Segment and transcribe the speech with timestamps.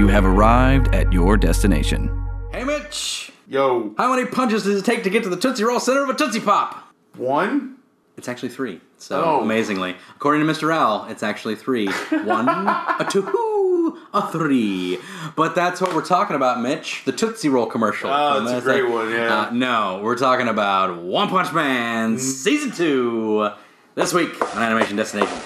[0.00, 2.26] You have arrived at your destination.
[2.52, 3.30] Hey, Mitch!
[3.46, 6.08] Yo, How many punches does it take to get to the Tootsie Roll center of
[6.08, 6.88] a Tootsie Pop?
[7.18, 7.76] one?
[8.16, 8.80] It's actually three.
[8.96, 9.40] So, Oh.
[9.42, 9.94] amazingly.
[10.16, 10.72] According to Mr.
[10.74, 11.86] Owl, it's actually three.
[12.24, 14.96] One, a two, a three.
[15.36, 17.02] But that's what we're talking about, Mitch.
[17.04, 18.08] The Tootsie Roll commercial.
[18.10, 18.64] Oh, that's a SA.
[18.64, 19.38] great one, yeah.
[19.38, 23.50] Uh, no, we're talking about One Punch Man Season 2.
[23.96, 25.36] This week on Animation Destination.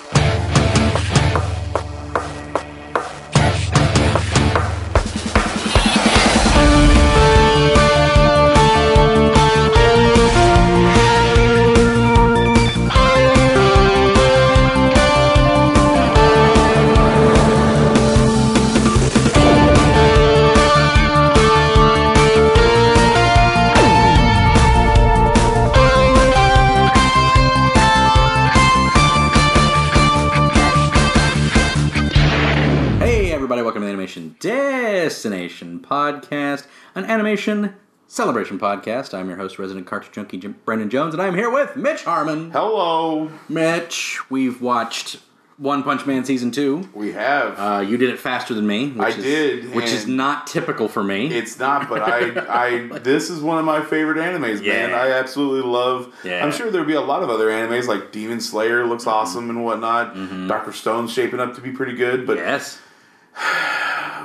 [35.98, 36.66] Podcast,
[36.96, 37.72] an animation
[38.08, 39.14] celebration podcast.
[39.14, 42.50] I'm your host, resident cartoon junkie Jim- Brendan Jones, and I'm here with Mitch Harmon.
[42.50, 43.30] Hello.
[43.48, 45.20] Mitch, we've watched
[45.56, 46.90] One Punch Man Season 2.
[46.94, 47.56] We have.
[47.60, 48.88] Uh, you did it faster than me.
[48.90, 51.28] Which I is, did, Which is and- not typical for me.
[51.32, 54.90] it's not, but I, I, this is one of my favorite animes, man.
[54.90, 55.00] Yeah.
[55.00, 56.12] I absolutely love.
[56.24, 56.44] Yeah.
[56.44, 59.10] I'm sure there'll be a lot of other animes like Demon Slayer looks Mm-hmm.
[59.16, 60.16] awesome and whatnot.
[60.48, 62.80] Doctor Stone's shaping up to be pretty good, but yes.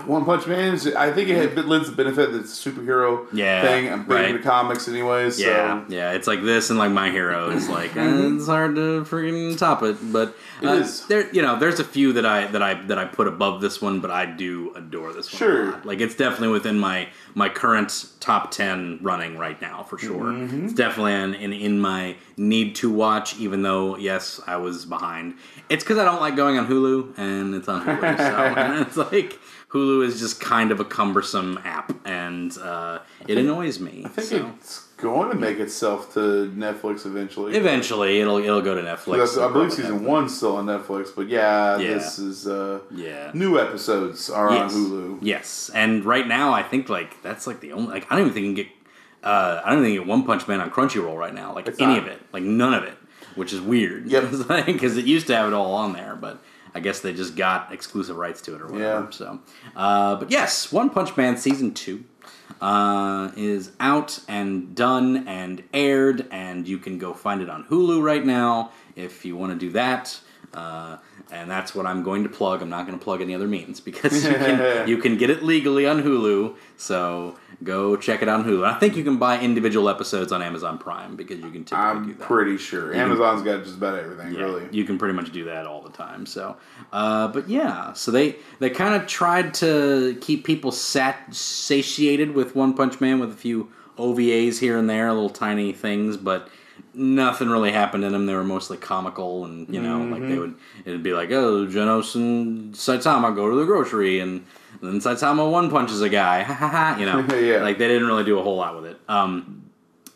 [0.05, 0.87] One Punch Man is.
[0.87, 3.91] I think it had lends the benefit that it's a superhero Yeah, thing.
[3.91, 4.25] I'm big right.
[4.31, 5.37] into comics anyways.
[5.37, 5.43] So.
[5.47, 9.03] Yeah, yeah, it's like this and like My Hero is like uh, it's hard to
[9.03, 11.05] freaking top it, but uh, is.
[11.07, 11.31] there.
[11.31, 13.99] You know, there's a few that I that I that I put above this one,
[13.99, 15.35] but I do adore this one.
[15.35, 15.71] a Sure.
[15.73, 15.85] lot.
[15.85, 20.23] like it's definitely within my my current top ten running right now for sure.
[20.31, 20.65] Mm-hmm.
[20.65, 25.35] It's definitely in, in in my need to watch, even though yes, I was behind.
[25.67, 29.39] It's because I don't like going on Hulu, and it's on Hulu, so it's like.
[29.69, 32.97] Hulu is just kind of a cumbersome app, and uh,
[33.27, 34.01] it annoys me.
[34.03, 34.51] I think so.
[34.57, 37.55] it's going to make itself to Netflix eventually.
[37.55, 39.37] Eventually, it'll it'll go to Netflix.
[39.39, 41.93] I believe season one's still on Netflix, but yeah, Yeah.
[41.93, 43.29] this is uh, Yeah.
[43.35, 44.73] new episodes are Yes.
[44.73, 45.17] on Hulu.
[45.21, 48.33] Yes, and right now I think like that's like the only like I don't even
[48.33, 48.73] think you can get
[49.23, 51.53] uh, I don't think you get One Punch Man on Crunchyroll right now.
[51.53, 52.03] Like It's any not.
[52.03, 52.97] of it, like none of it,
[53.35, 54.07] which is weird.
[54.07, 54.31] Yep.
[54.65, 56.41] because it used to have it all on there, but.
[56.73, 59.05] I guess they just got exclusive rights to it or whatever.
[59.05, 59.09] Yeah.
[59.09, 59.39] So,
[59.75, 62.03] uh, but yes, One Punch Man season two
[62.61, 68.01] uh, is out and done and aired, and you can go find it on Hulu
[68.01, 70.19] right now if you want to do that.
[70.53, 70.97] Uh,
[71.31, 72.61] and that's what I'm going to plug.
[72.61, 75.43] I'm not going to plug any other means because you can, you can get it
[75.43, 76.55] legally on Hulu.
[76.77, 78.65] So go check it out on Hulu.
[78.65, 82.19] I think you can buy individual episodes on Amazon Prime because you can typically do
[82.21, 84.33] I'm pretty sure Amazon's got just about everything.
[84.33, 86.25] Yeah, Really, you can pretty much do that all the time.
[86.25, 86.57] So,
[86.91, 92.55] uh, but yeah, so they they kind of tried to keep people sat satiated with
[92.55, 96.49] One Punch Man with a few OVAs here and there, little tiny things, but
[96.93, 98.25] nothing really happened in them.
[98.25, 100.29] They were mostly comical, and you know, like Mm-hmm.
[100.29, 100.55] they would
[100.85, 104.45] it'd be like, oh, Genos and Saitama go to the grocery, and
[104.81, 107.61] then Saitama one punches a guy, ha ha ha, you know, Yeah.
[107.61, 108.99] like they didn't really do a whole lot with it.
[109.07, 109.69] Um,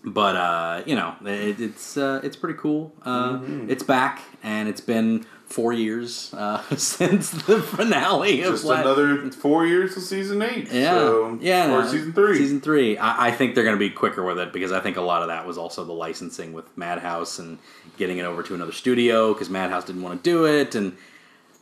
[0.05, 2.93] but uh, you know, it, it's uh, it's pretty cool.
[3.03, 3.69] Uh, Mm-hmm.
[3.69, 9.65] It's back, and it's been four years uh, since the finale of just another four
[9.65, 10.67] years of season eight.
[10.71, 12.37] Yeah, so, yeah, or no, season three.
[12.37, 12.97] Season three.
[12.97, 15.21] I, I think they're going to be quicker with it because I think a lot
[15.21, 17.59] of that was also the licensing with Madhouse and
[17.97, 20.95] getting it over to another studio because Madhouse didn't want to do it and.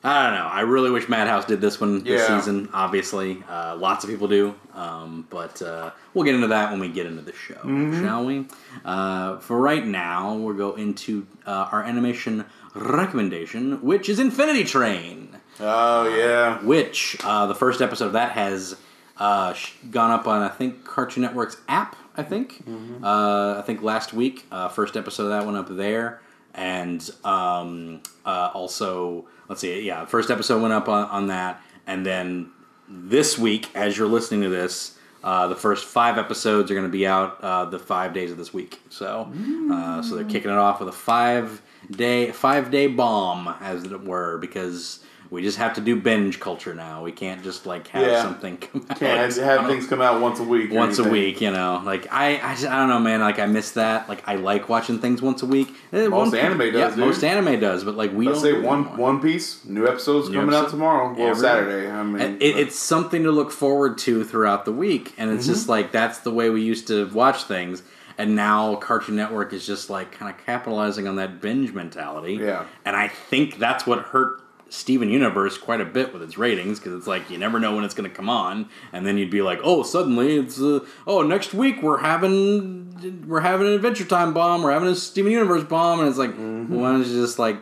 [0.04, 0.48] I don't know.
[0.48, 2.40] I really wish Madhouse did this one this Yeah.
[2.40, 2.70] season.
[2.74, 6.88] Obviously, uh, lots of people do, um, but uh, we'll get into that when we
[6.88, 8.04] get into the show, Mm-hmm.
[8.04, 8.48] shall we?
[8.84, 15.32] Uh, for right now, we'll go into uh, our animation recommendation, which is Infinity Train
[15.62, 18.76] oh yeah, which uh, the first episode of that has
[19.18, 19.54] uh,
[19.90, 21.96] gone up on I think Cartoon Network's app.
[22.16, 22.64] I think
[23.04, 26.22] uh, I think last week uh, first episode of that went up there,
[26.54, 32.06] and um, uh, also let's see, yeah, first episode went up on, on that, and
[32.06, 32.52] then
[32.88, 34.98] this week, as you're listening to this.
[35.24, 38.38] Uh, the first five episodes are going to be out uh, the five days of
[38.38, 39.32] this week, so
[39.72, 44.04] uh, so they're kicking it off with a five day five day bomb, as it
[44.04, 45.00] were, because
[45.32, 47.02] we just have to do binge culture now.
[47.04, 48.22] We can't just like have Yeah.
[48.22, 50.72] something come out can't have, have things come out once a week.
[50.72, 51.40] once a week.
[51.42, 53.22] You know, like I, I, just, I don't know, man.
[53.22, 54.08] Like I miss that.
[54.10, 55.70] Like I like watching things once a week.
[55.94, 57.00] Eh, Most one- anime does, Yeah, dude.
[57.00, 58.54] most anime does, but like we Let's don't.
[58.54, 58.98] say one anymore.
[58.98, 61.14] One Piece new episodes New coming out tomorrow.
[61.18, 61.90] Well, Every- Saturday.
[61.90, 65.54] I mean, it, it's something to look forward to throughout the week, and it's Mm-hmm.
[65.54, 67.84] just like that's the way we used to watch things.
[68.18, 72.34] And now Cartoon Network is just like kind of capitalizing on that binge mentality.
[72.34, 72.66] Yeah.
[72.86, 74.42] And I think that's what hurt
[74.74, 77.84] Steven Universe quite a bit with its ratings because it's like you never know when
[77.84, 81.22] it's going to come on, and then you'd be like, oh, suddenly it's uh, oh
[81.22, 85.66] next week we're having we're having an Adventure Time bomb, we're having a Steven Universe
[85.66, 87.58] bomb, and it's like why don't you just like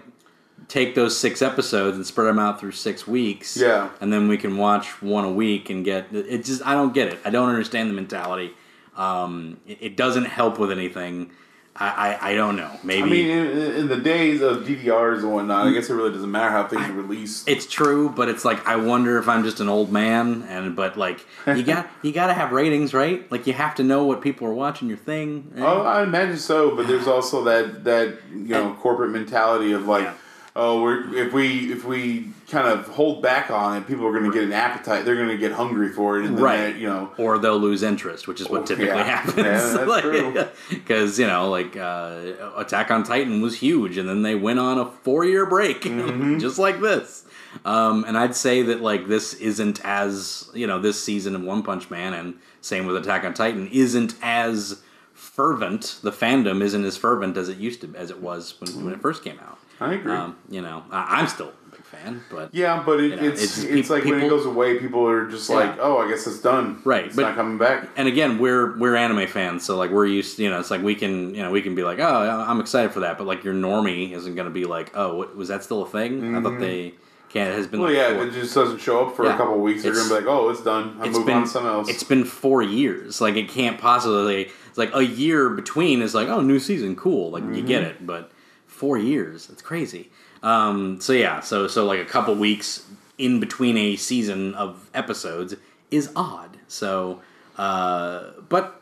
[0.67, 3.89] take those six episodes and spread them out through six weeks, Yeah.
[4.01, 6.45] and then we can watch one a week and get it.
[6.45, 7.17] Just I don't get it.
[7.25, 8.53] I don't understand the mentality.
[8.95, 11.31] Um, it, it doesn't help with anything.
[11.79, 11.87] I,
[12.21, 12.71] I, I don't know.
[12.83, 16.11] Maybe I mean, in, in the days of DVRs and whatnot, I guess it really
[16.11, 17.47] doesn't matter how things are released.
[17.47, 20.97] It's true, but it's like I wonder if I'm just an old man, and but
[20.97, 23.29] like you got you got to have ratings, right?
[23.31, 25.51] Like you have to know what people are watching your thing.
[25.55, 25.63] right?
[25.65, 30.03] Oh, I imagine so, but there's also that that you know corporate mentality of like,
[30.03, 30.13] Yeah.
[30.55, 34.25] oh, we're if we if we kind of hold back on it, people are going
[34.25, 35.05] to get an appetite.
[35.05, 36.73] They're going to get hungry for it, and then Right.
[36.73, 39.03] they, you know, or they'll lose interest, which is what typically yeah.
[39.03, 39.37] happens.
[39.37, 39.43] Yeah,
[39.85, 40.45] that's true.
[40.69, 44.77] Because you know, like uh, Attack on Titan was huge, and then they went on
[44.79, 46.39] a four-year break, Mm-hmm.
[46.39, 47.25] just like this.
[47.65, 51.63] Um, and I'd say that like this isn't as you know this season of One
[51.63, 54.81] Punch Man, and same with Attack on Titan, isn't as
[55.13, 55.99] fervent.
[56.01, 59.01] The fandom isn't as fervent as it used to, as it was when, when it
[59.01, 59.57] first came out.
[59.79, 60.11] I agree.
[60.13, 61.53] Um, you know, I, I'm still
[61.89, 64.45] fan, but yeah, but it, you know, it's it's it's, like peop- when it goes
[64.45, 65.55] away, people are just Yeah.
[65.57, 66.81] like, oh, I guess it's done.
[66.85, 67.87] Right, it's but- not coming back.
[67.97, 70.95] and again we're we're anime fans so like we're used you know it's like we
[70.95, 73.53] can you know we can be like oh i'm excited for that but like your
[73.53, 76.59] normie isn't going to be like oh what, was that still a thing i thought
[76.59, 76.93] they
[77.29, 79.35] can't it has been Well, like yeah, four- it just doesn't show up for Yeah.
[79.35, 79.83] a couple of weeks.
[79.83, 80.97] They're gonna be like, oh, it's done.
[80.99, 81.87] I it's move been on to something else.
[81.89, 86.27] it's been four years like it can't possibly it's like a year between is like
[86.27, 87.91] oh new season cool like you get Mm-hmm.
[87.91, 88.31] it but
[88.65, 90.09] four years it's crazy
[90.41, 92.85] um so yeah so so like a couple weeks
[93.17, 95.53] in between a season of episodes
[95.91, 96.57] is odd.
[96.67, 97.21] So
[97.57, 98.81] uh but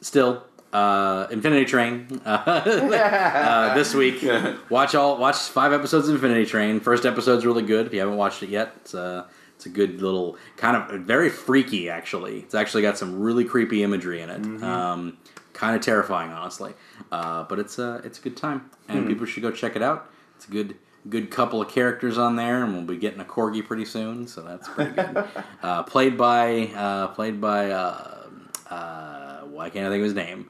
[0.00, 4.24] still uh infinity train uh, this week
[4.70, 6.80] watch all watch five episodes of infinity train.
[6.80, 8.72] First episode's really good if you haven't watched it yet.
[8.76, 9.26] It's uh
[9.56, 12.40] it's a good little kind of very freaky actually.
[12.40, 14.62] It's actually got some really creepy imagery in it.
[14.62, 15.18] Um
[15.52, 16.72] kind of terrifying honestly.
[17.12, 20.10] Uh but it's uh it's a good time and people should go check it out.
[20.36, 20.76] It's a good
[21.08, 24.40] good couple of characters on there and we'll be getting a corgi pretty soon so
[24.42, 25.24] that's pretty good
[25.62, 28.26] uh played by uh played by uh
[28.70, 30.48] uh why can't i think of his name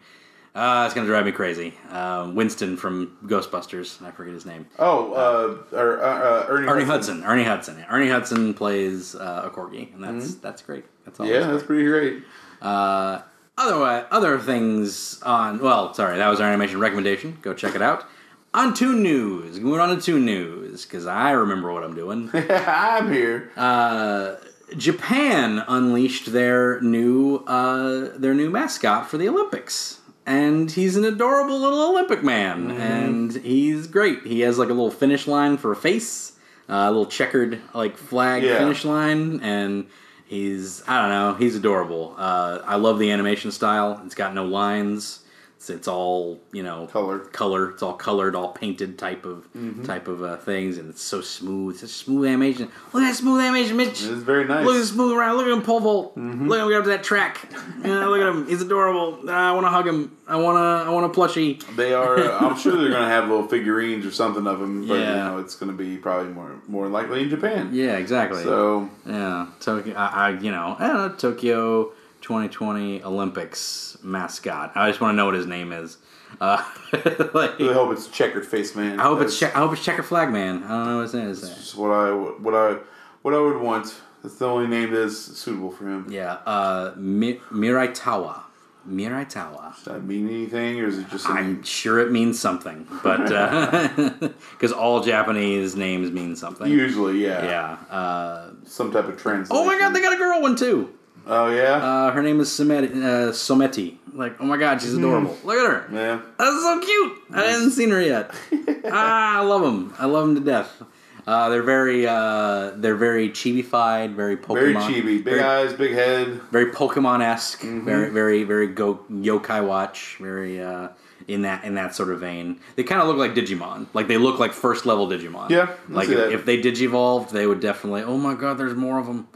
[0.55, 1.75] uh, it's gonna drive me crazy.
[1.91, 4.01] Uh, Winston from Ghostbusters.
[4.01, 4.67] I forget his name.
[4.79, 7.25] oh, uh, or, uh, uh, Ernie, Ernie Hudson.
[7.25, 7.85] Ernie Hudson.
[7.91, 10.85] Ernie Hudson plays uh, a corgi, and that's that's great.
[11.05, 11.27] That's all.
[11.27, 12.23] Yeah, that's that's pretty great.
[12.63, 13.23] uh,
[13.59, 15.59] other other things on.
[15.59, 17.37] Well, sorry, that was our animation recommendation.
[17.43, 18.07] Go check it out.
[18.55, 19.59] On Toon News.
[19.59, 22.31] Moving on to Toon News because I remember what I'm doing.
[22.35, 23.51] I'm here.
[23.57, 24.37] uh,
[24.77, 31.59] Japan unleashed their new uh, their new mascot for the Olympics, and he's an adorable
[31.61, 34.23] little Olympic man, and he's great.
[34.25, 36.33] He has like a little finish line for a face,
[36.69, 38.59] uh, a little checkered like flag Yeah.
[38.59, 39.87] finish line, and
[40.27, 42.15] he's I don't know, he's adorable.
[42.17, 44.01] Uh, I love the animation style.
[44.07, 45.21] It's got no lines.
[45.65, 47.21] It's, it's all you know Color.
[47.21, 47.71] color.
[47.71, 49.47] It's all colored, all painted type of
[49.85, 51.79] type of uh, things, and it's so smooth.
[51.79, 52.71] Such smooth animation.
[52.93, 54.03] Look at that smooth animation, Mitch.
[54.03, 54.67] It's very nice.
[54.67, 55.39] Look at him smooth around.
[55.39, 56.17] Look at him pole vault.
[56.19, 57.49] Look at him get up to that track.
[57.83, 58.47] Yeah, look at him.
[58.47, 59.21] He's adorable.
[59.27, 60.15] Ah, I want to hug him.
[60.29, 60.91] I want to.
[60.91, 61.63] I want a plushie.
[61.77, 62.19] They are.
[62.19, 65.25] Uh, I'm sure they're gonna have little figurines or something of him, but you Yeah.
[65.31, 67.71] know it's gonna be probably more more likely in Japan.
[67.73, 68.43] Yeah, exactly.
[68.43, 69.95] So yeah, Tokyo.
[69.97, 71.93] I, I you know, I don't know, Tokyo
[72.25, 74.73] 2020 Olympics mascot.
[74.75, 75.99] I just want to know what his name is.
[76.41, 76.65] Uh,
[77.35, 78.99] like, I hope it's checkered face man.
[78.99, 80.65] I hope it's che- I hope it's Checker Flag Man.
[80.65, 81.41] I don't know what his name is.
[81.43, 82.79] just what I what I
[83.23, 83.95] what I would want.
[84.23, 86.07] That's the only name that is suitable for him.
[86.11, 88.41] Yeah, uh, Mi- Miraitowa.
[88.89, 89.75] Miraitowa.
[89.77, 91.27] Does that mean anything, or is it just?
[91.27, 93.29] a I'm sure it means something, but
[94.53, 96.71] because all Japanese names mean something.
[96.71, 97.45] Usually, yeah.
[97.91, 97.95] yeah.
[97.95, 99.63] Uh, Some type of translation.
[99.63, 100.93] oh my god, they got a girl one too.
[101.27, 101.77] Oh yeah.
[101.77, 102.91] Uh, her name is Someity.
[102.97, 103.97] Uh, Someity.
[104.13, 105.37] Like, oh my god, she's adorable.
[105.45, 105.89] Look at her.
[105.93, 106.21] yeah.
[106.39, 107.13] That's so cute.
[107.33, 108.31] I hadn't seen her yet.
[108.91, 109.93] ah, I love them.
[109.99, 110.83] I love them to death.
[111.27, 114.55] Uh, they're very, uh, they're very chibi-fied, very Pokemon.
[114.55, 115.05] Very chibi.
[115.05, 116.41] Big very, eyes, big head.
[116.53, 117.85] very Pokemon esque, Mm-hmm.
[117.87, 120.89] very very very go yokai watch, very uh,
[121.27, 122.61] in that in that sort of vein.
[122.77, 125.49] They kind of look like Digimon, like they look like first level Digimon.
[125.49, 128.03] Yeah, like if, if they digivolved, they would definitely.
[128.03, 129.27] Oh my god, there's more of them.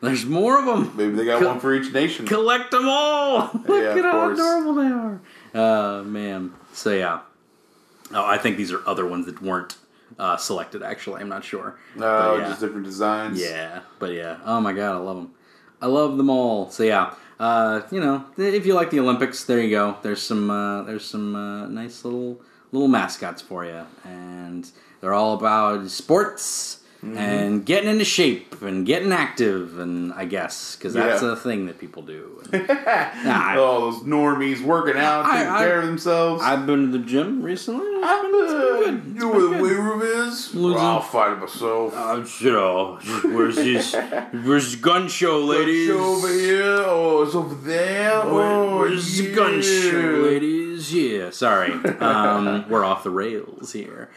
[0.00, 0.92] There's more of them.
[0.96, 2.26] Maybe they got Co- one for each nation.
[2.26, 3.50] Collect them all.
[3.54, 4.38] Look Yeah, at how course.
[4.38, 5.20] adorable they are.
[5.54, 6.52] Uh, man.
[6.72, 7.20] So yeah.
[8.12, 9.76] Oh, I think these are other ones that weren't
[10.18, 10.82] uh, selected.
[10.82, 11.78] Actually, I'm not sure.
[11.96, 12.48] No, But yeah.
[12.48, 13.40] just different designs.
[13.40, 14.38] Yeah, but yeah.
[14.44, 15.34] Oh my god, I love them.
[15.82, 16.70] I love them all.
[16.70, 19.96] So yeah, uh, you know, if you like the Olympics, there you go.
[20.02, 22.40] There's some uh, there's some uh, nice little
[22.72, 29.12] little mascots for you, and they're all about sports, and getting into shape and getting
[29.12, 31.32] active, and I guess because that's Yeah.
[31.32, 32.42] a thing that people do.
[32.52, 32.66] And,
[33.24, 36.42] Nah, All those normies working out, taking I- care of themselves.
[36.42, 37.86] I've been to the gym recently.
[38.02, 39.02] I'm, been- it's been uh, good.
[39.14, 40.54] you know where the weight room is?
[40.54, 41.94] Losing- I'll fight it myself.
[41.94, 43.94] Uh, you know, where's this?
[44.32, 45.90] Where's the gun show, ladies?
[45.90, 46.82] It's over here.
[46.84, 48.12] Oh, it's over there.
[48.24, 50.92] Oh, where's the gun show, ladies?
[50.92, 51.72] Yeah, sorry.
[52.00, 54.08] Um, we're off the rails here.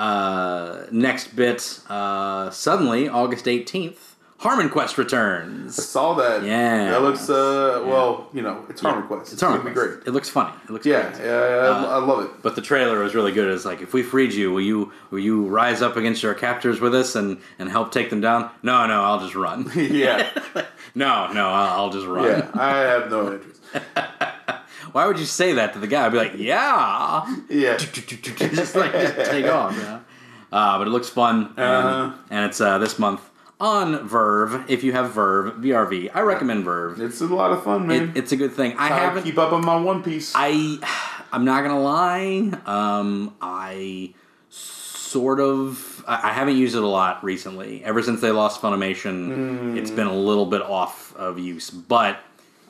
[0.00, 1.80] Uh, next bit.
[1.88, 3.98] Uh, suddenly, August 18th,
[4.38, 5.78] Harmon Quest returns.
[5.78, 6.42] I saw that.
[6.42, 6.92] Yeah.
[6.92, 9.34] That looks, uh, well, you know, it's Harmon Quest.
[9.34, 9.74] It's Harmon Quest.
[9.74, 10.06] be great.
[10.06, 10.52] It looks funny.
[10.64, 11.22] It looks Yeah, great.
[11.26, 12.30] yeah, yeah, I- I love it.
[12.40, 13.52] But the trailer was really good.
[13.52, 16.80] It's like, if we freed you, will you will you rise up against your captors
[16.80, 18.48] with us and, and help take them down?
[18.62, 19.70] No, no, I'll just run.
[19.76, 20.26] Yeah,
[20.94, 22.24] no, no, I'll, I'll just run.
[22.24, 22.50] yeah.
[22.54, 23.60] I have no interest.
[24.92, 26.06] Why would you say that to the guy?
[26.06, 27.36] I'd be like, yeah.
[27.48, 27.76] Yeah.
[27.78, 30.00] just like just take off, you know?
[30.52, 32.12] Uh, but it looks fun, and, Uh-huh.
[32.30, 33.20] and it's uh, this month
[33.60, 34.64] on Verve.
[34.68, 37.00] If you have Verve, VRV, I recommend Verve.
[37.00, 38.10] It's a lot of fun, man.
[38.10, 38.76] It, it's a good thing.
[38.76, 39.22] I I haven't.
[39.22, 40.32] keep up on my One Piece.
[40.34, 40.78] I
[41.32, 42.50] I'm not gonna lie.
[42.66, 44.12] Um, I
[44.48, 47.84] sort of I, I haven't used it a lot recently.
[47.84, 51.70] Ever since they lost Funimation, it's been a little bit off of use.
[51.70, 52.18] But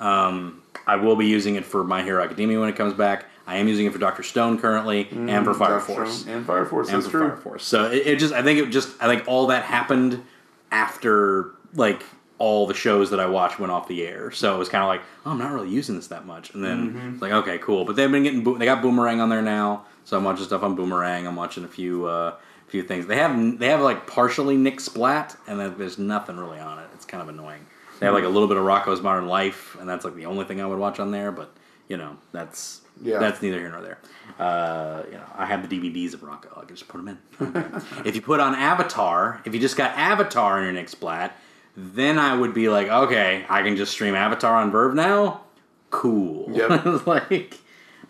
[0.01, 3.27] um, I will be using it for My Hero Academia when it comes back.
[3.47, 6.47] I am using it for Doctor Stone currently, and for Fire Doctor Force Stone And
[6.47, 6.91] Fire Force.
[6.91, 7.29] and for true.
[7.29, 7.65] Fire Force.
[7.65, 10.23] So it, it just, I think it just, I think all that happened
[10.71, 12.03] after like
[12.39, 14.31] all the shows that I watched went off the air.
[14.31, 16.55] So it was kind of like, oh, I'm not really using this that much.
[16.55, 17.13] And then Mm-hmm.
[17.15, 17.85] it's like, okay, cool.
[17.85, 19.85] But they've been getting, they got Boomerang on there now.
[20.05, 21.27] So I'm watching stuff on Boomerang.
[21.27, 22.35] I'm watching a few, uh,
[22.69, 23.07] few things.
[23.07, 26.87] They have, they have like partially Nick Splat, and then there's nothing really on it.
[26.95, 27.67] It's kind of annoying.
[28.01, 30.45] They have like a little bit of Rocko's Modern Life, and that's like the only
[30.47, 31.31] thing I would watch on there.
[31.31, 31.53] But
[31.89, 33.19] you know, that's Yeah.
[33.19, 33.99] that's neither here nor there.
[34.39, 36.49] Uh, you know, I have the DVDs of Rocco.
[36.57, 37.73] I can just put them in.
[38.05, 41.37] If you put on Avatar, if you just got Avatar in your Nick Splat,
[41.77, 45.43] then I would be like, okay, I can just stream Avatar on Verve now.
[45.91, 46.49] Cool.
[46.53, 47.07] Yep.
[47.07, 47.59] like,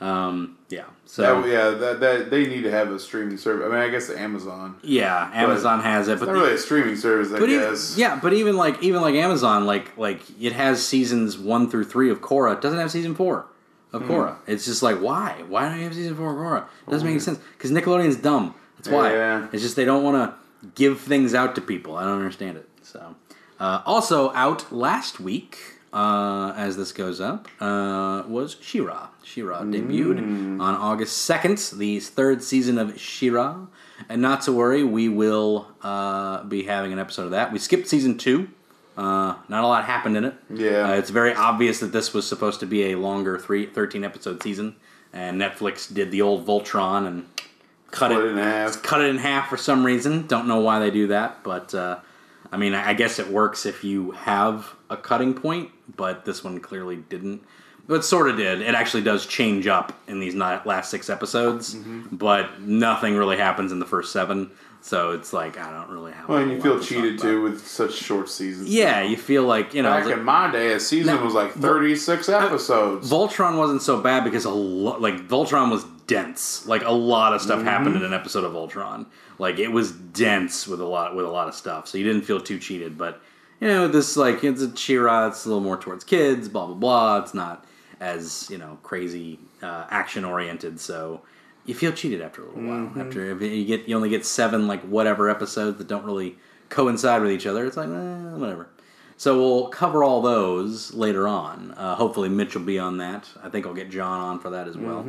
[0.01, 0.85] um, yeah.
[1.05, 3.67] So That, yeah, that, that they need to have a streaming service.
[3.67, 4.77] I mean, I guess Amazon.
[4.83, 7.69] yeah, Amazon has it, It's but not the- really a streaming service, I But even,
[7.71, 7.97] guess.
[7.99, 12.11] yeah, but even like even like Amazon, like like it has seasons one through three
[12.11, 12.55] of Korra.
[12.55, 13.47] It doesn't have season four
[13.91, 13.97] Hmm.
[13.97, 14.37] of Korra.
[14.47, 15.43] It's just like why?
[15.49, 16.65] Why don't you have season four of Korra?
[16.87, 18.55] It doesn't make any sense because Nickelodeon's dumb.
[18.79, 19.13] That's why.
[19.13, 19.49] Yeah.
[19.53, 21.97] It's just they don't want to give things out to people.
[21.97, 22.69] I don't understand it.
[22.83, 23.17] So,
[23.59, 25.59] uh, also out last week,
[25.93, 29.09] uh, as this goes up, uh, was She-Ra.
[29.25, 30.61] She-Ra debuted Mm.
[30.61, 31.59] on August second.
[31.77, 33.57] The third season of She-Ra,
[34.09, 37.53] and not to worry, we will uh, be having an episode of that.
[37.53, 38.49] We skipped season two.
[38.97, 40.35] Uh, not a lot happened in it.
[40.53, 40.91] Yeah.
[40.91, 44.43] Uh, it's very obvious that this was supposed to be a longer three, 13 episode
[44.43, 44.77] season,
[45.13, 47.27] and Netflix did the old Voltron and
[47.91, 48.83] cut it in half.
[48.83, 50.27] cut it in half for some reason.
[50.27, 51.99] Don't know why they do that, but uh,
[52.53, 56.61] I mean, I guess it works if you have a cutting point, but this one
[56.61, 57.43] clearly didn't.
[57.89, 58.61] But sort of did.
[58.61, 62.15] It actually does change up in these last six episodes, Mm-hmm.
[62.17, 64.51] but nothing really happens in the first seven.
[64.83, 66.29] So it's like I don't really have.
[66.29, 68.69] Well, and you feel lot to talk cheated too with such short seasons.
[68.69, 69.91] Yeah, you feel like you know.
[69.91, 73.11] Back like- in my day, a season was like 36 episodes.
[73.11, 76.67] Voltron wasn't so bad because a lot, like Voltron was dense.
[76.67, 79.07] Like a lot of stuff happened in an episode of Voltron.
[79.39, 81.89] Like it was dense with a lot with a lot of stuff.
[81.89, 82.97] So you didn't feel too cheated.
[82.97, 83.21] But
[83.61, 85.29] you know, this like it's a She-Ra.
[85.29, 86.49] It's a little more towards kids.
[86.49, 87.19] Blah blah blah.
[87.19, 87.65] It's not
[88.01, 90.81] as you know crazy uh, action oriented.
[90.81, 91.21] So
[91.67, 92.93] you feel cheated after a little while.
[92.99, 96.37] After you get you only get seven like whatever episodes that don't really
[96.71, 97.67] coincide with each other.
[97.67, 98.69] It's like eh, whatever.
[99.19, 101.73] So we'll cover all those later on.
[101.73, 103.29] Uh, hopefully, Mitch will be on that.
[103.43, 105.01] I think I'll get John on for that as well,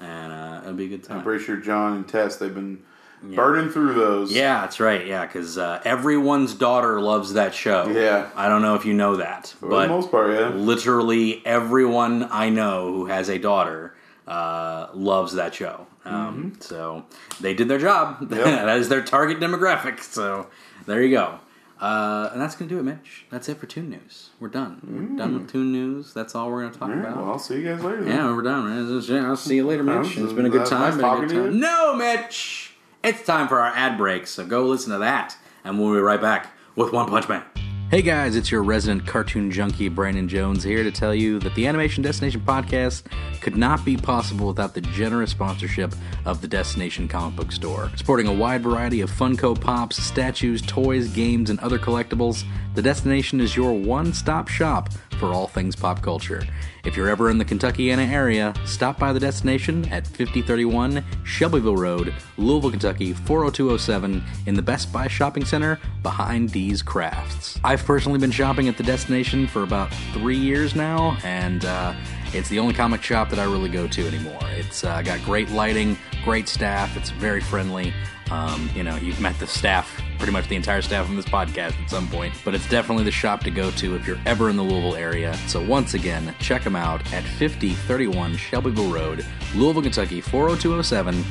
[0.00, 1.18] and uh, it'll be a good time.
[1.18, 2.82] I'm pretty sure John and Tess, they've been
[3.22, 4.32] burning through those.
[4.32, 5.06] Yeah, that's right.
[5.06, 7.88] Yeah, because uh, everyone's daughter loves that show.
[7.88, 8.30] Yeah.
[8.36, 10.48] I don't know if you know that, For but the most part, yeah.
[10.48, 13.94] literally everyone I know who has a daughter
[14.26, 15.86] uh, loves that show.
[16.04, 17.04] Um, So
[17.40, 18.18] they did their job.
[18.32, 18.44] Yep.
[18.44, 20.00] that is their target demographic.
[20.00, 20.48] So
[20.86, 21.38] there you go.
[21.80, 23.24] Uh, and that's going to do it, Mitch.
[23.28, 24.30] That's it for Toon News.
[24.38, 24.80] We're done.
[24.88, 26.14] We're done with Toon News.
[26.14, 27.16] That's all we're going to talk right, about.
[27.16, 28.04] well, I'll see you guys later.
[28.04, 28.12] then.
[28.16, 28.68] Yeah, we're done.
[28.68, 29.02] man.
[29.04, 30.16] Yeah, I'll see you later, Mitch.
[30.16, 30.96] It's been a good time.
[30.96, 31.58] nice been a good time.
[31.58, 32.71] No, Mitch.
[33.04, 34.28] It's time for our ad break.
[34.28, 37.42] So go listen to that, and we'll be right back with One Punch Man.
[37.90, 41.66] Hey guys, it's your resident cartoon junkie Brandon Jones here to tell you that the
[41.66, 43.02] Animation Destination podcast
[43.40, 45.92] could not be possible without the generous sponsorship
[46.24, 47.90] of the Destination Comic Book Store.
[47.96, 53.40] Sporting a wide variety of Funko Pops, statues, toys, games, and other collectibles, The Destination
[53.40, 56.42] is your one stop shop for all things pop culture.
[56.84, 62.14] If you're ever in the Kentuckiana area, stop by the destination at 5031 Shelbyville Road,
[62.38, 67.60] Louisville, Kentucky 40207 in the Best Buy Shopping Center behind D's Crafts.
[67.62, 71.94] I've personally been shopping at the destination for about three years now, and uh,
[72.32, 74.40] it's the only comic shop that I really go to anymore.
[74.56, 77.92] It's uh, got great lighting, great staff, it's very friendly.
[78.30, 81.76] Um, you know, you've met the staff, pretty much the entire staff on this podcast
[81.82, 84.56] at some point, but it's definitely the shop to go to if you're ever in
[84.56, 85.36] the Louisville area.
[85.48, 89.26] So once again, check them out at 5031 Shelbyville Road,
[89.56, 91.24] Louisville, Kentucky 40207,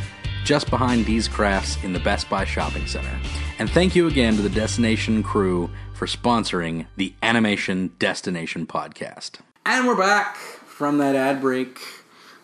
[0.43, 3.17] just behind D's Crafts in the Best Buy Shopping Center.
[3.59, 9.39] And thank you again to the Destination crew for sponsoring the Animation Destination podcast.
[9.65, 11.79] And we're back from that ad break.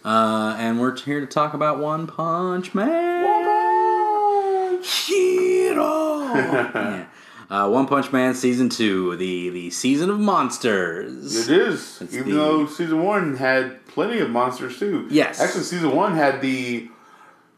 [0.05, 3.25] Uh, and we're here to talk about One Punch Man.
[3.25, 4.81] One.
[4.83, 6.16] Hero.
[6.35, 7.05] yeah.
[7.49, 11.47] Uh, One Punch Man season two, the the season of monsters.
[11.49, 15.07] It is, It's even the- though season one had plenty of monsters too.
[15.09, 15.39] Yes.
[15.39, 16.89] actually, season one had the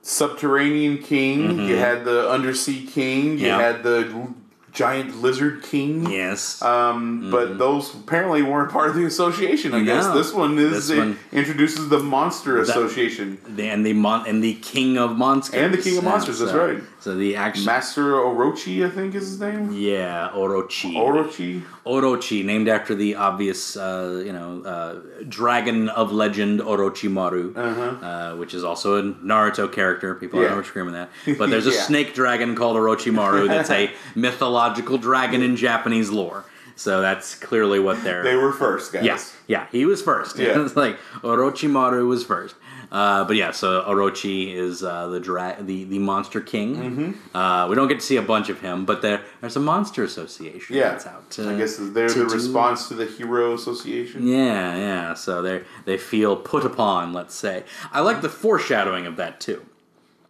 [0.01, 1.59] subterranean king.
[1.67, 3.23] You had the undersea king.
[3.23, 3.45] You Mm-hmm.
[3.45, 3.61] Yeah.
[3.61, 4.27] had the
[4.71, 6.09] giant lizard king.
[6.09, 6.61] Yes.
[6.61, 9.73] Um, But those apparently weren't part of the association.
[9.73, 10.13] I guess No.
[10.15, 13.39] this one is This it one- introduces the monster association.
[13.57, 16.51] And the mon- and the king of monsters And the king of Yeah, monsters, that's
[16.51, 16.79] so- right.
[17.01, 19.71] So the actual Master Orochi, I think is his name.
[19.71, 21.63] yeah Orochi Orochi.
[21.85, 27.55] Orochi named after the obvious uh, you know uh, dragon of legend Orochimaru,
[28.03, 30.13] uh which is also a Naruto character.
[30.15, 30.49] People Uh-huh.
[30.49, 30.59] Yeah.
[30.59, 31.83] are screaming that, but there's a Yeah.
[31.83, 36.43] snake dragon called Orochimaru that's a mythological dragon in Japanese lore.
[36.75, 39.03] So that's clearly what they're They were first, guys.
[39.03, 40.37] Yeah, yeah, he was first.
[40.39, 40.63] Yeah.
[40.65, 42.55] it's like Orochimaru was first.
[42.91, 46.75] Uh, but yeah, so Orochi is uh, the dra- the the monster king.
[46.75, 47.37] Mm-hmm.
[47.37, 50.03] Uh, we don't get to see a bunch of him, but there there's a monster
[50.03, 50.89] association Yeah.
[50.91, 51.29] that's out.
[51.31, 54.27] To, I guess they're the do- response to the Hero Association.
[54.27, 55.13] Yeah, yeah.
[55.13, 57.13] So they they feel put upon.
[57.13, 59.65] Let's say I like the foreshadowing of that too.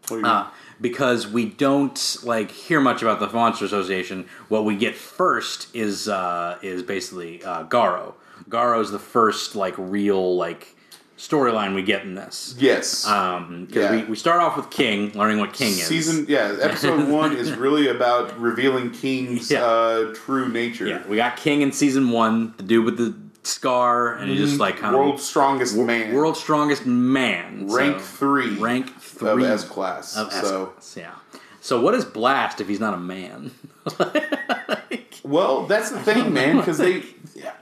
[0.10, 0.48] What do you Uh,
[0.82, 4.26] because we don't like hear much about the Monster Association.
[4.50, 8.16] What we get first is uh, is basically uh, Garo.
[8.50, 10.76] Garo's the first like real like
[11.20, 12.56] storyline we get in this.
[12.58, 13.06] Yes.
[13.06, 13.92] Um, because Yeah.
[13.92, 15.86] we, we start off with King, learning what King is.
[15.86, 19.64] Season yeah, episode one is really about revealing King's Yeah.
[19.66, 20.88] uh, true nature.
[20.88, 24.60] yeah, we got King in season one, the dude with the scar, and he's just
[24.60, 25.04] like kind Mm-hmm.
[25.06, 26.14] World's of strongest man.
[26.14, 28.56] world's strongest man, rank So, three.
[28.58, 30.16] rank of three S class.
[30.16, 31.40] of so S-class, yeah.
[31.62, 33.52] So what is Blast if he's not a man?
[35.24, 36.58] well, that's the thing, man.
[36.58, 37.04] Because they,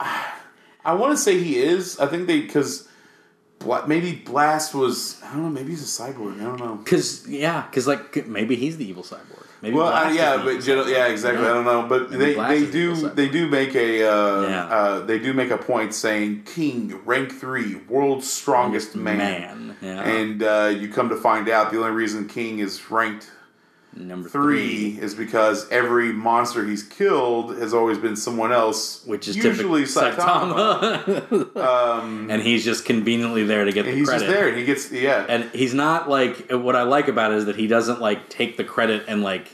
[0.84, 1.98] I want to say he is.
[1.98, 2.87] I think they because
[3.86, 5.20] maybe Blast was.
[5.22, 5.50] I don't know.
[5.50, 6.40] Maybe he's a cyborg.
[6.40, 6.76] I don't know.
[6.76, 9.44] Because yeah, because like maybe he's the evil cyborg.
[9.60, 10.88] Maybe Well, uh, yeah, but cyborg.
[10.88, 11.44] yeah, exactly.
[11.44, 13.74] I don't know, but Maybe they, Blast they is the evil do they do make
[13.74, 14.64] a uh, Yeah.
[14.66, 20.02] uh, they do make a point saying King rank three, world's strongest man, Man, yeah.
[20.08, 23.30] and uh, you come to find out the only reason King is ranked
[23.98, 29.26] Number three three, is because every monster he's killed has always been someone else, which
[29.28, 31.02] is usually Saitama.
[31.04, 31.56] Saitama.
[31.98, 34.24] Um, and he's just conveniently there to get the he's credit.
[34.26, 35.26] just there, and he gets yeah.
[35.28, 38.56] and he's not like what I like about it is that he doesn't like take
[38.56, 39.48] the credit and like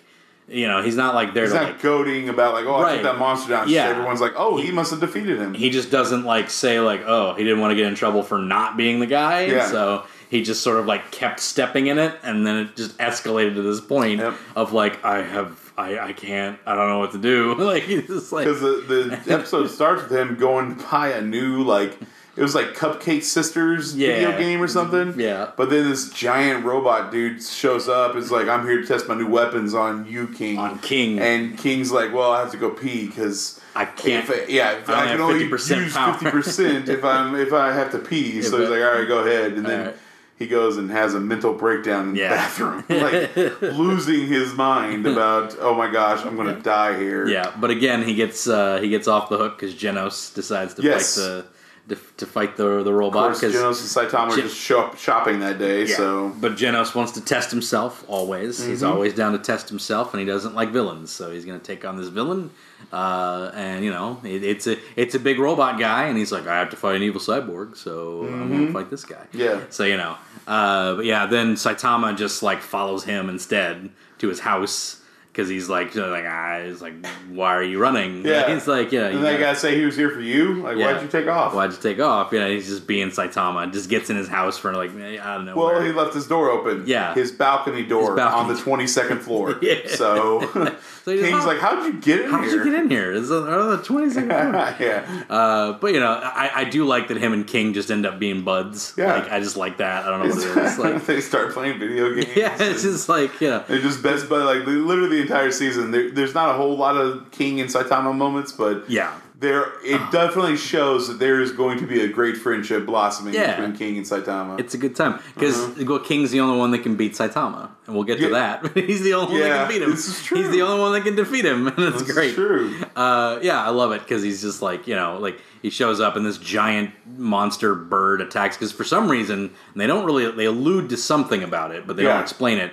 [0.46, 2.94] you know he's not like there He's to not like goading about like, oh, I
[2.94, 3.68] took that monster down.
[3.68, 3.86] Yeah.
[3.86, 5.54] Everyone's like, oh, he must have defeated him.
[5.54, 8.38] he just doesn't like say like oh he didn't want to get in trouble for
[8.38, 9.66] not being the guy Yeah.
[9.66, 13.54] so he just sort of like kept stepping in it and then it just escalated
[13.54, 14.34] to this point Yep.
[14.56, 18.06] of like i have i i can't i don't know what to do like he's
[18.06, 21.98] just like Because the, the episode starts with him going to buy a new like
[22.36, 25.12] it was like Cupcake Sisters video game or something.
[25.12, 25.20] Mm-hmm.
[25.20, 25.52] Yeah.
[25.56, 28.16] But then this giant robot dude shows up.
[28.16, 30.58] Is like, I'm here to test my new weapons on you, King.
[30.58, 31.20] On King.
[31.20, 34.90] And King's like, well, I have to go pee because I can't- If, yeah, if
[34.90, 38.42] I I, can only 50% use fifty percent if I'm if I have to pee.
[38.42, 39.52] so he's like, all right, go ahead.
[39.52, 39.78] And then.
[39.80, 39.96] Alright.
[40.36, 42.30] He goes and has a mental breakdown in Yeah.
[42.30, 47.26] the bathroom, like losing his mind about, oh my gosh, I'm going to die here.
[47.28, 50.82] yeah but again he gets uh he gets off the hook because genos decides to
[50.82, 51.14] Yes.
[51.16, 51.44] the
[51.88, 54.96] to, to fight the the Of robot course, Genos and Saitama are just show up
[54.98, 55.96] shopping that day, Yeah.
[55.96, 58.64] so but Genos wants to test himself always.
[58.64, 58.92] He's Mm-hmm.
[58.92, 61.84] always down to test himself, and he doesn't like villains, so he's going to take
[61.84, 62.50] on this villain.
[62.92, 66.46] Uh, and you know, it, it's a it's a big robot guy, and he's like,
[66.46, 69.16] I have to fight an evil cyborg, so I'm going to fight this guy.
[69.32, 69.40] Mm-hmm.
[69.40, 69.60] Yeah.
[69.70, 70.16] So you know,
[70.46, 75.00] uh, but yeah, then Saitama just like follows him instead to his house.
[75.34, 76.94] Because he's like, you know, like, ah, he's like,
[77.28, 78.24] why are you running?
[78.24, 78.54] Yeah.
[78.54, 80.62] he's like, yeah, you and that gotta- guy say he was here for you.
[80.62, 80.92] Like, Yeah.
[80.92, 81.52] why'd you take off?
[81.52, 82.32] Why'd you take off?
[82.32, 83.72] Yeah, he's just being Saitama.
[83.72, 85.56] Just gets in his house for like I don't know.
[85.56, 85.82] Well, where.
[85.82, 86.84] he left his door open.
[86.86, 87.14] Yeah.
[87.14, 89.58] his balcony door His balcony on the twenty second floor.
[89.60, 89.88] Yeah.
[89.88, 90.40] So
[91.04, 92.30] So just, King's "Oh, like, how'd you get in here?
[92.30, 92.50] How here?
[92.50, 93.12] did you get in here?
[93.12, 94.30] It's another twenty second.
[94.80, 95.24] yeah.
[95.28, 98.18] Uh, but you know, I, I do like that him and King just end up
[98.18, 98.94] being buds.
[98.96, 99.12] Yeah.
[99.12, 100.06] Like I just like that.
[100.06, 100.78] I don't know what it is.
[100.84, 102.34] Like they start playing video games.
[102.34, 103.62] yeah, it's just like you know.
[103.68, 104.46] They're just best bud.
[104.46, 105.90] Like literally the entire season.
[105.90, 109.12] There, there's not a whole lot of King and Saitama moments, but Yeah.
[109.36, 113.56] There it definitely shows that there is going to be a great friendship blossoming Yeah.
[113.56, 114.60] between King and Saitama.
[114.60, 117.94] It's a good time because well, King's the only one that can beat Saitama, and
[117.94, 118.58] we'll get to Yeah.
[118.62, 118.76] that.
[118.86, 119.90] He's the only one Yeah, that can beat him.
[119.90, 120.38] this is true.
[120.38, 122.34] He's the only one that can defeat him, and it's great.
[122.34, 122.74] true.
[122.94, 126.14] Uh, yeah, I love it because he's just like you know, like he shows up
[126.16, 130.90] and this giant monster bird attacks because for some reason they don't really they allude
[130.90, 132.14] to something about it, but they Yeah.
[132.14, 132.72] don't explain it.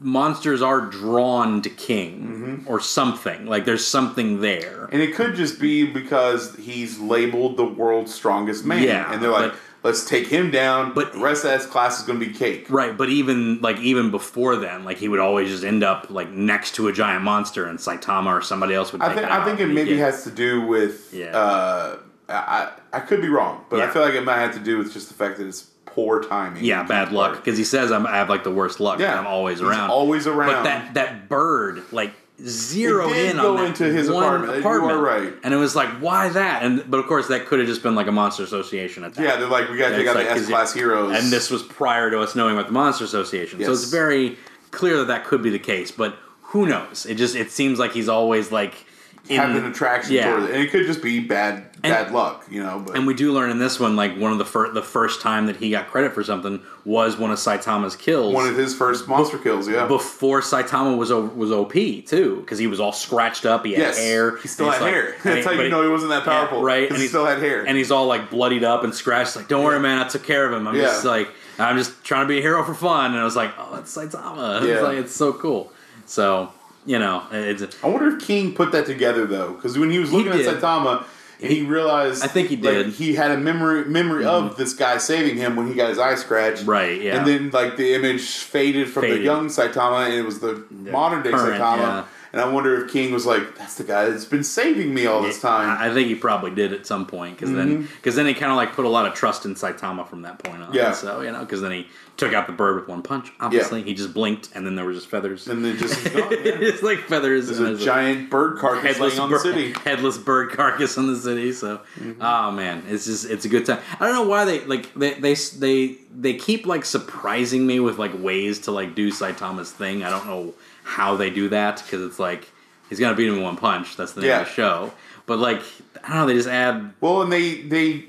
[0.00, 2.68] Monsters are drawn to King Mm-hmm.
[2.72, 3.46] or something.
[3.46, 4.88] Like there's something there.
[4.92, 8.82] And it could just be because he's labeled the world's strongest man.
[8.82, 12.00] Yeah, and they're like, but- let's take him down, But- the rest of that class
[12.00, 12.66] is going to be cake.
[12.70, 16.30] Right, but even like even before then, like he would always just end up like
[16.30, 19.02] next to a giant monster, and Saitama or somebody else would.
[19.02, 21.12] I think it I think it maybe get- has to do with.
[21.12, 21.36] Yeah.
[21.36, 21.96] Uh,
[22.28, 24.92] I I could be wrong, but I feel like it might have to do with
[24.92, 25.62] just the fact that it's
[25.94, 26.64] poor timing.
[26.64, 29.00] yeah bad luck because he says I'm, I have like the worst luck.
[29.00, 29.90] Yeah, I'm always around.
[29.90, 30.52] always around.
[30.52, 34.54] But that that bird like zeroed in go on that into his one apartment.
[34.54, 34.92] You apartment.
[34.92, 35.32] are right.
[35.42, 36.62] and it was like why that?
[36.62, 39.24] And but of course that could have just been like a monster association attack.
[39.24, 41.16] Yeah, they're like, we got to And take it's out like, the S class heroes.
[41.16, 43.62] And this was prior to us knowing about the Monster Association.
[43.62, 44.38] So it's very
[44.70, 47.06] clear that that could be the case, but who knows?
[47.06, 48.86] It just it seems like he's always like
[49.28, 50.30] in, have an attraction yeah.
[50.30, 52.82] toward it, and it could just be bad bad luck, you know.
[52.86, 55.20] But And we do learn in this one, like one of the first the first
[55.20, 58.34] time that he got credit for something was one of Saitama's kills.
[58.34, 59.86] one of his first monster kills, yeah.
[59.86, 61.72] before Saitama was o- was OP
[62.06, 63.64] too, because he was all scratched up.
[63.64, 64.36] He had yes, hair.
[64.38, 65.12] he still had like- hair.
[65.14, 66.88] and That's how you know he wasn't that yeah, powerful, right?
[66.88, 67.64] Because he still had hair.
[67.66, 69.36] and he's all like bloodied up and scratched.
[69.36, 70.66] Like, don't worry, man, I took care of him.
[70.68, 70.82] I'm Yeah.
[70.82, 73.12] just like, I'm just trying to be a hero for fun.
[73.12, 74.58] And I was like, oh, it's Saitama.
[74.62, 74.80] It's Yeah.
[74.80, 75.72] like it's so cool.
[76.06, 76.50] So
[76.86, 80.12] you know, it's I wonder if King put that together though, because when he was
[80.12, 80.46] looking did.
[80.46, 81.04] at Saitama, and
[81.40, 82.86] he realized I think he did.
[82.86, 83.02] Mm-hmm.
[83.02, 86.14] he had a memory memory of this guy saving him when he got his eye
[86.14, 87.16] scratched, Right, yeah.
[87.18, 89.20] And then like the image faded from Faded.
[89.20, 91.76] the young Saitama, and it was the modern day current, Saitama.
[91.78, 92.04] yeah.
[92.32, 95.22] And I wonder if King was like, "That's the guy that's been saving me all
[95.22, 98.34] this time." I think he probably did at some point because then because then he
[98.34, 100.68] kind of like put a lot of trust in Saitama from that point on.
[100.68, 100.76] Mm-hmm.
[100.76, 100.92] Yeah.
[100.92, 103.32] So you know, because then he took out the bird with one punch.
[103.40, 105.48] Obviously, he just blinked and then there were just feathers.
[105.48, 106.38] and then just gone, yeah.
[106.44, 107.46] it's like feathers.
[107.46, 109.72] There's and a giant bird carcass headless on bird, the city.
[109.72, 109.82] Mm-hmm.
[109.88, 111.52] headless bird carcass on the city.
[111.52, 111.80] So,
[112.20, 113.80] oh man, it's just it's a good time.
[113.98, 117.98] I don't know why they like they they they they keep like surprising me with
[117.98, 120.04] like ways to like do Saitama's thing.
[120.04, 120.54] I don't know
[120.96, 122.50] how they do that because it's like
[122.88, 123.96] he's gonna beat him in one punch.
[123.96, 124.40] That's the name Yeah.
[124.42, 124.92] of the show.
[125.26, 125.62] But like
[126.04, 128.04] I don't know, they just add Well, and they they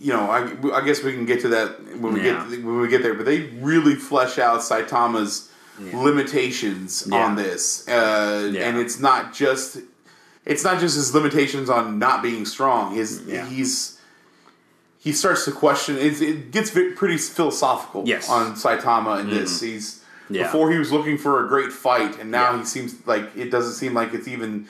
[0.00, 0.40] you know I,
[0.78, 1.68] I guess we can get to that
[2.00, 2.46] when we Yeah.
[2.50, 5.48] get when we get there, but they really flesh out Saitama's
[5.80, 7.24] limitations Yeah.
[7.24, 9.78] on this, uh, and it's not just
[10.44, 12.94] it's not just his limitations on not being strong.
[12.94, 13.46] His Yeah.
[13.46, 13.94] he's
[14.98, 15.96] he starts to question.
[15.96, 18.26] It, it gets pretty philosophical Yes.
[18.28, 18.50] Mm-hmm.
[18.50, 19.60] on Saitama in this.
[19.60, 19.95] He's
[20.28, 20.44] Yeah.
[20.44, 22.58] before he was looking for a great fight, and now Yeah.
[22.60, 24.66] he seems like it doesn't seem like it's even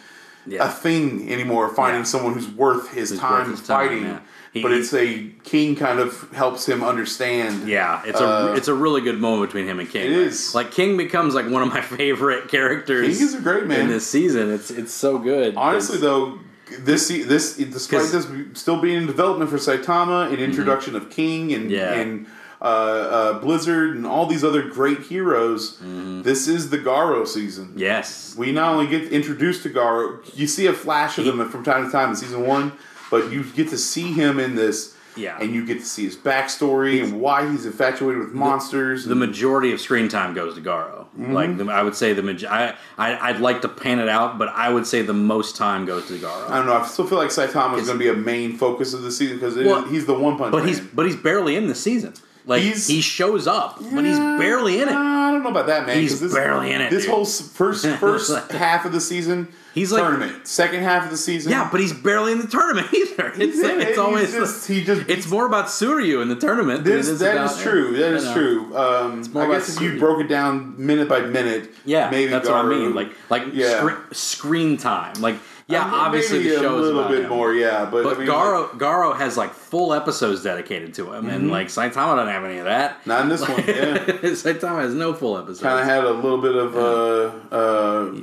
[0.46, 0.66] Yeah.
[0.66, 1.68] a thing anymore.
[1.70, 4.18] Finding someone who's worth his Who's time worth his time, fighting.
[4.52, 7.68] He- but it's a King kind of helps him understand.
[7.68, 10.06] Yeah, it's Uh, a it's a really good moment between him and King.
[10.06, 10.54] It is.
[10.54, 13.18] like King becomes like one of my favorite characters.
[13.18, 13.80] King is a great man.
[13.82, 14.50] in this season.
[14.50, 15.54] It's it's so good.
[15.56, 16.38] Honestly, though,
[16.80, 21.64] this this despite this still being in development for Saitama, an introduction of King and
[21.64, 21.74] Mm-hmm.
[21.74, 21.92] Yeah.
[21.92, 22.26] and
[22.60, 27.72] uh, uh, Blizzard and all these other great heroes, this is the Garo season.
[27.76, 31.62] yes, We not only get introduced to Garo, you see a flash of him from
[31.64, 32.72] time to time in season one,
[33.10, 34.94] but you get to see him in this.
[35.18, 35.38] Yeah.
[35.40, 39.06] And you get to see his backstory and why he's infatuated with monsters.
[39.06, 41.06] the majority of screen time goes to Garo.
[41.18, 41.32] Mm-hmm.
[41.32, 44.36] Like the, I would say the maj- I, I I'd like to pan it out,
[44.36, 46.50] but I would say the most time goes to Garo.
[46.50, 46.76] I don't know.
[46.76, 49.38] I still feel like Saitama is going to be a main focus of the season
[49.38, 50.52] because Well, he's the one punch.
[50.52, 50.68] but man.
[50.68, 52.12] he's but he's barely in the season.
[52.48, 54.94] Like He's- he shows up, but he's barely in it.
[54.94, 55.98] I don't know about that, man.
[55.98, 57.10] He's this, barely in it, This dude.
[57.12, 60.46] whole first first half of the season, He's like- tournament.
[60.46, 63.32] Second half of the season, Yeah, but he's barely in the tournament either.
[63.36, 66.84] It's, it's always just- he just it's more about Suiryu in the tournament.
[66.84, 67.96] than This, is that about, is true.
[67.96, 68.76] That is true.
[68.76, 72.64] Um, I guess if you broke it down minute by minute, Yeah, maybe that's what
[72.64, 72.94] I mean.
[72.94, 73.80] Like like Yeah.
[73.80, 75.20] screen, screen time.
[75.20, 75.34] Like
[75.68, 77.28] yeah, I mean, obviously the show a is little bit him.
[77.28, 77.52] more.
[77.52, 81.24] Yeah, but, But I mean, Garo like, Garo has like full episodes dedicated to him,
[81.24, 81.34] Mm-hmm.
[81.34, 83.04] and like Saitama doesn't have any of that.
[83.06, 83.58] not in this one.
[83.66, 83.98] Yeah,
[84.44, 85.60] Saitama has no full episodes.
[85.62, 88.14] kind of had a little bit of uh, uh,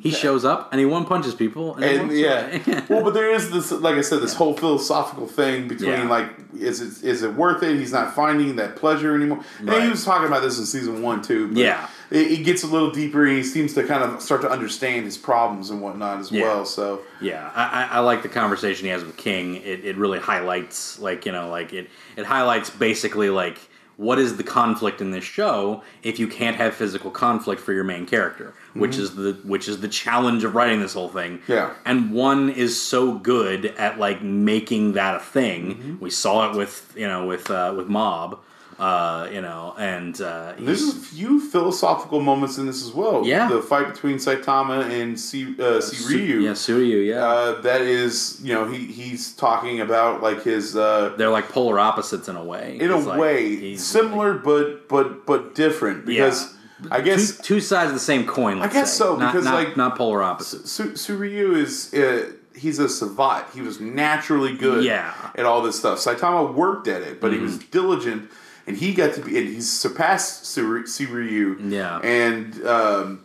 [0.00, 2.84] he shows up and he one punches people, and, and yeah.
[2.88, 6.08] well, but there is this, like I said, this whole philosophical thing between Yeah.
[6.08, 7.76] like, is it is it worth it?
[7.78, 9.44] He's not finding that pleasure anymore.
[9.58, 11.48] And he was talking about this in season one too.
[11.48, 11.88] But Yeah.
[12.10, 13.26] It, it gets a little deeper.
[13.26, 16.42] and He seems to kind of start to understand his problems and whatnot as Yeah.
[16.42, 16.64] well.
[16.64, 19.56] So Yeah, I, I, I like the conversation he has with King.
[19.56, 23.58] It, it really highlights, like you know, like it it highlights basically like
[23.96, 27.82] what is the conflict in this show if you can't have physical conflict for your
[27.82, 31.40] main character, which is the which is the challenge of writing this whole thing.
[31.48, 31.74] Yeah.
[31.84, 35.98] and one is so good at like making that a thing.
[36.00, 38.38] We saw it with you know with uh, with Mob,
[38.78, 43.26] uh, you know, and uh, there's a few philosophical moments in this as well.
[43.26, 43.48] Yeah.
[43.48, 46.40] the fight between Saitama and C, uh, Ryu.
[46.40, 47.24] yeah, Suiryu, yeah.
[47.26, 51.78] Uh, that is, you know, he he's talking about like his uh, They're like polar
[51.80, 52.78] opposites in a way.
[52.80, 56.54] in a like way similar but but but different because
[56.90, 58.60] I guess two sides of the same coin.
[58.60, 58.98] Let's guess say.
[58.98, 60.70] so, Not- because, not, like- not polar opposites.
[60.70, 63.46] Su- Suiryu is uh, he's a savant.
[63.54, 65.10] He was naturally good Yeah.
[65.10, 65.40] Mm-hmm.
[65.40, 65.98] at all this stuff.
[65.98, 68.30] Saitama worked at it, but he was diligent,
[68.68, 71.70] and he got to be and he's surpassed Sur- Suiryu.
[71.72, 71.98] Yeah.
[72.00, 73.24] and um,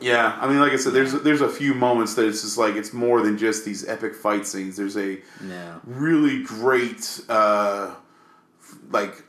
[0.00, 2.74] yeah, I mean, like I said, there's there's a few moments that it's just like
[2.74, 4.76] it's more than just these epic fight scenes.
[4.76, 5.78] There's a Yeah.
[5.84, 7.94] really great uh,
[8.90, 9.22] like.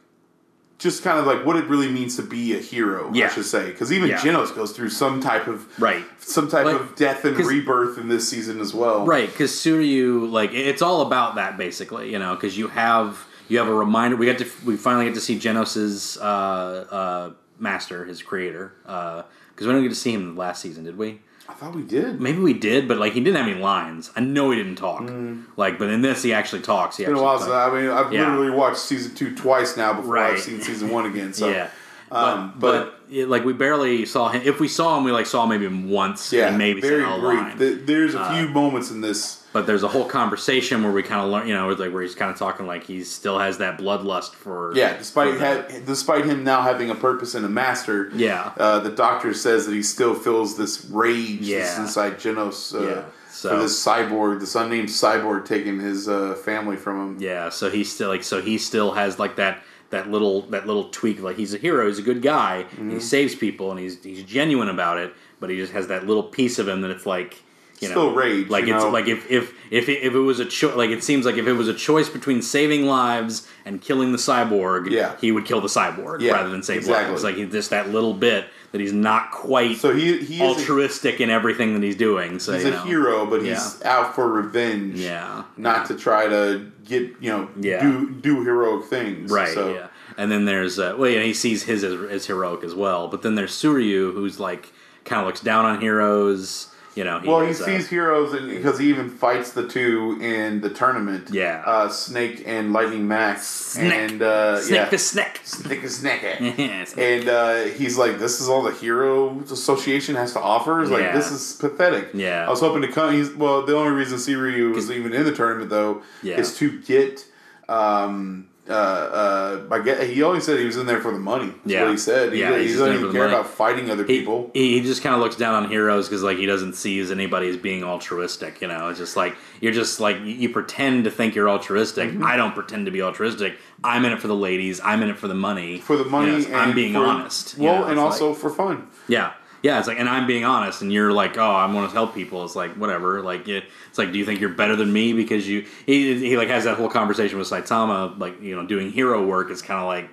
[0.77, 3.27] Just kind of like what it really means to be a hero, yeah.
[3.27, 4.17] I should say, because even Yeah.
[4.19, 6.03] Genos goes through some type of Right.
[6.19, 9.05] some type Like, of death and rebirth in this season as well.
[9.05, 13.57] Right, because Suiryu, like, it's all about that basically, you know, because you have you
[13.59, 14.15] have a reminder.
[14.15, 17.29] We got to we finally get to see Genos's uh, uh,
[17.59, 19.25] master, his creator, because
[19.59, 21.21] we didn't get to see him last season, did we?
[21.47, 22.19] I thought we did.
[22.19, 24.11] Maybe we did, but like he didn't have any lines.
[24.15, 25.09] I know he didn't talk.
[25.57, 26.97] Like, but in this, he actually talks.
[26.97, 28.31] He It's been a while since I mean I've Yeah.
[28.35, 30.33] literally watched season two twice now before Right.
[30.33, 31.33] I've seen season one again.
[31.33, 31.69] So yeah.
[32.11, 34.41] um, but, but, but it- like we barely saw him.
[34.43, 36.33] If we saw him, we like saw maybe him once.
[36.33, 37.53] yeah, and maybe very brief.
[37.53, 39.44] Uh, There's a few moments in this.
[39.55, 42.13] But there's a whole conversation where we kind of learn, you know, like where he's
[42.13, 44.73] kind of talking like he still has that bloodlust for.
[44.75, 48.11] Yeah, despite for ha- despite him now having a purpose and a master.
[48.13, 48.51] Yeah.
[48.57, 51.81] uh, the doctor says that he still feels this rage Yeah.
[51.81, 52.75] inside Genos.
[52.75, 57.17] Uh, Yeah, so- for this cyborg, this unnamed cyborg taking his uh, family from him.
[57.21, 60.89] Yeah, so he's still like so he still has like that that little that little
[60.89, 62.89] tweak like he's a hero, he's a good guy, Mm-hmm.
[62.89, 66.23] he saves people and he's he's genuine about it, but he just has that little
[66.23, 67.41] piece of him that it's like
[67.81, 68.89] you Still know, rage, Like it's know?
[68.89, 71.45] like if if if it, if it was a choice, like it seems like if
[71.47, 75.15] it was a choice between saving lives and killing the cyborg, Yeah.
[75.19, 77.11] he would kill the cyborg Yeah, rather than save exactly.
[77.11, 77.23] lives.
[77.23, 80.43] Like he, just that little bit that he's not quite So he he is a,
[80.43, 82.39] altruistic in everything that he's doing.
[82.39, 84.99] So he's you a hero, but he's out for revenge.
[84.99, 87.81] Yeah, not to try to get you know Yeah.
[87.81, 89.31] do do heroic things.
[89.31, 89.53] Right.
[89.53, 89.87] So, Yeah.
[90.17, 93.09] And then there's uh, well, yeah, he sees his as, as heroic as well.
[93.09, 94.71] But then there's Suiryu, who's like
[95.03, 96.67] kind of looks down on heroes.
[96.95, 97.21] You know.
[97.25, 101.29] Well, he uh, sees heroes and because he even fights the two in the tournament.
[101.29, 101.61] Yeah.
[101.65, 103.45] uh, Snake and Lightning Max.
[103.45, 103.91] Snake.
[103.93, 105.41] and uh, Snake yeah, the Snake.
[105.43, 106.23] Snake and Snake.
[106.97, 111.01] and uh, he's like, "This is all the Hero Association has to offer." It's like
[111.01, 111.15] Yeah.
[111.15, 112.11] this is pathetic.
[112.13, 112.47] Yeah.
[112.47, 113.13] I was hoping to come.
[113.13, 113.65] He's well.
[113.65, 116.39] The only reason Suiryu was even in the tournament though Yeah.
[116.39, 117.25] is to get.
[117.67, 121.47] Um, uh, uh, I get, he only said he was in there for the money.
[121.47, 121.81] That's Yeah.
[121.83, 122.33] what he said.
[122.33, 123.33] He, Yeah, he doesn't even care money.
[123.33, 124.49] about fighting other He, people.
[124.53, 127.47] he just kind of looks down on heroes because like he doesn't see as anybody
[127.49, 128.61] as being altruistic.
[128.61, 132.09] You know, it's just like you're just like you, you pretend to think you're altruistic.
[132.09, 132.25] Mm-hmm.
[132.25, 133.57] I don't pretend to be altruistic.
[133.83, 134.81] I'm in it for the ladies.
[134.83, 135.77] I'm in it for the money.
[135.79, 136.41] for the money.
[136.41, 137.57] You know, I'm being for- honest.
[137.57, 138.87] you Well, know, and also like- for fun.
[139.07, 139.33] Yeah.
[139.65, 142.13] Yeah, it's like, and I'm being honest, and you're like, oh, I want to help
[142.13, 142.45] people.
[142.45, 143.21] It's like, whatever.
[143.21, 145.65] Like, it, it's like, do you think you're better than me because you?
[145.87, 149.49] He, he like has that whole conversation with Saitama, like, you know, doing hero work
[149.49, 150.07] is kind of like,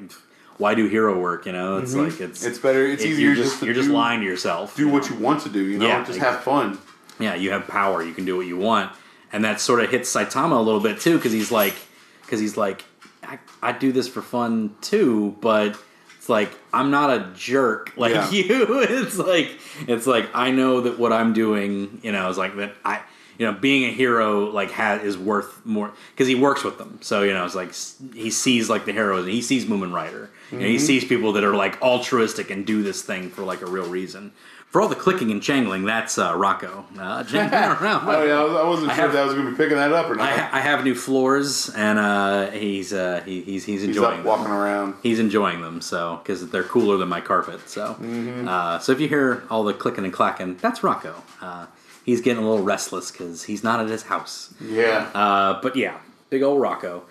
[0.57, 1.45] why do hero work?
[1.45, 2.49] You know, it's like it's Mm-hmm.
[2.49, 2.87] It's better.
[2.87, 4.75] It's it- easier You're just just you're just do- lying to yourself.
[4.75, 5.63] Do what you want to do.
[5.63, 6.35] You know, Yeah, just exactly.
[6.35, 6.79] have fun.
[7.21, 8.03] yeah, you have power.
[8.03, 8.91] You can do what you want,
[9.35, 11.75] and that sort of hits Saitama a little bit too, because he's like,
[12.23, 12.85] because he's like,
[13.23, 15.79] I, I do this for fun too, but
[16.23, 18.31] it's like I'm not a jerk like Yeah.
[18.31, 18.81] you.
[18.89, 19.59] It's like
[19.89, 23.01] it's like I know that what I'm doing, you know, is like that I.
[23.39, 26.99] You know, being a hero like has is worth more because he works with them.
[27.01, 27.73] So you know, it's like
[28.15, 29.27] he sees like the heroes.
[29.27, 30.31] He sees Mumen Rider.
[30.53, 30.85] You know, he Mm-hmm.
[30.85, 34.33] sees people that are like altruistic and do this thing for like a real reason.
[34.73, 36.87] For all the clicking and jangling, that's uh, Rocco.
[36.99, 38.09] Uh, jangling around.
[38.09, 39.57] Oh yeah, I was- I wasn't I sure have- if that was going to be
[39.59, 40.27] picking that up or not.
[40.27, 44.17] I, I have new floors, and uh, he's uh, he, he's he's He's enjoying up
[44.17, 44.25] them.
[44.25, 44.95] walking around.
[45.03, 47.69] He's enjoying them, so because they're cooler than my carpet.
[47.69, 48.49] So, Mm-hmm.
[48.49, 51.23] uh, so if you hear all the clicking and clacking, that's Rocco.
[51.43, 51.67] Uh,
[52.07, 54.55] he's getting a little restless because he's not at his house.
[54.59, 55.11] Yeah.
[55.15, 55.99] Uh, but yeah,
[56.31, 57.03] big old Rocco.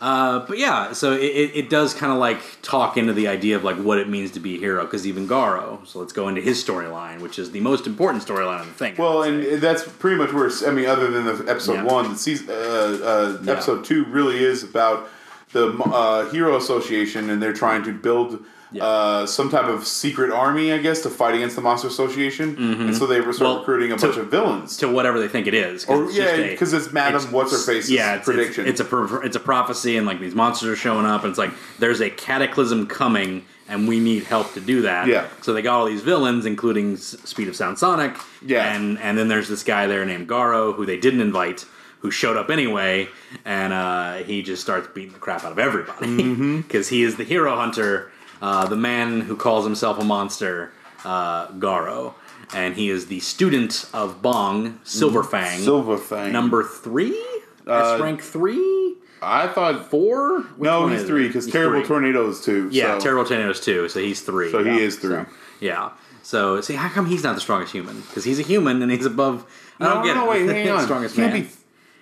[0.00, 3.56] Uh, but yeah, so it, it, it does kind of like talk into the idea
[3.56, 4.84] of like what it means to be a hero.
[4.84, 8.60] Because even Garo, so let's go into his storyline, which is the most important storyline
[8.60, 8.94] of the thing.
[8.96, 11.82] well, and that's pretty much where I mean, other than the episode Yeah.
[11.84, 13.52] one, the season, uh, uh, Yeah.
[13.52, 15.08] episode two really is about
[15.52, 18.84] the uh, Hero Association, and they're trying to build Yeah.
[18.84, 22.94] uh, some type of secret army, I guess, to fight against the Monster Association, and
[22.96, 23.44] so they were Mm-hmm.
[23.44, 24.76] Well, recruiting a to- bunch of villains.
[24.78, 25.84] to whatever they think it is.
[25.86, 28.66] or it's yeah, because it's Madam What's Her Face's yeah, it's, prediction.
[28.66, 31.38] It's, it's a it's a prophecy, and like these monsters are showing up, and it's
[31.38, 35.06] like there's a cataclysm coming, and we need help to do that.
[35.06, 35.26] Yeah.
[35.42, 38.16] So they got all these villains, including S- Speed of Sound Sonic.
[38.44, 38.74] Yeah.
[38.74, 41.64] And and then there's this guy there named Garo who they didn't invite.
[42.02, 43.08] Who showed up anyway,
[43.44, 46.60] and uh, he just starts beating the crap out of everybody Mm-hmm.
[46.62, 50.72] because he is the hero hunter, uh, the man who calls himself a monster,
[51.04, 52.14] uh, Garo,
[52.54, 56.32] and he is the student of Bong Silverfang, Silver Fang.
[56.32, 57.18] number three,
[57.66, 60.40] Uh, S rank three, I thought four.
[60.42, 61.88] Which no, he's three because Terrible three.
[61.88, 62.68] Tornadoes two.
[62.72, 63.04] Yeah, so.
[63.04, 64.50] Terrible Tornadoes two, so he's three.
[64.50, 65.16] So he is three.
[65.16, 65.26] So,
[65.60, 65.90] yeah.
[66.22, 68.00] So see, how come he's not the strongest human?
[68.02, 69.44] Because he's a human and he's above.
[69.80, 70.46] I No, don't get no, it.
[70.46, 70.82] wait, hang on.
[70.84, 71.32] strongest man.
[71.42, 71.48] be-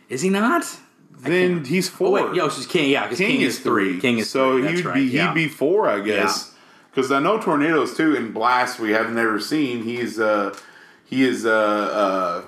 [0.08, 0.64] Is he not?
[1.20, 2.10] Then he's Oh four.
[2.12, 2.90] wait, yo, she's King.
[2.90, 3.98] Yeah, because King, is three.
[4.00, 4.76] King is so three.
[4.76, 4.94] He'd right.
[4.94, 5.28] be yeah.
[5.28, 6.52] he'd be four, I guess.
[6.90, 8.14] Because I know tornadoes too.
[8.14, 9.82] In Blast, we have never seen.
[9.82, 10.54] He's uh
[11.04, 12.44] he is uh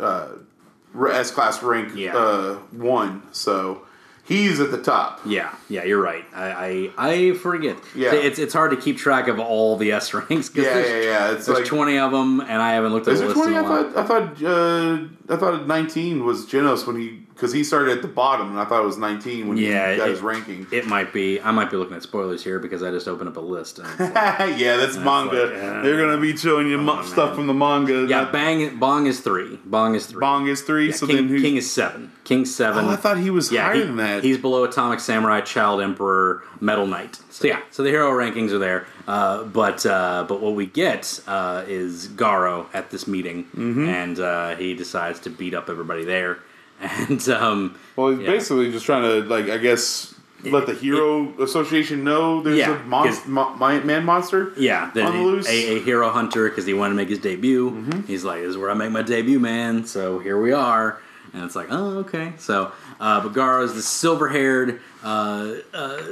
[0.00, 2.16] uh uh S class rank Yeah.
[2.16, 3.22] uh one.
[3.32, 3.82] So
[4.24, 5.20] he's at the top.
[5.26, 6.24] Yeah, yeah, you're right.
[6.34, 7.76] I I, I forget.
[7.94, 8.14] Yeah.
[8.14, 10.48] it's it's hard to keep track of all the S ranks.
[10.48, 11.32] 'cause Yeah, there's, yeah, yeah.
[11.32, 13.50] It's There's like 20 of them, and I haven't looked at is the there list
[13.50, 13.56] twenty?
[13.58, 17.96] I thought I thought uh, I thought nineteen was Genos when he because he started
[17.96, 20.20] at the bottom, and I thought it was nineteen when Yeah, he got it- his
[20.20, 20.66] ranking.
[20.72, 21.40] It might be.
[21.40, 23.78] I might be looking at spoilers here because I just opened up a list.
[23.78, 23.98] And like,
[24.58, 25.44] yeah, that's manga.
[25.46, 27.04] like, uh, They're gonna be showing you man.
[27.04, 28.06] stuff from the manga.
[28.08, 29.58] yeah, Not- Bang Bong is three.
[29.64, 30.20] Bong is three.
[30.20, 30.86] Bong is three.
[30.88, 31.40] Yeah, so King, then who?
[31.40, 32.10] King is seven.
[32.24, 32.84] King seven.
[32.86, 34.24] oh, I thought he was yeah, higher he- than that.
[34.24, 37.20] he's below Atomic Samurai, Child Emperor, Metal Knight.
[37.30, 38.86] So yeah, so the hero rankings are there.
[39.06, 43.88] Uh, but uh, but what we get uh, is Garo at this meeting, Mm-hmm.
[43.88, 46.40] and uh, he decides to beat up everybody there.
[46.80, 48.30] And um, well, he's yeah.
[48.30, 50.14] basically just trying to like I guess
[50.44, 54.52] let the hero association know there's Yeah, a mon- 'cause- mo- man monster.
[54.56, 55.48] Yeah, On the loose.
[55.48, 57.70] A, a hero hunter because he wanted to make his debut.
[57.72, 58.02] Mm-hmm.
[58.02, 61.00] He's like, "This is where I make my debut, man." So here we are,
[61.32, 66.02] and it's like, "Oh, okay." So, uh, but is the silver-haired uh, uh,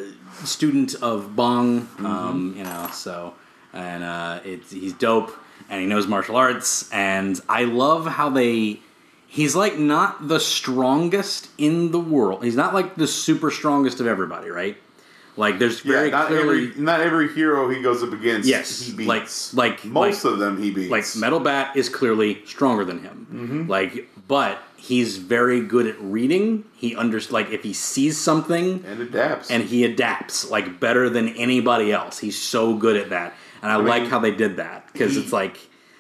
[0.43, 2.07] student of Bong, Mm-hmm.
[2.07, 2.89] um, you know.
[2.93, 3.35] So,
[3.73, 5.31] and uh, it's he's dope,
[5.71, 8.81] and he knows martial arts, and I love how they.
[9.37, 12.43] He's like not the strongest in the world.
[12.43, 14.79] He's not like the super strongest of everybody, right?
[15.37, 18.49] Like there's Yeah, very not clearly every not every hero he goes up against.
[18.49, 19.53] Yes, he beats.
[19.53, 20.91] like- like most like- of them he beats.
[20.91, 23.27] like Metal Bat is clearly stronger than him.
[23.31, 23.71] Mm-hmm.
[23.71, 26.65] Like, but he's very good at reading.
[26.75, 29.51] He under like if he sees something and adapts.
[29.51, 32.19] and he adapts like better than anybody else.
[32.21, 35.33] He's so good at that, and I, mean, like how they did that because it's
[35.35, 35.59] like.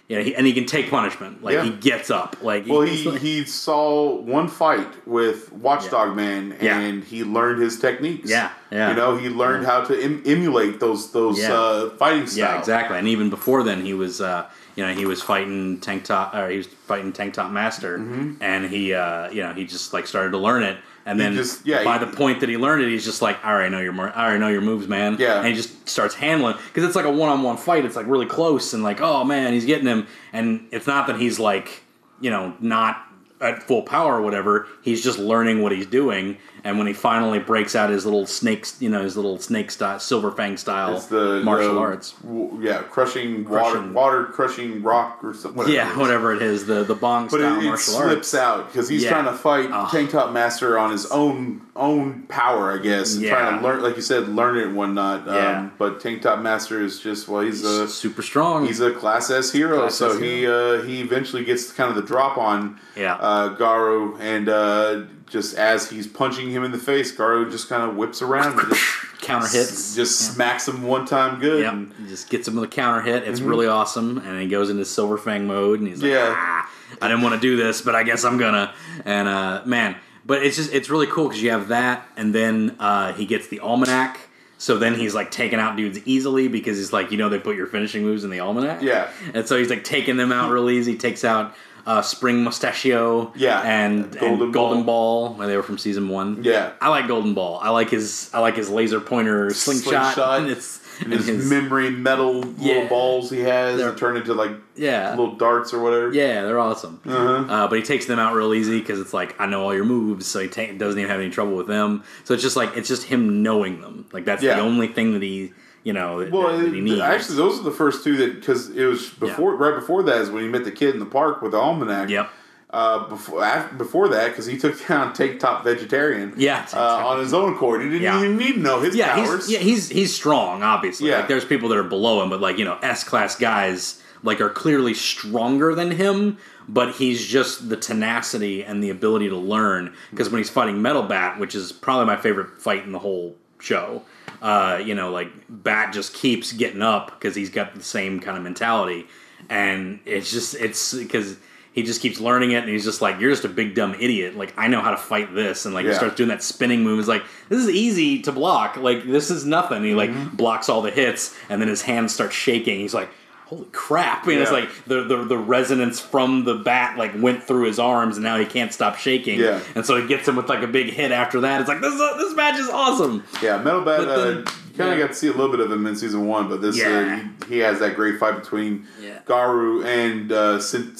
[0.09, 1.42] Yeah, he, and he can take punishment.
[1.42, 1.64] Like Yeah.
[1.64, 2.37] he gets up.
[2.40, 6.79] Like well, he's he like- he saw one fight with Watchdog Man, Yeah.
[6.79, 8.31] and he learned his techniques.
[8.31, 8.90] Yeah, yeah.
[8.90, 11.53] You know, he learned how to em- emulate those those Yeah.
[11.53, 12.37] uh, fighting styles.
[12.37, 12.99] Yeah, exactly.
[12.99, 14.45] And even before then, he was, uh,
[14.77, 17.97] you know, he was fighting Tank Top, or he was fighting Tank Top Master,
[18.40, 20.77] and he, uh, you know, he just like started to learn it.
[21.07, 23.42] And then just- yeah, by he- the point that he learned it, he's just like,
[23.45, 25.16] I already know your, I already know your moves, man.
[25.19, 25.38] Yeah.
[25.38, 27.85] And he just starts handling because it's like a one-on-one fight.
[27.85, 30.07] It's like really close, and like, oh man, he's getting him.
[30.33, 31.83] And it's not that he's like,
[32.21, 33.06] you know, not
[33.40, 34.66] at full power or whatever.
[34.83, 36.38] He's just learning what he's doing.
[36.64, 40.01] And when he finally breaks out his little snakes, you know, his little snake style,
[40.01, 42.12] silver fang style the martial the- arts.
[42.22, 45.59] w- yeah, crushing, Crushing- water, water crushing rock or something.
[45.59, 45.96] Whatever Yeah, is.
[45.99, 48.35] whatever it is, the the bong But style it, it martial slips arts.
[48.35, 49.11] out because he's Yeah.
[49.11, 49.90] trying to fight Ugh.
[49.90, 53.15] Tank Top Master on his own own power, I guess.
[53.15, 53.31] And Yeah.
[53.31, 55.27] Trying to learn, like you said, learn it and whatnot.
[55.27, 55.59] Yeah.
[55.61, 58.67] Um, but Tank Top Master is just well, he's a super strong.
[58.67, 61.97] he's a class S hero, Class so S he uh, he eventually gets kind of
[61.97, 63.15] the drop on Yeah.
[63.17, 67.83] uh, Garu, and uh, just as he's punching him in the face, Garu just kind
[67.89, 68.83] of whips around, and just,
[69.23, 69.95] counter hits.
[69.97, 71.62] just smacks him one time good.
[71.62, 71.73] Yep.
[71.73, 73.25] and- just gets him with a counter hit.
[73.27, 74.19] It's really awesome.
[74.19, 76.33] And he goes into Silver Fang mode and he's like, Yeah.
[76.37, 76.71] ah,
[77.03, 78.73] I didn't want to do this, but I guess I'm gonna.
[79.05, 82.77] And uh, man, but it's just it's really cool because you have that, and then
[82.81, 84.19] uh, he gets the almanac.
[84.59, 87.57] So then he's like taking out dudes easily because he's like, you know, they put
[87.57, 88.81] your finishing moves in the almanac.
[88.81, 89.11] Yeah.
[89.35, 90.97] And so he's like taking them out real easy.
[90.97, 91.55] Takes out
[91.87, 93.33] uh, Spring Mustachio.
[93.37, 93.61] Yeah.
[93.61, 95.35] And Golden and Golden Ball.
[95.35, 96.43] when they were from season one.
[96.43, 96.73] Yeah.
[96.81, 97.59] I like Golden Ball.
[97.62, 100.15] I like his I like his laser pointer slingshot.
[100.15, 100.41] Slingshot.
[100.41, 102.89] And it's and his, his- memory metal little Yeah.
[102.89, 105.11] balls he has that turn into like yeah.
[105.11, 106.13] little darts or whatever.
[106.13, 107.01] Yeah, they're awesome.
[107.07, 107.53] Uh-huh.
[107.53, 109.85] Uh, but he takes them out real easy because it's like I know all your
[109.85, 112.05] moves, so he ta- doesn't even have any trouble with them.
[112.25, 114.07] So it's just like it's just him knowing them.
[114.13, 114.57] Like that's Yeah.
[114.57, 115.53] the only thing that he,
[115.85, 117.01] you know, that, Well, that he needs.
[117.01, 120.31] actually, those are the first two that because it was before, right before that is
[120.31, 122.09] when he met the kid in the park with the almanac.
[122.11, 122.29] Yep.
[122.69, 126.35] Uh, before af before that because he took down Tank Top Vegetarian.
[126.37, 126.67] Yeah.
[126.75, 127.81] uh, on his own accord.
[127.83, 128.19] He didn't Yeah.
[128.19, 129.46] even need to know his yeah, powers.
[129.46, 130.62] he's, yeah, he's he's strong.
[130.64, 131.19] Obviously, Yeah.
[131.19, 134.40] like there's people that are below him, but like you know, S class guys like
[134.40, 136.38] are clearly stronger than him.
[136.69, 139.94] But he's just the tenacity and the ability to learn.
[140.10, 143.37] Because when he's fighting Metal Bat, which is probably my favorite fight in the whole
[143.60, 144.02] show,
[144.42, 148.37] uh, you know, like Bat just keeps getting up because he's got the same kind
[148.37, 149.06] of mentality,
[149.48, 151.37] and it's just it's because.
[151.77, 154.35] He just keeps learning it, and he's just like, "You're just a big dumb idiot."
[154.37, 156.98] Like, I know how to fight this, and like, he starts doing that spinning move.
[156.98, 158.77] He's like, this is easy to block.
[158.79, 159.85] Like, this is nothing.
[159.85, 160.37] He like Mm-hmm.
[160.37, 162.81] blocks all the hits, and then his hands start shaking.
[162.81, 163.10] He's like,
[163.47, 164.27] holy crap!
[164.27, 168.17] And it's like the, the the resonance from the bat like went through his arms,
[168.17, 169.40] and now he can't stop shaking.
[169.40, 169.61] Yeah.
[169.75, 171.61] And so it gets him with like a big hit after that.
[171.61, 173.25] It's like this is, this match is awesome.
[173.42, 173.99] Yeah, Metal Bat.
[174.07, 174.29] But Uh,
[174.77, 175.07] you kind of yeah.
[175.07, 177.21] got to see a little bit of him in season one, but this Yeah.
[177.40, 179.21] uh, he, he has that great fight between Yeah.
[179.27, 180.99] Garu and uh, Cint-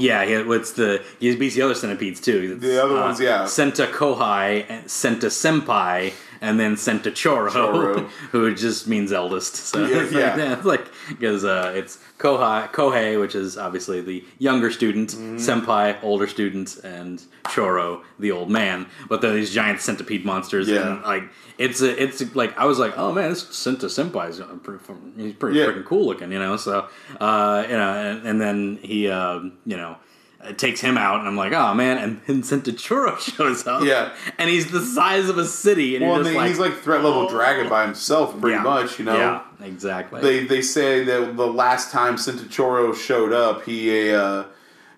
[0.00, 2.52] Yeah, he, what's the he beats the other centipedes too.
[2.54, 3.44] It's, The other uh, ones, yeah.
[3.46, 8.08] Senta Kohai, and Senta Senpai, and then Senta Choro, Choro.
[8.32, 9.56] who just means eldest.
[9.56, 10.18] So Yeah, it's yeah.
[10.30, 15.10] like, yeah, it's like because uh, it's Kohai, Kohei, which is obviously the younger student,
[15.10, 15.36] Mm-hmm.
[15.36, 18.86] Senpai, older student, and Choro, the old man.
[19.08, 20.90] But they're these giant centipede monsters, Yeah.
[20.92, 21.24] and like
[21.58, 24.84] it's a, it's like I was like, oh man, this Senta Senpai is pretty,
[25.16, 25.66] he's pretty Yeah.
[25.66, 26.56] freaking cool looking, you know.
[26.56, 26.88] So
[27.20, 29.96] uh, you know, and, and then he, um, you know.
[30.44, 31.98] It takes him out, and I'm like, oh man!
[31.98, 32.42] And then
[32.76, 34.12] Choro shows up, Yeah.
[34.38, 37.28] and he's the size of a city, and Well, and like, he's like threat level
[37.28, 38.62] dragon by himself, pretty Yeah.
[38.62, 38.98] much.
[39.00, 40.20] You know, yeah, exactly.
[40.20, 44.44] they they say that the last time Cintachoro showed up, he uh,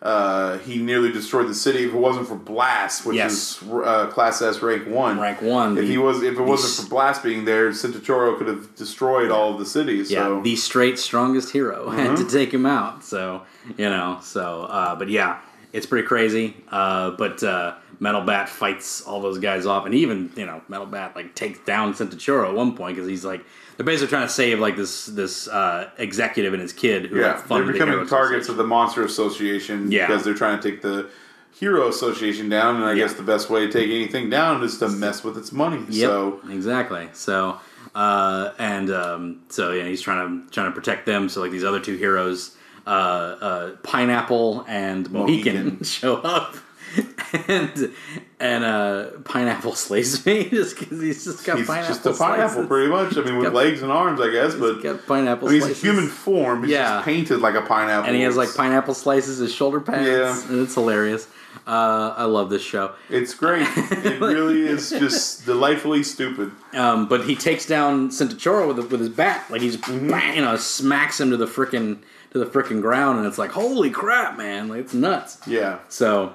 [0.02, 1.84] uh, he nearly destroyed the city.
[1.84, 3.60] If it wasn't for Blast, which Yes.
[3.62, 5.76] is uh, Class S rank one, rank one.
[5.76, 9.30] If the- he was, if it wasn't for Blast being there, Cintachoro could have destroyed
[9.30, 10.10] all of the cities.
[10.10, 10.42] yeah, so Mm-hmm.
[10.44, 13.04] the straight strongest hero had to take him out.
[13.04, 13.42] So
[13.76, 15.38] you know, so uh, but yeah,
[15.72, 16.56] it's pretty crazy.
[16.70, 20.86] Uh, but uh, Metal Bat fights all those guys off, and even you know, Metal
[20.86, 23.44] Bat like takes down Centauro at one point because he's like
[23.80, 27.28] they're basically trying to save like this this uh, executive and his kid who yeah,
[27.28, 30.06] like, they're funded the becoming targets of the Monster Association Yeah.
[30.06, 31.08] because they're trying to take the
[31.58, 33.04] Hero Association down, and I Yeah.
[33.06, 35.82] guess the best way to take anything down is to mess with its money.
[35.88, 37.08] Yep, So exactly.
[37.14, 37.58] So
[37.94, 41.30] uh, and um, so yeah, he's trying to trying to protect them.
[41.30, 42.54] So like these other two heroes,
[42.86, 45.84] uh, uh, Pineapple and Mohican, Mohican.
[45.84, 46.54] show up,
[47.48, 47.92] and
[48.40, 52.48] and uh, Pineapple slays me just because he's just got he's pineapple just a pineapple,
[52.48, 52.68] slices.
[52.68, 53.16] pretty much.
[53.16, 55.48] I mean, with got- legs and arms, I guess, but He's got pineapple.
[55.48, 56.62] I mean, he's a human form.
[56.62, 56.94] He's Yeah.
[56.96, 58.06] just painted like a pineapple.
[58.08, 60.06] and he has like pineapple slices as shoulder pads.
[60.08, 60.48] Yeah.
[60.50, 61.28] and it's hilarious.
[61.66, 62.92] Uh, I love this show.
[63.08, 63.66] It's great.
[63.76, 66.52] It really is just delightfully stupid.
[66.72, 70.10] Um, but he takes down Centauro with with his bat, like he's Mm-hmm.
[70.10, 71.98] bang, you know smacks him to the freaking
[72.32, 75.38] to the frickin' ground, and it's like holy crap, man, like it's nuts.
[75.46, 75.80] Yeah.
[75.88, 76.34] So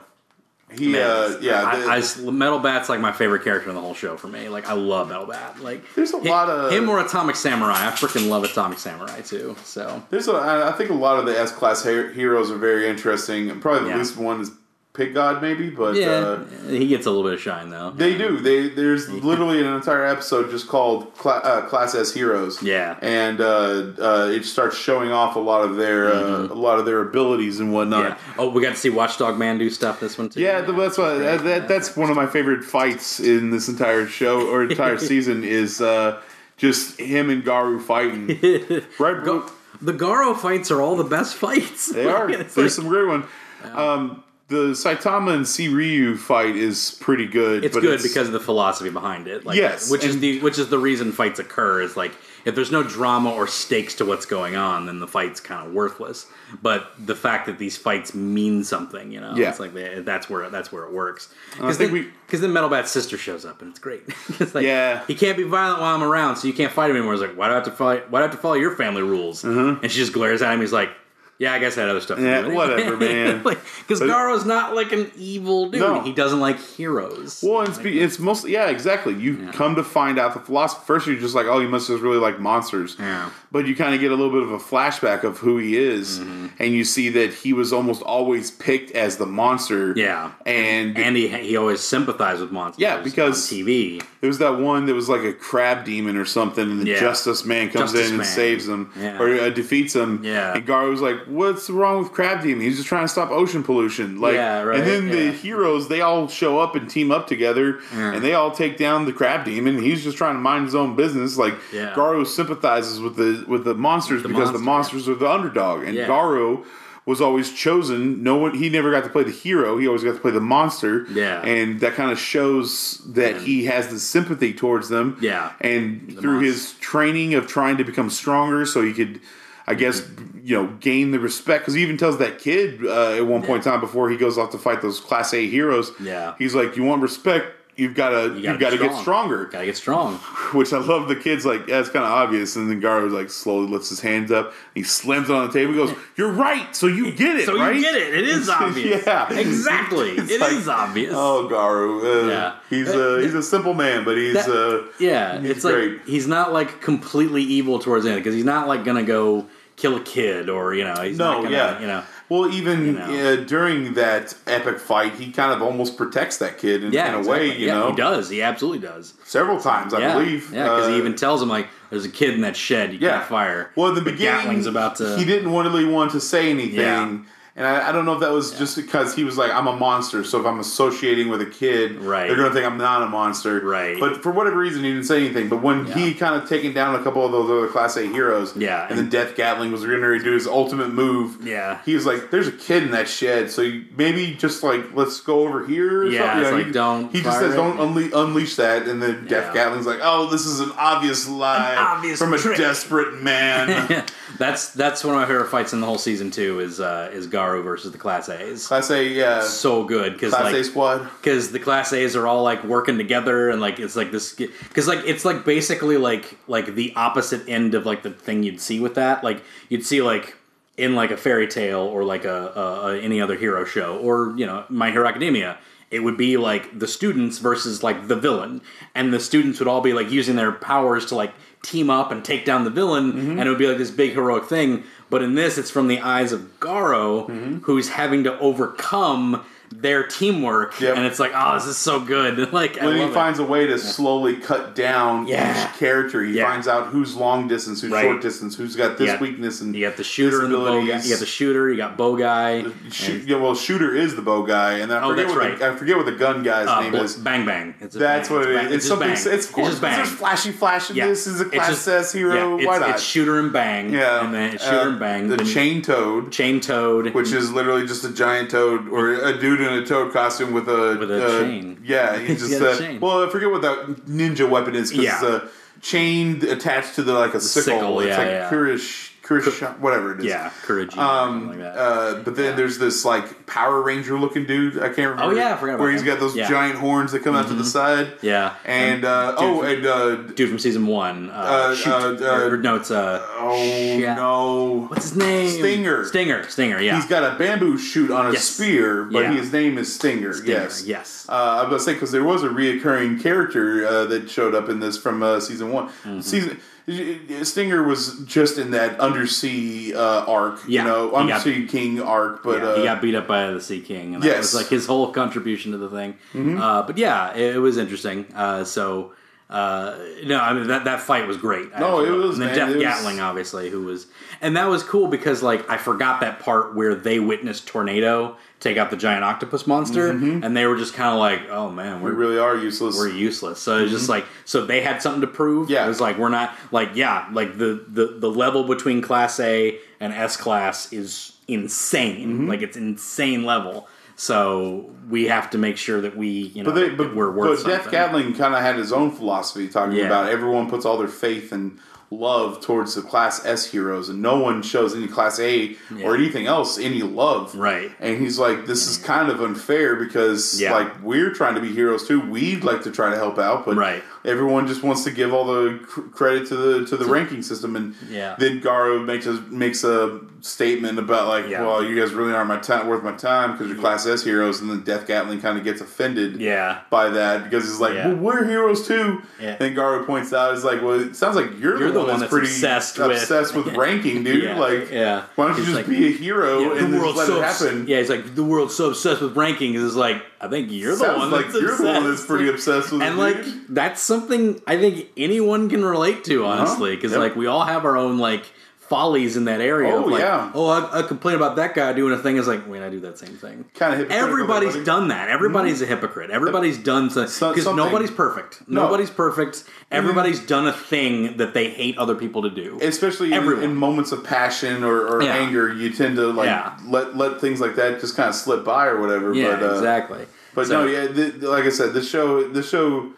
[0.77, 1.63] He, uh, yeah.
[1.65, 4.49] I, the- I Metal Bat's like my favorite character in the whole show for me.
[4.49, 5.61] Like I love Metal Bat.
[5.61, 7.87] Like There's a hi- lot of- him or Atomic Samurai.
[7.87, 9.55] I freaking love Atomic Samurai too.
[9.63, 10.33] So There's a.
[10.35, 13.49] I think a lot of the S class he- heroes are very interesting.
[13.49, 13.97] and Probably the Yeah.
[13.97, 14.51] least one is
[14.95, 17.91] Pig God, maybe, but yeah, uh, he gets a little bit of shine though.
[17.91, 18.39] they do.
[18.39, 22.63] They there's literally an entire episode just called Cla- uh, Class S Heroes.
[22.63, 22.97] Yeah.
[23.01, 26.85] and uh, uh, it starts showing off a lot of their uh, a lot of
[26.85, 28.03] their abilities and whatnot.
[28.03, 28.17] Yeah.
[28.37, 30.39] Oh, we got to see Watchdog Man do stuff this one too.
[30.41, 34.07] Yeah, th- that's why that, that, that's one of my favorite fights in this entire
[34.07, 36.21] show or entire season is uh,
[36.57, 38.27] just him and Garu fighting.
[38.99, 39.49] right, Go-
[39.81, 41.87] the Garo fights are all the best fights.
[41.87, 42.27] they are.
[42.31, 43.25] There's like- some great one.
[43.73, 47.65] Um, the Saitama and Ryu fight is pretty good.
[47.65, 49.45] it's good because of the philosophy behind it.
[49.45, 51.81] Like, Yes, which is the which is the reason fights occur.
[51.81, 52.11] Is like
[52.45, 55.73] if there's no drama or stakes to what's going on, then the fight's kind of
[55.73, 56.27] worthless.
[56.61, 59.49] But the fact that these fights mean something, you know, Yeah.
[59.49, 61.33] it's like they, that's where that's where it works.
[61.55, 64.03] Because then, we- then Metal Bat's sister shows up and it's great.
[64.39, 65.03] it's like, Yeah.
[65.07, 67.13] he can't be violent while I'm around, so you can't fight him anymore.
[67.13, 68.11] He's like, why do I have to fight?
[68.11, 69.43] Why do I have to follow your family rules?
[69.43, 69.77] Uh-huh.
[69.81, 70.61] And she just glares at him.
[70.61, 70.91] He's like.
[71.37, 72.17] Yeah, I guess I had other stuff.
[72.19, 73.43] Yeah, whatever, man.
[73.85, 75.81] Because But- Garo's not like an evil dude.
[75.81, 76.01] No.
[76.01, 77.43] He doesn't like heroes.
[77.45, 79.13] Well, it's, be, it's mostly yeah, exactly.
[79.13, 80.81] You come to find out the philosophy.
[80.87, 82.95] First, you're just like, oh, he must just really like monsters.
[82.97, 83.29] Yeah.
[83.51, 86.19] But you kind of get a little bit of a flashback of who he is,
[86.19, 86.47] Mm-hmm.
[86.59, 89.93] and you see that he was almost always picked as the monster.
[89.95, 90.31] Yeah.
[90.45, 92.81] and, and he, he always sympathized with monsters.
[92.81, 94.01] Yeah, because- on TV.
[94.25, 96.99] There was that one that was like a crab demon or something, and the Yeah.
[96.99, 99.21] Justice Man comes Justice in and saves him Yeah.
[99.21, 100.21] or uh, defeats him.
[100.23, 100.55] Yeah.
[100.55, 102.61] and Gar was like, "What's wrong with crab demon?
[102.61, 106.01] He's just trying to stop ocean pollution." Like, Yeah, right, and then the heroes they
[106.01, 109.77] all show up and team up together, and they all take down the crab demon.
[109.77, 111.37] He's just trying to mind his own business.
[111.37, 111.53] Like.
[111.95, 115.83] Garo sympathizes with the with the monsters The because the monster, monsters are the underdog,
[115.83, 115.95] and.
[115.97, 116.63] Garo
[117.05, 118.23] was always chosen.
[118.23, 119.77] No one, he never got to play the hero.
[119.77, 121.05] He always got to play the monster.
[121.11, 121.41] Yeah.
[121.45, 125.17] and that kind of shows that he has the sympathy towards them.
[125.21, 125.51] Yeah.
[125.61, 129.21] and through mons- his training of trying to become stronger, so he could.
[129.67, 130.07] I guess
[130.43, 133.65] you know gain the respect because he even tells that kid uh, at one point
[133.65, 135.91] in time before he goes off to fight those class A heroes.
[135.99, 136.35] Yeah.
[136.37, 137.47] he's like, "You want respect?
[137.77, 140.15] You've got to you have got to get stronger." Gotta get strong.
[140.53, 141.07] Which I love.
[141.09, 143.99] The kid's like, "Yeah, it's kind of obvious." And then Garo like slowly lifts his
[143.99, 144.53] hands up.
[144.73, 145.73] He slams it on the table.
[145.73, 146.73] He goes, "You're right.
[146.75, 148.13] So you get it, So right?" you get it.
[148.13, 149.05] It is obvious.
[149.05, 149.31] Yeah.
[149.33, 150.11] Exactly.
[150.11, 151.13] It It's is obvious.
[151.15, 152.25] Oh, Garu.
[152.25, 152.55] Uh, Yeah.
[152.69, 155.97] He's a he's a simple man, but he's That- uh, Yeah, He's it's great.
[155.97, 159.45] like he's not like completely evil towards anything because he's not like gonna go
[159.75, 162.85] kill a kid or you know he's not no, gonna, yeah, you know Well, even
[162.85, 163.03] you know.
[163.05, 167.13] uh, during that epic fight, he kind of almost protects that kid in, yeah in
[167.15, 167.49] a exactly.
[167.49, 167.57] way.
[167.57, 170.51] You yeah, know, he does he absolutely does several times, I yeah believe.
[170.51, 172.99] yeah because he Uh, even tells him like there's a kid in that shed you
[172.99, 173.17] yeah.
[173.19, 176.19] can't fire Well, in the But beginning, Gatling's about to he didn't really want to
[176.19, 177.25] say anything.
[177.55, 177.61] Yeah.
[177.63, 179.75] And I, I don't know if that was just because he was like, I'm a
[179.75, 182.27] monster, so if I'm associating with a kid, Right.
[182.27, 183.61] they're going to think I'm not a monster.
[183.61, 183.97] Right.
[183.97, 185.47] But for whatever reason, he didn't say anything.
[185.47, 188.55] But when he kind of taken down a couple of those other Class A heroes,
[188.57, 188.85] Yeah.
[188.89, 191.79] and then Death Gatling was going to do his ultimate move, Yeah.
[191.85, 195.21] he was like, there's a kid in that shed, so you, maybe just like, let's
[195.21, 196.39] go over here or Yeah, something.
[196.41, 197.57] it's You like, he, don't He just says, it.
[197.57, 198.87] don't unle- unleash that.
[198.87, 203.21] And then Death Gatling's like, oh, this is an obvious lie obvious from a desperate
[203.23, 204.03] man.
[204.37, 207.25] that's that's one of my favorite fights in the whole season too is uh is
[207.45, 209.41] Garu versus the Class A's Class A, yeah.
[209.41, 211.09] so good because Class like A squad.
[211.21, 214.87] because the class A's are all like working together and like it's like this because
[214.87, 218.79] like it's like basically like like the opposite end of like the thing you'd see
[218.79, 220.35] with that like you'd see like
[220.77, 224.33] in like a fairy tale or like a, a, a any other hero show or
[224.37, 225.57] you know My Hero Academia
[225.91, 228.61] it would be like the students versus like the villain
[228.95, 231.33] and the students would all be like using their powers to like
[231.63, 233.31] team up and take down the villain Mm-hmm.
[233.39, 234.83] and it would be like this big heroic thing
[235.15, 237.57] but in this it's from the eyes of Garo Mm-hmm.
[237.59, 239.41] who's having to overcome
[239.81, 240.97] their teamwork Yep.
[240.97, 243.13] and it's like oh this is so good like When he love it.
[243.13, 245.69] finds a way to slowly cut down Yeah.
[245.71, 246.45] each character, he Yeah.
[246.49, 248.03] finds out who's long distance, who's Right.
[248.03, 249.19] short distance, who's got this Yeah.
[249.19, 251.77] weakness, and you got the shooter and the bow guy you got the shooter you
[251.77, 255.25] got bow guy Shoot, yeah, well, shooter is the bow guy, and I Oh, forget
[255.27, 255.59] that's what right.
[255.59, 257.15] the, I forget what the gun guy's uh, name Bl- is.
[257.15, 258.37] bang bang it's a That's bang.
[258.39, 258.65] what it is.
[258.65, 258.73] It's.
[258.75, 259.07] It's, something.
[259.09, 259.17] bang.
[259.33, 261.07] It's, of course, just bang there's flashy flash in Yeah.
[261.07, 261.27] this.
[261.27, 262.57] Is a It's class just- S hero.
[262.57, 262.89] yeah, Why it's, not?
[262.91, 266.31] it's shooter and bang yeah, and then it's shooter Uh, and bang The chain toad,
[266.31, 270.13] chain toad which is literally just a giant toad or a dude in a toad
[270.13, 271.81] costume with a With a uh, chain.
[271.83, 272.99] Yeah, he just a uh, chain.
[272.99, 275.15] well, I forget what that ninja weapon is because Yeah.
[275.15, 275.49] it's a
[275.81, 277.73] chain attached to the like a sickle.
[277.79, 278.49] sickle, It's yeah, like yeah.
[278.49, 280.25] Kurish, Kurish, whatever it is.
[280.25, 284.77] yeah Kurigi Um, like uh, but then there's this like Power Ranger looking dude.
[284.77, 285.23] I can't remember.
[285.23, 286.07] Oh, yeah, I forgot about where he's him.
[286.07, 286.43] got those Yeah.
[286.45, 286.53] Mm-hmm.
[286.53, 288.13] giant horns that come out to the side.
[288.21, 292.75] yeah And uh, oh, and uh, dude from season one uh, Uh, uh, or, no
[292.75, 294.15] it's uh oh shit.
[294.15, 296.05] no, what's his name Stinger.
[296.05, 298.43] Stinger Stinger yeah he's got a bamboo shoot on a Yes.
[298.47, 299.33] spear, but Yeah.
[299.33, 300.33] his name is Stinger.
[300.33, 301.25] Stinger, yes, yes.
[301.27, 304.69] Uh, I was gonna say because there was a reoccurring character uh, that showed up
[304.69, 305.87] in this from uh, season one.
[305.87, 306.21] Mm-hmm.
[306.21, 311.65] Season Stinger was just in that undersea uh, arc, Yeah, you know, he got- undersea
[311.67, 312.43] king arc.
[312.43, 314.67] But yeah, uh, he got beat up by the Sea King, and that was like
[314.67, 316.13] his whole contribution to the thing.
[316.33, 316.61] Mm-hmm.
[316.61, 318.25] Uh, but yeah, it, it was interesting.
[318.35, 319.13] Uh, so
[319.49, 321.71] uh, no, I mean that that fight was great.
[321.77, 324.07] No, it was, And then man, Jeff it was- Gatling, obviously, who was,
[324.41, 328.77] and that was cool because like I forgot that part where they witnessed tornado take
[328.77, 332.09] out the giant octopus monster, and they were just kind of like, oh man, we
[332.09, 332.97] really are useless.
[332.97, 333.59] we're useless.
[333.59, 335.65] So it's just like so they had something to prove.
[335.65, 335.73] Mm-hmm.
[335.73, 335.85] Yeah.
[335.85, 339.77] it was like we're not like yeah, like the the the level between class A
[339.99, 342.29] and S class is insane.
[342.33, 342.49] Mm-hmm.
[342.49, 343.87] Like it's insane level.
[344.17, 347.63] So we have to make sure that we you know But they, but, we're worth
[347.63, 347.91] but Death something.
[347.91, 350.05] Gatling kind of had his own philosophy, talking Yeah.
[350.05, 351.77] about everyone puts all their faith and
[352.11, 356.05] love towards the Class S heroes, and no one shows any Class A Yeah.
[356.05, 357.55] or anything else any love.
[357.55, 357.91] Right.
[357.99, 360.73] And he's like, this is kind of unfair because Yeah.
[360.73, 362.19] like we're trying to be heroes too.
[362.21, 364.03] We'd like to try to help out, but Right.
[364.23, 367.75] everyone just wants to give all the cr- credit to the to the ranking system.
[367.75, 368.35] And Yeah.
[368.37, 371.63] then Garo makes a makes a statement about like, Yeah.
[371.65, 374.61] well, you guys really aren't my time worth my time because you're Class S heroes,
[374.61, 376.77] and then Death Gatling kind of gets offended Yeah.
[376.91, 379.23] by that because he's like, well, we're heroes too.
[379.41, 379.55] Yeah.
[379.59, 382.29] And Garo points out, he's like, well, it sounds like you're, You're the, one that's,
[382.31, 384.43] pretty obsessed with- obsessed with ranking, dude.
[384.43, 384.59] Yeah.
[384.59, 385.23] Like, Yeah.
[385.35, 387.27] why don't you He's just like- be a hero Yeah, and the just world's let
[387.27, 387.43] so it
[387.79, 390.95] obs- yeah, he's like the world's so obsessed with ranking Is like I think you're
[390.95, 391.83] the one like that's you're obsessed.
[391.83, 393.65] the one that's pretty obsessed with and like dude.
[393.69, 396.95] that's something I think anyone can relate to, honestly, uh-huh.
[396.97, 397.19] because Yep.
[397.21, 398.43] like we all have our own like
[398.89, 399.93] follies in that area.
[399.93, 400.51] Oh, of like, yeah.
[400.53, 402.37] Oh, I, I complain about that guy doing a thing.
[402.37, 403.65] It's like, wait, I do that same thing.
[403.73, 404.85] Kinda Everybody's buddy.
[404.85, 405.29] done that.
[405.29, 406.29] Everybody's a hypocrite.
[406.29, 408.61] Everybody's done So- something because nobody's perfect.
[408.67, 408.83] No.
[408.83, 409.63] Nobody's perfect.
[409.91, 412.77] Everybody's done a thing that they hate other people to do.
[412.81, 415.35] especially in, in moments of passion or, or Yeah.
[415.35, 416.77] anger, you tend to like Yeah.
[416.87, 419.33] let let things like that just kind of slip by or whatever.
[419.33, 420.25] yeah, but, uh, exactly.
[420.53, 423.11] But So- no, yeah, th- like I said, the show, the show.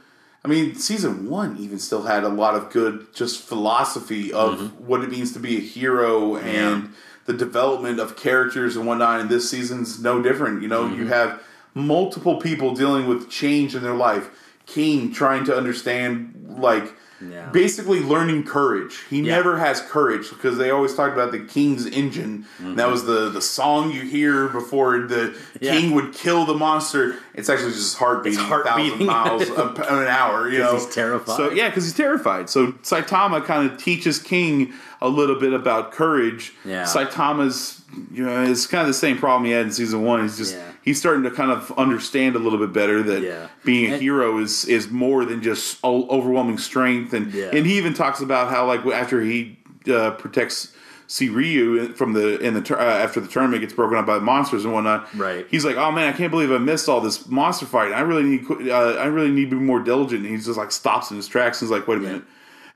[0.47, 4.87] I mean, season one even still had a lot of good just philosophy of Mm-hmm.
[4.87, 6.93] what it means to be a hero and
[7.25, 9.19] the development of characters and whatnot.
[9.19, 10.61] And this season's no different.
[10.61, 10.99] You know, Mm-hmm.
[10.99, 11.43] you have
[11.73, 14.29] multiple people dealing with change in their life.
[14.65, 17.49] King trying to understand, like, Yeah.
[17.49, 18.99] basically learning courage.
[19.09, 19.35] He Yeah.
[19.37, 22.45] never has courage because they always talked about the king's engine.
[22.59, 25.57] And that was the the song you hear before the Mm-hmm.
[25.65, 25.71] Yeah.
[25.71, 27.15] king would kill the monster.
[27.33, 29.07] It's actually just his heart beating heart a thousand beating.
[29.07, 30.49] miles a, an hour.
[30.49, 31.35] You know, he's terrified.
[31.37, 32.49] So yeah, because he's terrified.
[32.49, 36.53] So Saitama kind of teaches King a little bit about courage.
[36.65, 36.83] Yeah.
[36.83, 40.21] Saitama's you know it's kind of the same problem he had in season one.
[40.21, 40.63] He's just Yeah.
[40.87, 43.47] He's starting to kind of understand a little bit better that Yeah.
[43.65, 47.49] being a And- hero is is more than just overwhelming strength and Yeah.
[47.53, 49.57] and he even talks about how like after he
[49.91, 50.71] uh, protects
[51.09, 54.63] Suiryu from the in the uh, after the tournament gets broken up by the monsters
[54.65, 55.07] and whatnot.
[55.17, 55.45] Right.
[55.49, 57.91] He's like, oh man, I can't believe I missed all this monster fight.
[57.93, 60.21] I really need uh, I really need to be more diligent.
[60.23, 62.23] And he's just like stops in his tracks and he's like, wait a minute.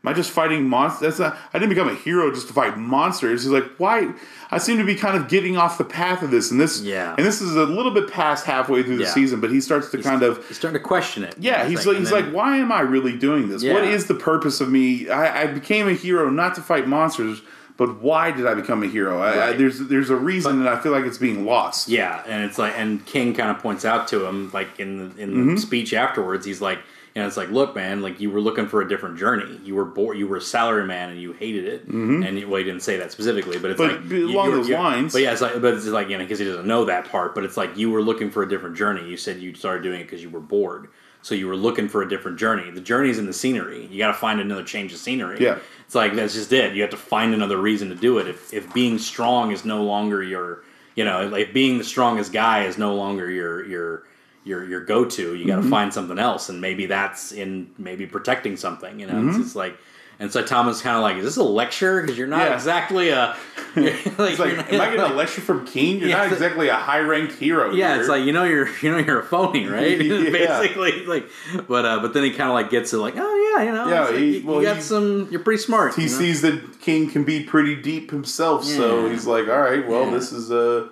[0.03, 1.17] Am I just fighting monsters?
[1.17, 1.37] That's not.
[1.53, 3.43] I didn't become a hero just to fight monsters.
[3.43, 4.11] He's like, why?
[4.49, 7.13] I seem to be kind of getting off the path of this, and this, Yeah.
[7.15, 9.09] and this is a little bit past halfway through the Yeah.
[9.13, 9.39] season.
[9.39, 11.35] But he starts to kind of, He's starting to question it.
[11.39, 13.63] yeah, he's like, he's then- like, why am I really doing this?
[13.63, 13.91] What Yeah.
[13.91, 15.07] is the purpose of me?
[15.07, 17.43] I, I became a hero not to fight monsters,
[17.77, 19.21] but why did I become a hero?
[19.21, 21.87] I, I, there's there's a reason, and I feel like it's being lost.
[21.89, 25.21] Yeah, and it's like, and King kind of points out to him, like in the
[25.21, 25.57] in the Mm-hmm.
[25.57, 26.79] speech afterwards, he's like,
[27.15, 29.59] you know, it's like, look, man, like you were looking for a different journey.
[29.65, 30.17] You were bored.
[30.17, 31.85] You were a salary man, and you hated it.
[31.87, 34.07] And you, well, he didn't say that specifically, but it's Mm-hmm.
[34.09, 36.23] But like along you- those lines- But yeah, it's like, but it's like you know,
[36.23, 37.35] because he doesn't know that part.
[37.35, 39.07] But it's like you were looking for a different journey.
[39.09, 40.87] You said you started doing it because you were bored.
[41.23, 42.71] So you were looking for a different journey.
[42.71, 43.85] The journey's in the scenery.
[43.91, 45.39] You got to find another change of scenery.
[45.39, 45.59] Yeah.
[45.85, 46.73] It's like that's just it.
[46.73, 48.27] You have to find another reason to do it.
[48.27, 50.63] If if being strong is no longer your,
[50.95, 54.03] you know, like being the strongest guy is no longer your your
[54.43, 55.63] your your go to, you got Mm-hmm.
[55.63, 58.99] to find something else, and maybe that's in maybe protecting something.
[58.99, 59.43] You know, it's Mm-hmm.
[59.43, 59.77] just like.
[60.19, 61.99] And so Thomas kind of like, is this a lecture?
[62.01, 62.53] Because you're not Yeah.
[62.53, 63.35] exactly a.
[63.75, 65.97] like, It's like, you're am I getting a lecture from King?
[65.99, 67.71] You're Yeah, not exactly a high ranked hero.
[67.73, 68.01] Yeah, here.
[68.01, 69.99] it's like you know you're you know you're a phony, right?
[69.99, 70.29] Yeah.
[70.29, 71.27] Basically, like,
[71.67, 73.89] but uh, but then he kind of like gets it, like, oh yeah, you know,
[73.89, 75.95] Yeah, it's like, you, well, you got he- some, you're pretty smart.
[75.95, 76.15] he you know?
[76.19, 80.31] sees that King can be pretty deep himself, so he's like, all right, well, this
[80.31, 80.89] is uh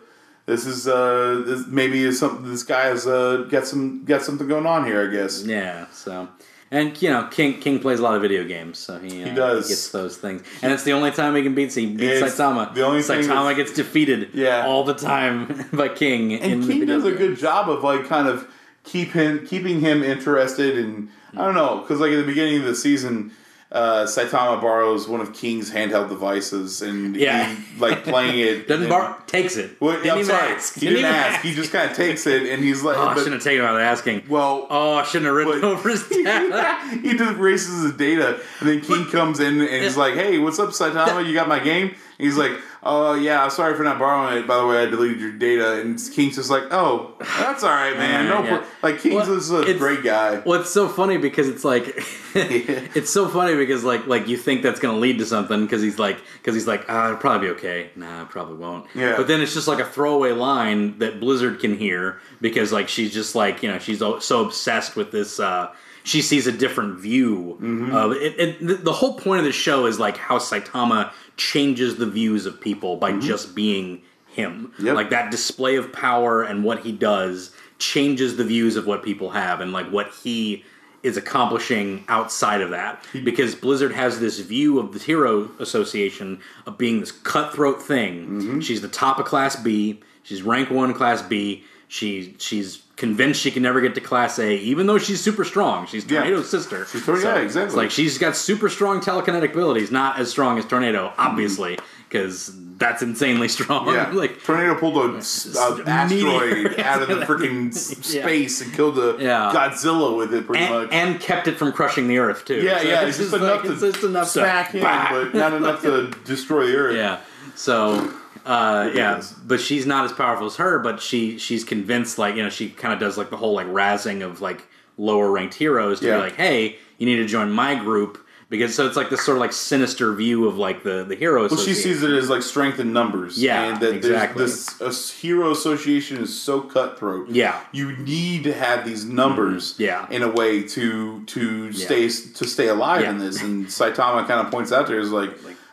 [0.50, 4.48] this is uh this maybe is something this guy has uh got some got something
[4.48, 5.44] going on here, I guess.
[5.44, 6.28] Yeah, so
[6.72, 9.68] and you know King King plays a lot of video games, so he, uh, does.
[9.70, 11.74] gets those things, and it's the only time he can beat.
[11.74, 12.74] He beats It's Saitama.
[12.74, 14.30] the only Saitama gets defeated.
[14.34, 14.66] Yeah.
[14.68, 16.32] all the time by King.
[16.32, 18.48] in And King does a good job of like kind of
[18.84, 22.66] keep him keeping him interested and I don't know because like at the beginning of
[22.66, 23.32] the season,
[23.72, 27.54] uh, Saitama borrows one of King's handheld devices and Yeah.
[27.54, 29.78] he, like playing it Doesn't and- bar takes it.
[29.80, 30.74] Well, Didn't I'm sorry, ask.
[30.74, 31.42] he didn't even ask.
[31.42, 33.68] He just kind of takes it and he's like, Oh, I shouldn't have taken it
[33.72, 34.24] without asking.
[34.28, 37.00] well, oh, I shouldn't have written over his dad.
[37.04, 40.58] he just erases his data, and then King comes in and he's like, "Hey, what's
[40.60, 41.28] up, Saitama?
[41.28, 41.96] You got my game?" And
[42.28, 42.52] he's like,
[42.84, 44.48] "Oh yeah, sorry for not borrowing it.
[44.48, 47.98] By the way, I deleted your data." And King's just like, "Oh, that's all right,
[47.98, 48.28] man.
[48.28, 48.64] No, Yeah.
[48.82, 51.88] like King's Well, is a great guy." Well, it's so funny because it's like,
[52.36, 56.00] it's so funny because like like you think that's gonna lead to something because he's
[56.00, 57.90] like because he's like ah, it'll probably be okay.
[57.96, 58.86] Nah, probably won't.
[58.96, 59.18] Yeah.
[59.18, 63.14] But then it's just like a throwaway line that Blizzard can hear because like she's
[63.14, 65.40] just like you know she's so obsessed with this.
[65.40, 65.74] uh
[66.04, 67.96] she sees a different view Mm-hmm.
[67.96, 68.86] of it, it.
[68.86, 72.96] The whole point of the show is like how Saitama changes the views of people
[72.98, 74.72] by just being him.
[74.74, 74.86] Mm-hmm.
[74.88, 74.96] Yep.
[74.96, 79.30] Like that display of power and what he does changes the views of what people
[79.32, 80.64] have and like what he
[81.02, 86.78] is accomplishing outside of that because Blizzard has this view of the Hero Association of
[86.78, 88.28] being this cutthroat thing.
[88.28, 88.60] Mm-hmm.
[88.60, 90.02] She's the top of Class B.
[90.24, 91.64] She's rank one Class B.
[91.88, 95.88] She she's convinced she can never get to Class A, even though she's super strong.
[95.88, 96.20] She's Yeah.
[96.20, 96.86] Tornado's sister.
[96.86, 97.66] She's Tor- yeah, exactly.
[97.68, 101.22] It's like she's got super strong telekinetic abilities, not as strong as Tornado, mm-hmm.
[101.22, 103.88] obviously, because that's insanely strong.
[103.94, 107.66] Yeah, like tornado pulled a, s- a asteroid out of the freaking
[108.14, 108.22] Yeah.
[108.22, 109.52] space and killed a Yeah.
[109.54, 110.90] Godzilla with it, pretty much.
[110.92, 112.62] and, and kept it from crushing the earth too.
[112.62, 115.08] yeah, So yeah, it's just, enough like- to it's just enough to- smack him, Bah!
[115.12, 116.96] but not enough to destroy the Earth.
[116.96, 117.20] Yeah.
[117.56, 118.14] So
[118.50, 120.80] uh, yeah, but she's not as powerful as her.
[120.80, 123.68] But she she's convinced, like you know, she kind of does like the whole like
[123.68, 124.66] razzing of like
[124.98, 126.16] lower ranked heroes to Yeah.
[126.18, 129.38] be like, hey, you need to join my group because so it's like this sort
[129.38, 131.48] of like sinister view of like the the hero.
[131.48, 133.38] Well, she sees it as like strength in numbers.
[133.42, 134.44] Yeah, and that exactly.
[134.46, 134.92] This a
[135.22, 137.30] hero association is so cutthroat.
[137.30, 137.62] Yeah.
[137.72, 139.74] you need to have these numbers.
[139.76, 139.80] Mhm.
[139.80, 140.08] Yeah.
[140.10, 143.12] in a way to to stay to stay alive Yeah.
[143.12, 143.42] in this.
[143.44, 145.30] And Saitama kind of points out there is like.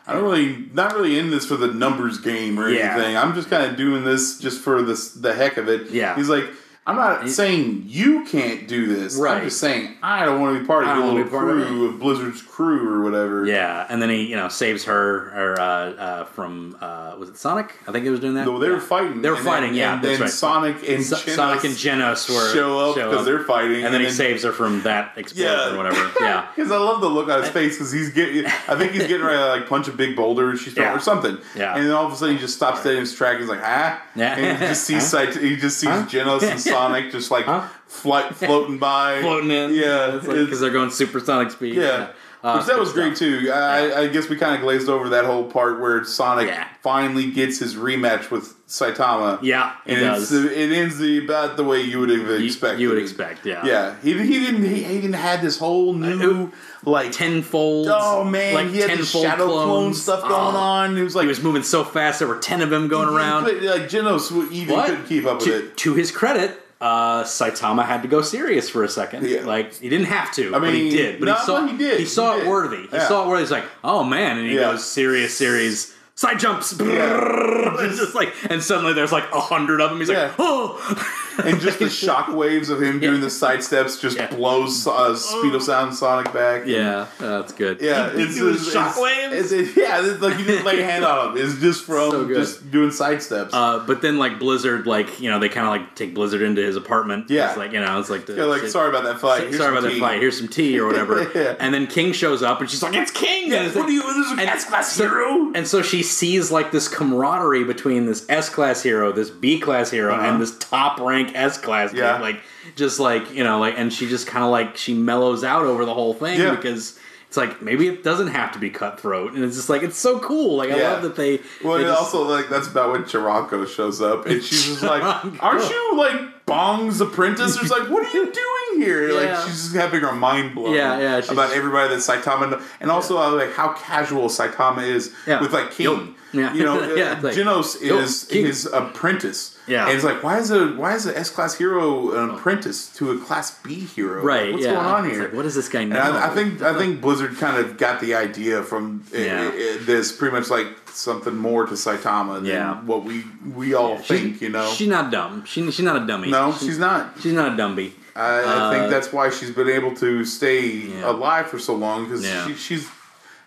[0.07, 2.93] I don't really, not really in this for the numbers game or Yeah.
[2.95, 3.17] anything.
[3.17, 5.89] I'm just kind of doing this just for this the heck of it.
[5.91, 6.15] Yeah.
[6.15, 6.45] he's like,
[6.87, 9.15] I'm not saying you can't do this.
[9.17, 9.37] Right.
[9.37, 11.89] I'm just saying I don't want to be part of your little part of crew
[11.89, 13.45] of Blizzard's crew or whatever.
[13.45, 17.35] Yeah, and then he you know saves her or uh, uh, from uh, was it
[17.37, 17.73] Sonic?
[17.87, 18.45] I think he was doing that.
[18.45, 18.73] No, they Yeah.
[18.75, 19.21] were fighting.
[19.21, 19.69] They were and fighting.
[19.71, 20.29] Then, yeah, and that's then right.
[20.31, 23.99] Sonic and So- Genos Sonic and Genos were show up because they're fighting, and then
[24.01, 25.73] he saves her from that explosion Yeah.
[25.73, 26.09] or whatever.
[26.21, 28.45] Yeah, Because I love the look on his face because he's getting.
[28.45, 30.55] I think he's getting ready to like punch a big boulder.
[30.55, 30.95] She's throwing Yeah.
[30.95, 31.37] or something.
[31.53, 31.75] Yeah.
[31.75, 33.39] And then all of a sudden he just stops dead in his track.
[33.39, 34.01] He's like, ah.
[34.15, 34.35] Yeah.
[34.37, 36.76] And he just sees he just sees Genos and Sonic
[37.11, 37.67] just like Huh?
[37.87, 39.73] flight floating by, floating in.
[39.73, 41.75] Yeah, because it's- they're going supersonic speed.
[41.75, 42.09] Yeah.
[42.43, 43.49] Uh, Which that was great too.
[43.51, 46.67] I, I guess we kind of glazed over that whole part where Sonic Yeah.
[46.83, 49.39] finally gets his rematch with Saitama.
[49.41, 52.79] Yeah, and it ends the, about the way you would have You- expected.
[52.79, 53.65] You would expect, yeah.
[53.65, 54.63] Yeah, he, he didn't.
[54.63, 56.51] He, he didn't had this whole new
[56.85, 57.11] like.
[57.11, 57.87] Tenfold.
[57.89, 60.95] oh man, like he had tenfold shadow clone stuff going Oh, on.
[60.95, 63.15] It was like He was moving so fast, there were ten of them going he-
[63.15, 63.43] around.
[63.45, 64.85] Like Genos even What?
[64.89, 65.77] couldn't keep up with to, it.
[65.77, 69.25] to his credit, uh, Saitama had to go serious for a second.
[69.27, 69.41] Yeah.
[69.45, 71.19] Like he didn't have to, I but he did.
[71.19, 71.99] But no, he saw he did.
[71.99, 72.87] He saw He it worthy.
[72.87, 73.07] He Yeah.
[73.07, 73.41] saw it worthy.
[73.43, 74.71] He's like, oh man, and he Yeah.
[74.71, 75.93] goes serious, series.
[76.17, 77.75] Side jumps, Yeah.
[77.79, 79.99] It's just like, and suddenly there's like a hundred of them.
[79.99, 80.23] He's Yeah.
[80.23, 81.13] like, oh,
[81.45, 84.25] And just the shock waves of him doing the side steps just Yeah.
[84.33, 86.63] blows uh, Speed of Sound Sonic back.
[86.65, 87.81] yeah, that's good.
[87.81, 89.31] Yeah, it's, shockwaves.
[89.31, 91.43] it's, it's- yeah, it's like you didn't lay a hand on him.
[91.45, 93.53] It's just from So just doing side steps.
[93.53, 96.63] Uh, but then, like Blizzard, like you know, they kind of like take Blizzard into
[96.63, 97.29] his apartment.
[97.29, 97.49] Yeah.
[97.49, 99.43] it's like you know, it's like the, yeah, like sorry about that fight.
[99.43, 100.19] Here's sorry about that fight.
[100.19, 101.31] Here's some tea or whatever.
[101.37, 101.55] Yeah.
[101.59, 103.89] And then King shows up, and she's like, "It's King." Yeah, and it's what like-
[103.89, 104.01] are you?
[104.01, 105.51] This is and class hero.
[105.53, 109.91] And so she sees like this camaraderie between this S class hero, this B class
[109.91, 110.23] hero, Uh-huh.
[110.25, 111.91] and this top rank S class.
[111.91, 111.99] dude.
[111.99, 112.19] Yeah.
[112.19, 112.39] like
[112.75, 115.85] just like you know, like, and she just kind of like she mellows out over
[115.85, 116.55] the whole thing Yeah.
[116.55, 116.97] because.
[117.29, 120.17] It's like maybe it doesn't have to be cutthroat, and it's just like it's so
[120.19, 120.55] cool.
[120.55, 121.41] Like I love that they.
[121.61, 124.81] Well, they and just- also like that's about when Charanko shows up, and she's just
[124.81, 125.03] like,
[125.43, 129.19] "Aren't you like Bong's apprentice?" Or like, "What are you doing here?" Yeah.
[129.35, 130.73] Like she's just having her mind blown.
[130.73, 135.41] Yeah, yeah, About everybody that Saitama, and also uh, like how casual Saitama is Yeah.
[135.41, 136.15] with like King.
[136.33, 136.53] Yeah.
[136.53, 138.45] You know, Yeah, uh, like, Genos is King.
[138.45, 139.53] his apprentice.
[139.65, 139.85] Yeah.
[139.87, 143.11] and it's like, why is a why is an S class hero an apprentice to
[143.11, 144.21] a class B hero?
[144.23, 144.45] right?
[144.45, 144.73] Like, what's yeah.
[144.73, 145.23] going on here?
[145.23, 145.97] like, what does this guy know?
[145.99, 149.47] I, I think I think Blizzard kind of got the idea from i- Yeah.
[149.53, 152.75] i- this pretty much like something more to Saitama than Yeah.
[152.83, 153.23] what we
[153.55, 154.41] we all think.
[154.41, 155.43] You know, she's not dumb.
[155.45, 156.29] She, she's not a dummy.
[156.29, 157.13] no, She- she's not.
[157.21, 157.93] She's not a dummy.
[158.17, 161.09] I, I Uh, think that's why she's been able to stay Yeah.
[161.11, 162.47] alive for so long because Yeah.
[162.47, 162.87] she, she's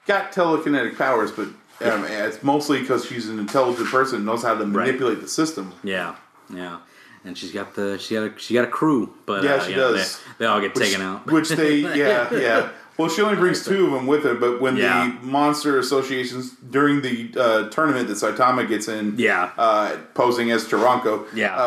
[0.07, 1.49] got telekinetic powers, but
[1.83, 5.73] um, it's mostly because she's an intelligent person and knows how to manipulate the system.
[5.83, 6.15] Yeah,
[6.53, 6.79] yeah.
[7.25, 9.73] And she's got the she got a she got a crew, but Yeah, uh, she
[9.75, 10.17] know, does.
[10.17, 11.27] They, they all get taken out.
[11.27, 12.69] Which they, yeah, yeah.
[12.97, 15.11] Well, she only brings two of them with her, but when Yeah.
[15.21, 19.51] the monster associations during the uh, tournament that Saitama gets in, Yeah.
[19.59, 21.57] uh, posing as Charanko, Yeah.
[21.57, 21.61] uh,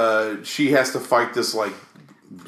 [0.00, 1.72] uh, she has to fight this like.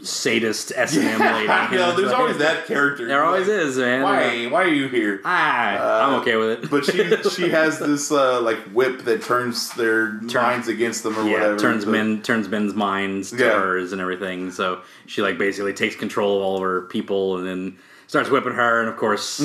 [0.03, 1.49] Sadist S and M lady.
[1.49, 3.07] I know, there's Like, always that character.
[3.07, 4.03] There always Like, is, man.
[4.03, 4.47] Why?
[4.47, 5.20] Why are you here?
[5.24, 6.70] Ah, I'm okay with it.
[6.70, 11.24] But she she has this uh, like whip that turns their minds against them or
[11.24, 11.59] yeah, whatever.
[11.59, 13.59] turns but- men turns men's minds to Yeah.
[13.61, 14.51] hers and everything.
[14.51, 18.53] So she like basically takes control of all of her people and then starts whipping
[18.55, 18.80] her.
[18.80, 19.41] And of course,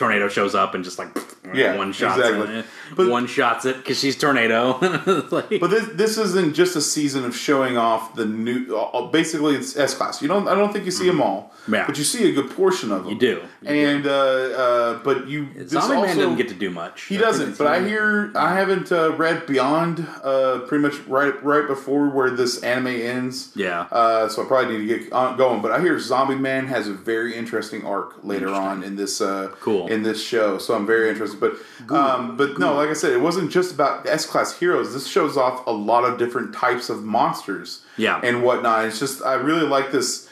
[0.00, 1.56] tornado shows up and just like Mm-hmm.
[1.58, 2.58] Yeah, one shots exactly.
[2.60, 2.64] it,
[2.96, 4.60] But- one shots it because she's tornado.
[5.36, 8.58] Like- But this this isn't just a season of showing off the new.
[8.76, 10.22] Uh, basically, it's S class.
[10.22, 10.46] You don't.
[10.52, 11.52] I don't think you see them all.
[11.72, 11.86] Yeah.
[11.86, 13.12] But you see a good portion of them.
[13.14, 13.42] You do.
[13.62, 15.48] You and uh, uh, but you.
[15.54, 17.02] this Zombie Man also- doesn't get to do much.
[17.04, 17.58] He doesn't.
[17.58, 22.30] But I hear I haven't uh, read beyond uh, pretty much right right before where
[22.30, 23.52] this anime ends.
[23.54, 23.82] Yeah.
[23.90, 25.62] Uh, so I probably need to get on, going.
[25.62, 29.48] But I hear Zombie Man has a very interesting arc later on in this uh,
[29.60, 29.86] Cool.
[29.88, 30.58] in this show.
[30.58, 31.40] So I'm very interested.
[31.40, 31.54] But
[31.94, 34.92] um, but no, like I said, it wasn't just about S class heroes.
[34.92, 37.82] This shows off a lot of different types of monsters.
[37.96, 38.18] Yeah.
[38.24, 38.86] and whatnot.
[38.86, 40.26] It's just I really like this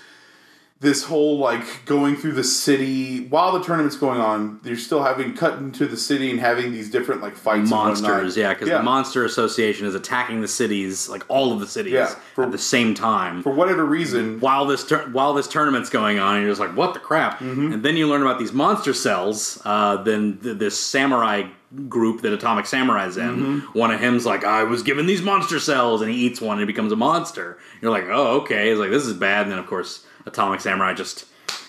[0.81, 4.61] this whole like going through the city while the tournament's going on.
[4.63, 7.69] You're still having cut into the city and having these different like fights.
[7.69, 11.95] monsters, yeah, because the Monster Association is attacking the cities, like all of the cities,
[11.95, 13.43] Yeah, for- at the same time.
[13.43, 14.39] for whatever reason.
[14.39, 17.73] while this tur- while this tournament's going on, you're just like, "What the crap?" Mm-hmm.
[17.73, 19.61] And then you learn about these monster cells.
[19.65, 21.45] Uh, then th- this samurai
[21.89, 23.79] group that Atomic Samurai's in, Mm-hmm.
[23.79, 26.69] one of him's like, "I was given these monster cells," and he eats one and
[26.69, 27.59] he becomes a monster.
[27.83, 30.95] You're like, "Oh, okay." He's like, "This is bad." And then of course, Atomic Samurai
[30.95, 31.25] just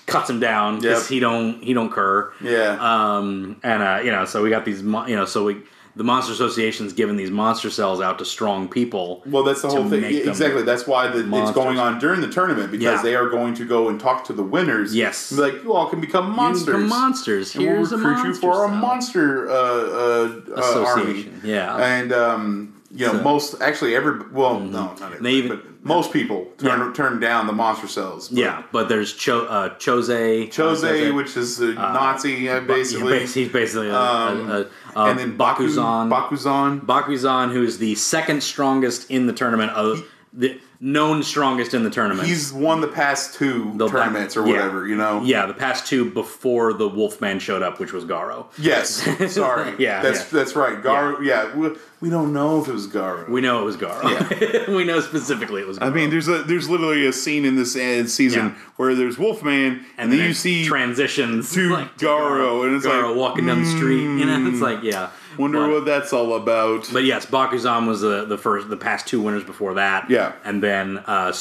[0.06, 1.10] cuts him down because Yep.
[1.10, 2.32] he don't he don't cur.
[2.42, 2.78] Yeah.
[2.80, 5.58] Um, and uh, you know, so we got these, mo- you know, so we
[5.96, 9.22] the monster association's giving these monster cells out to strong people.
[9.26, 10.04] Well, that's the whole thing.
[10.04, 10.62] Yeah, exactly.
[10.62, 13.02] That's why the, it's going on during the tournament because Yeah.
[13.02, 14.96] they are going to go and talk to the winners.
[14.96, 15.32] Yes.
[15.32, 16.66] Like you all can become You can monsters.
[16.76, 17.56] become monsters.
[17.56, 18.78] We'll Here's a recruit you for a cell.
[18.78, 21.12] monster uh, uh, uh, army.
[21.12, 21.76] Association, yeah.
[21.78, 23.24] And um, you know, So- Mm-hmm.
[23.24, 26.92] most actually every well, no, not everybody, They even- but most people turn Yeah.
[26.94, 28.30] turn down the monster cells.
[28.30, 30.10] But Yeah, but there's Cho, uh, Chose.
[30.10, 34.66] Uh, Chose, uh, which is a uh, Nazi, uh, basically, he's basically a, Um, a,
[34.96, 36.10] a, and then Bakuzan.
[36.10, 36.86] Bakuzan.
[36.86, 40.04] Bakuzan, who's the second strongest in the tournament, of
[40.34, 42.26] the known strongest in the tournament.
[42.28, 44.54] He's won the past two The- tournaments or yeah.
[44.54, 45.22] whatever, you know.
[45.24, 48.46] yeah, the past two before the Wolfman showed up, which was Garo.
[48.58, 48.90] Yes,
[49.34, 49.76] sorry.
[49.78, 50.26] Yeah, that's yeah.
[50.40, 50.82] that's right.
[50.82, 51.22] Garo.
[51.24, 53.28] Yeah, we, we don't know if it was Garo.
[53.28, 54.68] We know it was Garo.
[54.76, 55.78] we know specifically it was.
[55.80, 55.88] Garo.
[55.88, 58.56] I mean, there's a there's literally a scene in this uh, season Yeah.
[58.78, 63.10] where there's Wolfman, and, then it you see transitions to like, Garo, and it's Garo
[63.10, 64.02] like, walking down the street.
[64.04, 65.10] You know, it's like yeah.
[65.40, 66.90] Wonder But- what that's all about.
[66.94, 70.10] But yes, Bakuzan was the, the first, the past two winners before that.
[70.10, 70.34] Yeah.
[70.44, 71.34] and then uh,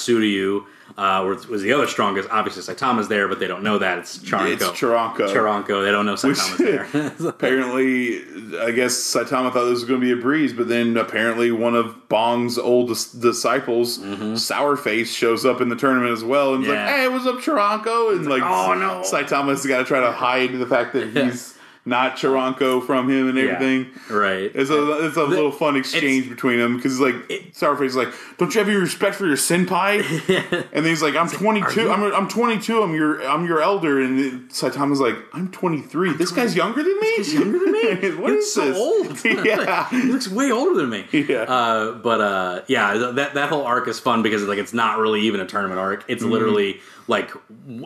[0.96, 2.28] uh, was, was the other strongest.
[2.30, 4.53] Obviously, Saitama's there, but they don't know that it's Charanko.
[4.53, 5.28] It's Charanko.
[5.32, 5.84] Charanko.
[5.84, 7.12] They don't know Saitama's there.
[7.28, 8.18] apparently,
[8.59, 11.76] I guess Saitama thought this was going to be a breeze, but then apparently one
[11.76, 16.72] of Bong's old dis- disciples, Sourface, shows up in the tournament as well, and Mm-hmm.
[16.72, 16.84] Yeah.
[16.86, 20.53] like, "Hey, what's up, Charanko?" And like, "Oh, no." Saitama's got to try to hide
[20.59, 21.55] the fact that he's
[21.89, 23.91] not Charanko from him and everything.
[24.11, 24.51] right.
[24.55, 27.14] It's a it's a little fun exchange between them because like
[27.55, 30.03] Sourface is like, don't you have any respect for your senpai?
[30.72, 31.91] and then he's like, I'm 22.
[31.91, 32.82] I'm I'm 22.
[32.82, 34.01] I'm your I'm your elder.
[34.01, 36.12] And Saitama's like, I'm 23.
[36.14, 37.09] This guy's younger than me.
[37.16, 38.11] He's younger than me.
[38.20, 38.76] what He's is so this?
[38.76, 39.24] old.
[39.47, 39.89] yeah.
[39.91, 41.05] he looks way older than me.
[41.12, 41.43] Yeah.
[41.43, 45.22] Uh, but uh, yeah, that that whole arc is fun because like it's not really
[45.22, 46.05] even a tournament arc.
[46.07, 46.32] It's Mm-hmm.
[46.32, 47.30] literally like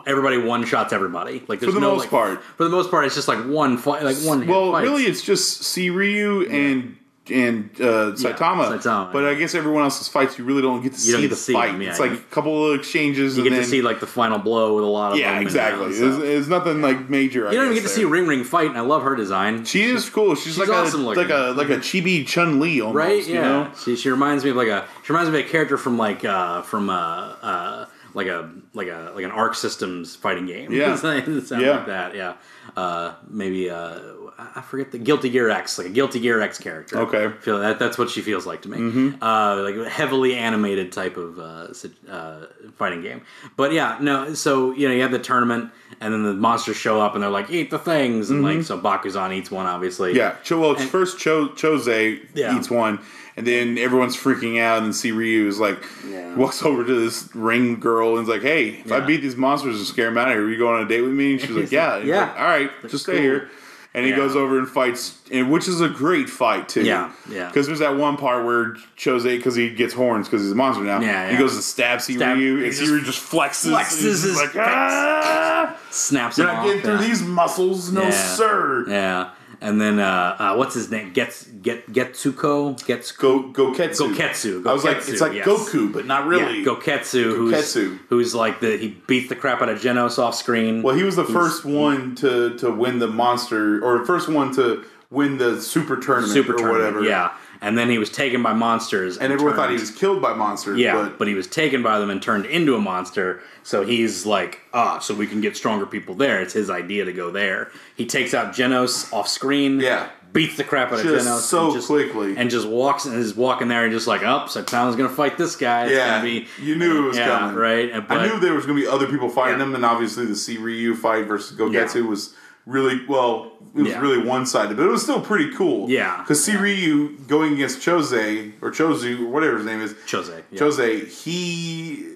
[0.06, 1.42] everybody one shots everybody.
[1.48, 2.42] Like there's for the no, most like- part.
[2.42, 4.46] For the most part, it's just like one fight, like one.
[4.46, 4.82] Well, fights.
[4.84, 6.96] really, it's just Ryu and
[7.30, 8.76] and uh, Saitama.
[8.80, 9.12] Saitama.
[9.12, 11.52] But I guess everyone else's fights, you really don't get to see get the see
[11.52, 11.70] fight.
[11.70, 11.90] them, yeah.
[11.90, 13.36] It's like a couple of exchanges.
[13.38, 15.86] you get then, to see like the final blow with a lot of yeah, exactly.
[15.86, 17.46] uh, so- It's, it's nothing like major.
[17.46, 18.10] I You don't even get to see there.
[18.10, 19.64] Ring Ring fight, and I love her design.
[19.64, 20.34] She is cool.
[20.34, 21.22] She's, like awesome a looking.
[21.28, 22.96] like a like a chibi Chun Li almost.
[22.96, 23.24] right?
[23.24, 23.40] You Yeah.
[23.42, 23.70] know?
[23.84, 26.24] She, she reminds me of like a she reminds me of a character from like
[26.24, 26.94] uh from uh
[27.40, 30.72] uh like a like a like an Arc Systems fighting game.
[30.72, 30.96] Yeah.
[30.96, 31.70] Something Yeah.
[31.76, 32.14] like that.
[32.14, 32.34] Yeah.
[32.76, 33.98] Uh, maybe uh
[34.38, 36.98] I forget the Guilty Gear X, like a Guilty Gear X character.
[37.00, 37.26] Okay.
[37.26, 39.14] I feel that that's what she feels like to me.
[39.20, 41.68] Uh, like a heavily animated type of uh,
[42.10, 42.46] uh,
[42.76, 43.22] fighting game.
[43.56, 44.34] But yeah, no.
[44.34, 47.30] So you know, you have the tournament, and then the monsters show up, and they're
[47.30, 50.16] like, "Eat the things," and like so Bakuzan eats one, obviously.
[50.16, 50.34] Yeah.
[50.50, 51.86] Well, first Cho, Chose
[52.34, 52.56] Yeah.
[52.58, 52.98] eats one,
[53.36, 56.34] and then everyone's freaking out, and Suiryu is like Yeah.
[56.36, 59.76] walks over to this ring girl and is like, "Hey, if I beat these monsters
[59.78, 61.40] and scare them out of here, will you go on a date with me?" And
[61.40, 62.20] she's like, "Yeah." Yeah.
[62.20, 63.48] like, All right, just stay here.
[63.94, 64.16] And he Yeah.
[64.16, 66.80] goes over and fights, and which is a great fight too.
[66.82, 67.48] Yeah, yeah.
[67.48, 70.82] Because there's that one part where Chose, because he gets horns because he's a monster
[70.82, 71.00] now.
[71.02, 73.66] Yeah, He goes to stab C Stab- Ryu, he and C just flexes.
[73.66, 75.76] and flexes his like, ah!
[75.90, 77.00] snaps You're not getting through yeah.
[77.06, 78.10] these muscles, no Yeah.
[78.10, 78.84] sir.
[78.88, 79.28] Yeah,
[79.62, 81.12] and then uh, uh, what's his name?
[81.12, 84.14] Gets get Getsuko Gets Go Goketsu.
[84.14, 84.66] Goketsu.
[84.66, 85.46] I was like, Goketsu, it's like yes.
[85.46, 86.58] Goku, but not really.
[86.58, 87.98] Yeah, Goketsu, who's Goketsu.
[88.08, 90.82] who's like the he beats the crap out of Genos off screen.
[90.82, 94.84] well, he was the first one to to win the monster, or first one to
[95.10, 97.04] win the super tournament, Super or tournament, whatever.
[97.04, 97.32] yeah.
[97.62, 100.78] And then he was taken by monsters, and everyone thought he was killed by monsters.
[100.80, 103.40] Yeah, but, but, he was taken by them and turned into a monster.
[103.62, 106.42] So he's like, ah, so we can get stronger people there.
[106.42, 107.70] It's his idea to go there.
[107.96, 109.78] He takes out Genos off screen.
[109.78, 110.10] Yeah.
[110.32, 112.36] beats the crap out of Genos so and just, quickly.
[112.36, 115.54] and just walks and is walking there and just like, oh, Saitama's gonna fight this
[115.54, 115.84] guy.
[115.84, 117.90] It's yeah, gonna be you knew it was yeah, coming, right?
[117.90, 119.66] And- I knew there was going to be other people fighting Yeah.
[119.66, 122.08] him, and obviously the Suiryu fight versus Goketsu Yeah.
[122.08, 122.34] was
[122.66, 123.52] really well.
[123.74, 124.00] It was Yeah.
[124.00, 125.88] really one sided, but it was still pretty cool.
[125.90, 126.18] Yeah.
[126.20, 130.30] because Suiryu going against Chose or Chozu or whatever his name is, Chose.
[130.50, 130.58] Yeah.
[130.58, 130.78] Chose,
[131.24, 132.06] he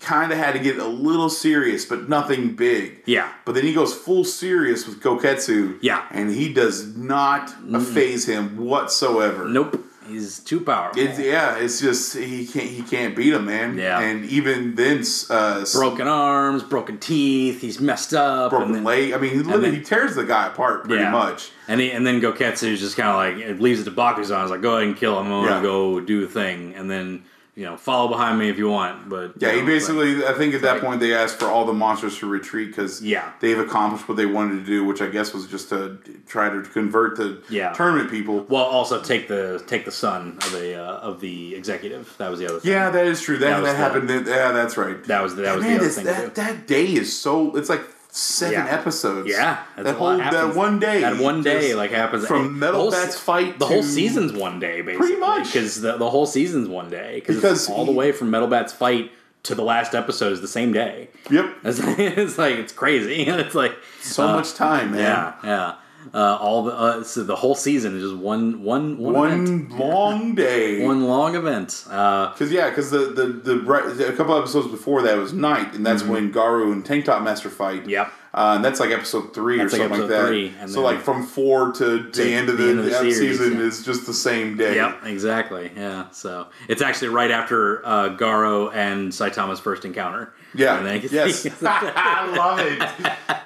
[0.00, 3.02] kind of had to get a little serious, but nothing big.
[3.06, 3.28] Yeah.
[3.44, 5.78] But then he goes full serious with Goketsu.
[5.80, 6.02] Yeah.
[6.10, 7.50] And he does not
[7.94, 9.46] phase him whatsoever.
[9.48, 9.80] Nope.
[10.08, 11.02] He's too powerful.
[11.02, 13.76] It's, yeah, it's just he can't he can't beat him, man.
[13.78, 14.00] Yeah.
[14.00, 17.60] And even then, uh, broken arms, broken teeth.
[17.60, 18.50] He's messed up.
[18.50, 19.12] broken and then, leg.
[19.12, 21.10] I mean, he literally then- he tears the guy apart pretty Yeah.
[21.10, 21.50] much.
[21.68, 24.42] And he, and then Goketsu's just kind of like it leaves it to Bakuzan.
[24.42, 25.32] It's like go ahead and kill him.
[25.32, 27.22] I'm gonna go do a thing, and then
[27.56, 29.08] you know follow behind me if you want.
[29.08, 30.26] But Yeah, you he know, basically.
[30.26, 33.00] I think at that like- point they asked for all the monsters to retreat because
[33.02, 33.30] Yeah.
[33.40, 36.62] they've accomplished what they wanted to do, which I guess was just to try to
[36.62, 37.72] convert the Yeah.
[37.72, 38.44] tournament people.
[38.48, 42.12] well, also take the take the son of the uh, of the executive.
[42.18, 42.58] That was the other.
[42.60, 42.72] thing.
[42.72, 43.36] Yeah, that is true.
[43.38, 44.26] That That that, was the- happened.
[44.26, 45.02] yeah, that's right.
[45.04, 46.04] that was the, that was Man, the other thing.
[46.06, 47.54] that that day is so.
[47.56, 47.82] It's like
[48.16, 48.72] seven Yeah.
[48.72, 49.28] episodes.
[49.28, 51.00] Yeah, that's that whole that one day.
[51.00, 53.58] That one day, like happens from Metal Bats fight.
[53.58, 55.06] The whole season's one day, basically.
[55.08, 55.46] Pretty much.
[55.52, 57.20] because the, the whole season's one day.
[57.22, 59.10] Cause it's all he- the way from Metal Bats fight
[59.42, 61.08] to the last episode is the same day.
[61.28, 61.46] Yep.
[61.64, 63.22] It's like it's, like, it's crazy.
[63.26, 65.00] it's like So uh, much time, man.
[65.00, 65.74] Yeah, yeah.
[66.14, 70.34] Uh, all the uh, so the whole season is just one one one One long
[70.36, 70.86] day.
[70.86, 71.84] one long event.
[71.90, 75.74] Uh, Because yeah, because the, the the right a couple episodes before that was night,
[75.74, 77.80] and that's when Garu and Tank Top Master fight.
[77.80, 77.90] Mm-hmm.
[77.90, 78.12] Yep.
[78.32, 80.68] Uh, and that's like episode three That's or like something like that.
[80.68, 83.58] so like from four to, the end of the, end of the the series, season
[83.58, 83.64] yeah.
[83.64, 84.74] is just the same day.
[84.74, 85.70] Yep, exactly.
[85.76, 90.32] Yeah, so it's actually right after uh, Garo and Saitama's first encounter.
[90.54, 90.92] Yeah.
[91.10, 91.46] Yes.
[91.62, 92.78] I love it.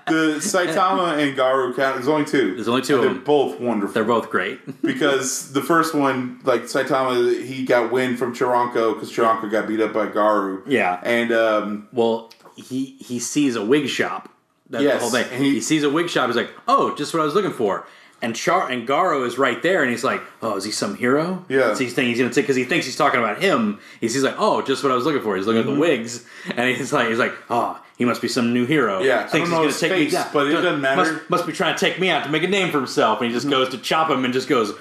[0.07, 1.97] The Saitama and Garu count.
[1.97, 2.55] There's only two.
[2.55, 3.25] There's only two And of They're them.
[3.25, 3.93] both wonderful.
[3.95, 4.83] They're both great.
[4.83, 9.81] because the first one, like Saitama, he got wind from Charanko because Charanko got beat
[9.81, 10.63] up by Garu.
[10.67, 11.01] Yeah.
[11.03, 14.31] And um, well, he he sees a wig shop.
[14.71, 15.43] That's Yes, the whole thing.
[15.43, 16.27] he- He, sees a wig shop.
[16.29, 17.87] He's like, "Oh, just what I was looking for."
[18.21, 21.45] And Char and Garo is right there, and he's like, "Oh, is he some hero?"
[21.49, 21.75] Yeah.
[21.75, 23.79] So he's thinking he's gonna take because he thinks he's talking about him.
[24.01, 25.71] He's, he's like, "Oh, just what I was looking for." He's looking Mm-hmm.
[25.71, 26.25] at the wigs,
[26.57, 29.57] and he's like, "He's like, oh, he must be some new hero." Yeah, thinks he's
[29.57, 30.31] gonna take face, me down.
[30.33, 31.03] but it doesn't matter.
[31.03, 31.15] Mm-hmm.
[31.15, 33.29] Must, must be trying to take me out to make a name for himself, and
[33.29, 34.73] he just goes to chop him and just goes,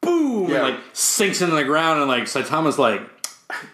[0.00, 0.64] boom, Yeah.
[0.66, 3.00] and like sinks into the ground, and like Saitama's like,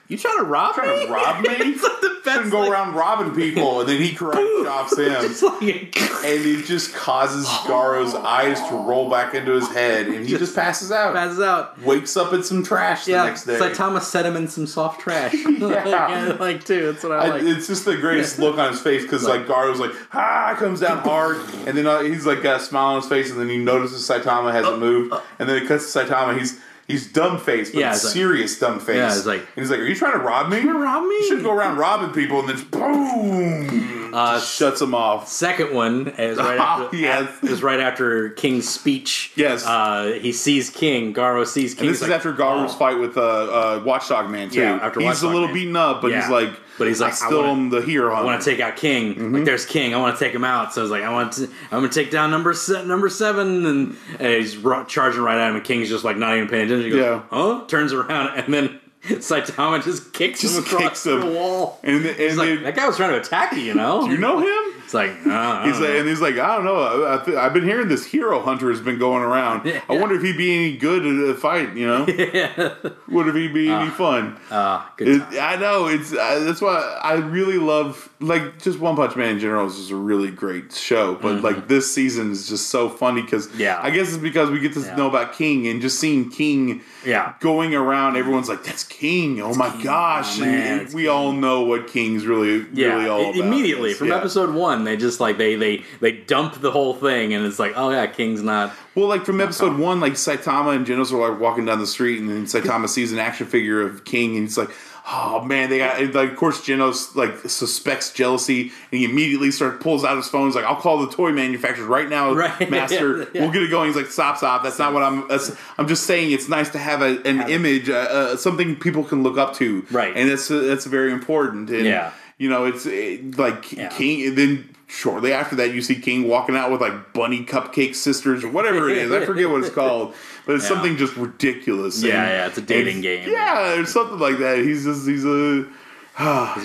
[0.08, 1.48] "You trying to rob me?" trying to rob me?
[1.70, 4.96] It's like the best, Shouldn't go like- around robbing people, and then he karate chops
[4.98, 5.12] him.
[5.12, 10.36] Like, and it just causes Garo's eyes to roll back into his head, and he
[10.36, 11.14] just, passes out.
[11.14, 11.80] passes out.
[11.82, 13.58] Wakes up in some trash the Yeah, next day.
[13.58, 15.34] Saitama set him in some soft trash.
[15.34, 16.26] Yeah.
[16.28, 16.92] like, like, too.
[16.92, 17.42] That's what I I, like.
[17.44, 20.98] it's just the greatest look on his face because like Garo's like ah comes down
[20.98, 23.58] hard and then uh, he's like got a smile on his face and then he
[23.58, 26.60] notices Saitama hasn't moved and then it cuts to Saitama he's
[26.91, 29.62] he's dumb faced but Yeah, it's it's like- serious dumb face Yeah, it's like- and
[29.64, 31.14] he's like are you trying to rob me to rob me?
[31.16, 35.28] you shouldn't go around robbing people and then just boom Uh, just shuts him off
[35.28, 37.28] Second one is right after, Yes.
[37.45, 39.32] is right after King's speech.
[39.36, 39.64] Yes.
[39.64, 41.14] uh, he sees King.
[41.14, 41.86] Garo sees King.
[41.86, 44.61] and this He's is like, after Garu's "Oh." fight with uh, uh, Watchdog Man too
[44.61, 45.55] Yeah, after he's Watchdog a little Man.
[45.55, 46.22] beaten up but Yeah.
[46.22, 48.50] he's like But he's like, I I still wanna- am the hero I want to
[48.50, 49.14] take out King.
[49.14, 49.34] Mm-hmm.
[49.36, 49.94] Like, there's King.
[49.94, 50.74] I want to take him out.
[50.74, 51.44] So I was like, I want to.
[51.44, 55.48] I'm gonna take down number se- number seven, and, and he's ro- charging right at
[55.50, 55.56] him.
[55.56, 56.84] And King's just like not even paying attention.
[56.86, 57.22] He goes, Yeah.
[57.30, 57.64] Huh?
[57.68, 61.20] Turns around, and then Saitama just kicks Just him across kicks him.
[61.20, 61.78] the wall.
[61.82, 64.06] and, and He's like, then- that guy was trying to attack you, you know?
[64.06, 65.97] Do you know him It's like, uh, He's like, know.
[66.01, 66.80] and he's like, I don't know.
[67.05, 69.72] I, I th- I've been hearing this hero hunter has been going around.
[69.88, 71.76] I wonder if he'd be any good at a fight.
[71.76, 72.05] You know,
[73.09, 74.36] would if he'd be any fun?
[74.51, 75.22] Ah, good It.
[75.41, 79.38] I know it's uh, that's why I really love like just One Punch Man in
[79.38, 81.14] general is just a really great show.
[81.14, 83.61] But like this season is just so funny because Mm-hmm.
[83.61, 83.80] Yeah.
[83.80, 84.97] I guess it's because we get to Yeah.
[84.97, 87.34] know about King and just seeing King Yeah.
[87.41, 88.16] going around.
[88.16, 89.41] Everyone's like, "That's King!
[89.41, 93.36] Oh my gosh!" Oh, man, we all know what King's really Yeah, really all about.
[93.36, 94.16] immediately from yeah.
[94.16, 97.72] episode one, they just like they they they dump the whole thing, and it's like,
[97.76, 98.72] oh yeah, King's not.
[98.94, 102.20] Well, like from episode one, like Saitama and Genos are like walking down the street,
[102.20, 104.70] and then Saitama sees an action figure of King, and he's like,
[105.06, 109.82] "Oh man, they got." Like, of course, Genos like suspects jealousy, and he immediately starts
[109.82, 110.46] pulls out his phone.
[110.46, 112.68] He's like, "I'll call the toy manufacturers right now, Right.
[112.70, 113.28] Master.
[113.32, 113.42] Yeah.
[113.42, 114.62] We'll get it going." He's like, "Stop, stop.
[114.64, 115.28] That's not what I'm.
[115.28, 119.04] That's, I'm just saying it's nice to have a, an image, uh, uh, something people
[119.04, 120.14] can look up to, Right.
[120.16, 121.70] And that's uh, that's very important.
[121.70, 122.12] And, Yeah.
[122.41, 123.88] You know, it's it, like Yeah.
[123.91, 124.26] King.
[124.28, 128.43] And then shortly after that, you see King walking out with like bunny cupcake sisters
[128.43, 129.12] or whatever it is.
[129.12, 130.14] I forget what it's called,
[130.47, 130.68] but it's Yeah.
[130.70, 132.03] something just ridiculous.
[132.03, 133.28] Yeah, And- yeah, it's a dating game.
[133.30, 134.59] Yeah, or something like that.
[134.59, 135.66] He's just he's a.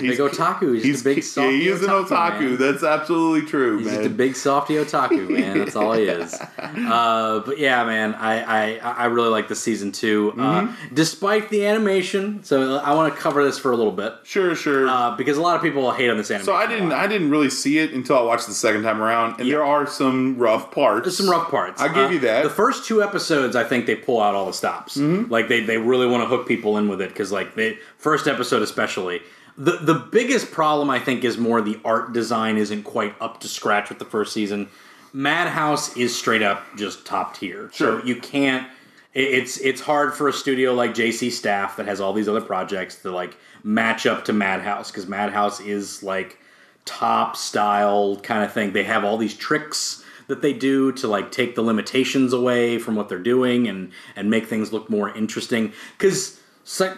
[0.00, 0.74] a big otaku.
[0.74, 2.40] He's, just a big yeah, he is an otaku.
[2.40, 2.56] man.
[2.58, 3.94] That's absolutely true, He's man.
[3.96, 5.58] just a big softy otaku, man.
[5.58, 6.34] That's all he is.
[6.58, 10.40] Uh, but yeah, man, I, I I really like the season 2 Mm-hmm.
[10.40, 12.42] uh, despite the animation.
[12.44, 14.88] So I want to cover this for a little bit sure, sure.
[14.88, 16.46] uh, because a lot of people hate on this animation.
[16.46, 16.92] so I didn't.
[16.92, 19.86] I didn't really see it until I watched the second time around, and there are
[19.86, 21.04] some rough parts.
[21.04, 21.80] There's some rough parts.
[21.80, 22.42] I'll give Uh, you that.
[22.44, 24.96] The first two episodes, I think they pull out all the stops.
[24.96, 25.30] Mm-hmm.
[25.32, 28.26] Like they, they really want to hook people in with it because like the first
[28.26, 29.20] episode especially.
[29.58, 33.48] The the biggest problem I think is more the art design isn't quite up to
[33.48, 34.68] scratch with the first season.
[35.12, 37.70] Madhouse is straight up just top tier.
[37.72, 38.00] Sure.
[38.00, 38.68] So you can't.
[39.14, 42.96] It's it's hard for a studio like JC Staff that has all these other projects
[42.96, 46.38] to like match up to Madhouse because Madhouse is like
[46.84, 48.72] top style kind of thing.
[48.72, 52.94] They have all these tricks that they do to like take the limitations away from
[52.94, 56.38] what they're doing and and make things look more interesting because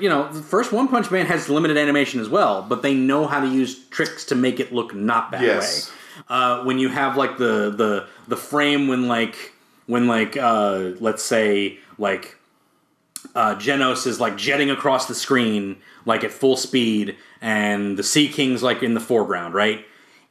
[0.01, 3.27] you know the first one punch man has limited animation as well but they know
[3.27, 5.89] how to use tricks to make it look not that Yes.
[5.91, 5.95] way
[6.29, 9.53] uh, when you have like the the the frame when like
[9.87, 12.37] when like uh, let's say like
[13.35, 18.29] uh, Genos is like jetting across the screen like at full speed, and the Sea
[18.29, 19.85] King's like in the foreground, right?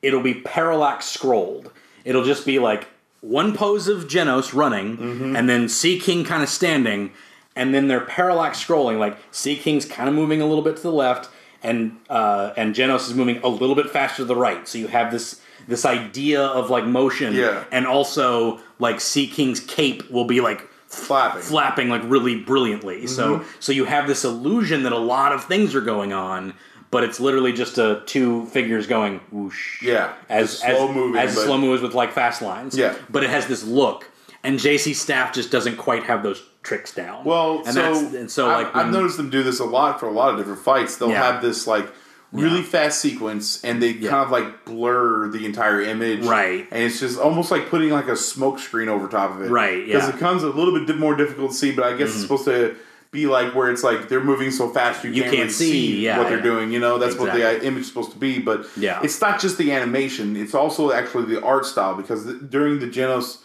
[0.03, 1.71] it'll be parallax scrolled.
[2.05, 2.87] It'll just be like
[3.21, 5.35] one pose of Genos running, Mm-hmm.
[5.35, 7.11] and then Sea King kind of standing,
[7.57, 8.99] and then they're parallax scrolling.
[8.99, 11.29] Like Sea King's kind of moving a little bit to the left,
[11.63, 14.67] and uh, and Genos is moving a little bit faster to the right.
[14.67, 17.63] So you have this this idea of like motion, Yeah.
[17.71, 21.41] and also like Sea King's cape will be like Flapping.
[21.41, 23.07] flapping like really brilliantly.
[23.07, 23.49] So Mm-hmm.
[23.59, 26.53] so you have this illusion that a lot of things are going on,
[26.91, 29.81] but it's literally just a two figures going whoosh.
[29.83, 32.77] Yeah, as slow as, moving, as slow moves with like fast lines.
[32.77, 32.95] Yeah.
[33.09, 34.09] but it has this look,
[34.45, 37.23] and JC Staff just doesn't quite have those tricks down.
[37.23, 40.07] Well, and so, and so I've, like I've noticed them do this a lot for
[40.07, 40.97] a lot of different fights.
[40.97, 41.31] They'll Yeah.
[41.31, 41.87] have this like
[42.33, 42.63] really Yeah.
[42.65, 44.09] fast sequence, and they Yeah.
[44.09, 46.67] kind of like blur the entire image, Right.
[46.71, 49.85] And it's just almost like putting like a smoke screen over top of it, Right,
[49.85, 52.43] Because it becomes a little bit more difficult to see, but I guess it's supposed
[52.45, 52.75] to
[53.11, 55.99] be like where it's like they're moving so fast you, You can't, can't see, see,
[56.05, 56.73] yeah, what they're doing.
[56.73, 58.39] You know, that's what the uh, image is supposed to be.
[58.39, 58.99] But Yeah.
[59.01, 61.95] it's not just the animation; it's also actually the art style.
[61.95, 63.37] Because the, during the Genos,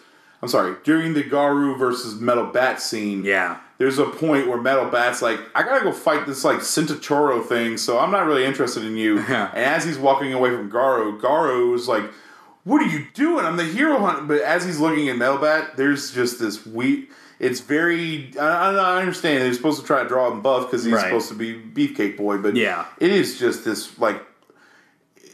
[0.43, 3.61] I'm sorry, during the Garu versus Metal Bat scene, yeah.
[3.78, 7.76] there's a point where Metal Bat's like, I gotta go fight this like Centauro thing,
[7.76, 9.20] so I'm not really interested in you.
[9.28, 9.51] Yeah.
[9.55, 12.05] and as he's walking away from Garo is like,
[12.64, 13.45] What are you doing?
[13.45, 14.26] I'm the hero hunt.
[14.28, 17.09] But as he's looking at Metal Bat, there's just this we.
[17.38, 18.32] It's very.
[18.38, 21.05] I, I understand they're supposed to try to draw him buff because he's Right.
[21.05, 22.86] supposed to be Beefcake Boy, but Yeah.
[22.99, 24.20] it is just this like.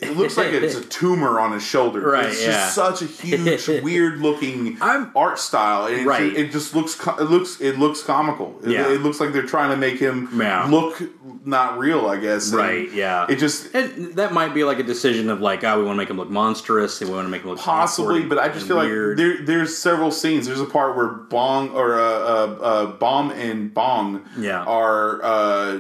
[0.00, 2.00] It looks like it's a tumor on his shoulder.
[2.00, 2.52] Right, It's yeah.
[2.52, 5.86] just such a huge, weird looking art style.
[5.86, 6.22] And it, Right.
[6.36, 6.96] it just looks.
[7.18, 7.60] It looks.
[7.60, 8.58] It looks comical.
[8.62, 8.88] It, Yeah.
[8.92, 10.66] it looks like they're trying to make him Yeah.
[10.70, 11.02] look
[11.44, 12.06] not real.
[12.06, 12.48] I guess.
[12.50, 13.26] And Right, yeah.
[13.28, 15.98] It just And that might be like a decision of like, oh, we want to
[16.02, 18.66] make him look monstrous, and we want to make him look possibly, but I just
[18.68, 19.18] feel weird.
[19.18, 20.46] like there, there's several scenes.
[20.46, 24.62] There's a part where Bong or uh, uh, uh, Bomb and Bong Yeah.
[24.64, 25.78] are uh,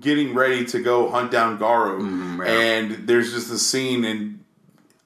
[0.00, 2.48] getting ready to go hunt down Garo, Mm-hmm, yeah.
[2.48, 4.40] and there's just a scene and.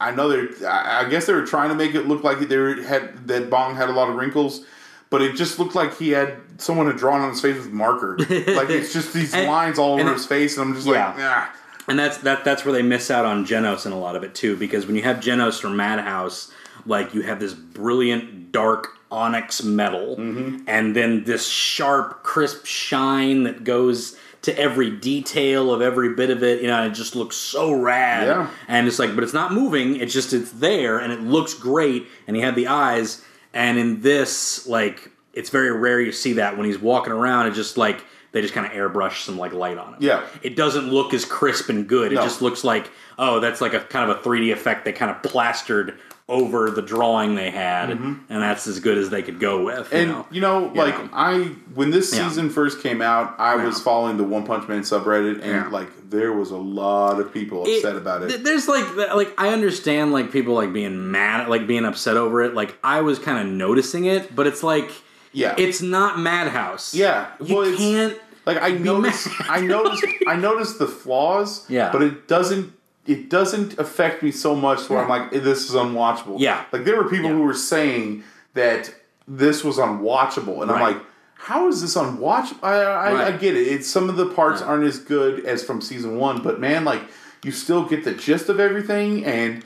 [0.00, 0.48] I know they're.
[0.70, 3.74] I guess they were trying to make it look like they were, had that Bong
[3.74, 4.64] had a lot of wrinkles,
[5.10, 8.16] but it just looked like he had someone had drawn on his face with marker.
[8.20, 11.08] like it's just these And- lines all over his face, and I'm just Yeah.
[11.08, 11.52] like, ah.
[11.88, 14.36] And that's that that's where they miss out on Genos in a lot of it
[14.36, 16.52] too, because when you have Genos from Madhouse,
[16.86, 20.58] like you have this brilliant dark onyx metal, Mm-hmm.
[20.68, 24.16] and then this sharp, crisp shine that goes
[24.48, 26.60] to every detail of every bit of it.
[26.60, 28.26] You know, it just looks so rad.
[28.26, 28.50] Yeah.
[28.66, 29.96] And it's like, but it's not moving.
[29.96, 32.06] It's just it's there, and it looks great.
[32.26, 33.24] And he had the eyes.
[33.52, 37.46] And in this, like, it's very rare you see that when he's walking around.
[37.46, 40.00] It just like they just kind of airbrush some like light on him.
[40.00, 40.26] Yeah.
[40.42, 42.12] It doesn't look as crisp and good.
[42.12, 45.10] It just looks like, oh, that's like a kind of a 3D effect they kind
[45.10, 45.98] of plastered
[46.28, 49.78] over the drawing they had, and that's as good as they could go with.
[49.78, 49.96] You Mm-hmm.
[49.96, 50.26] And know?
[50.30, 50.82] you know, Yeah.
[50.82, 51.38] like I
[51.74, 52.28] when this Yeah.
[52.28, 55.68] season first came out, I was following the One Punch Man subreddit, and Yeah.
[55.70, 58.28] like there was a lot of people upset about it.
[58.28, 62.42] th- There's like, like I understand like people like being mad, like being upset over
[62.42, 62.54] it.
[62.54, 64.90] Like I was kind of noticing it, but it's like,
[65.32, 65.54] Yeah.
[65.56, 66.94] it's not Madhouse.
[66.94, 67.26] Yeah.
[67.42, 68.14] you Well, can't.
[68.44, 69.28] like I noticed.
[69.48, 71.64] I noticed, I noticed the flaws.
[71.70, 71.90] Yeah.
[71.92, 72.72] but it doesn't.
[73.08, 76.36] It doesn't affect me so much where I'm like, this is unwatchable.
[76.38, 76.64] Yeah.
[76.72, 77.36] like there were people Yeah.
[77.36, 78.22] who were saying
[78.54, 78.94] that
[79.26, 80.98] this was unwatchable, and I'm like.
[81.40, 82.64] How is this unwatchable?
[82.64, 83.68] I, I, I get it.
[83.68, 84.66] It's some of the parts Yeah.
[84.66, 87.00] aren't as good as from season one, but man, like
[87.44, 89.24] you still get the gist of everything.
[89.24, 89.62] And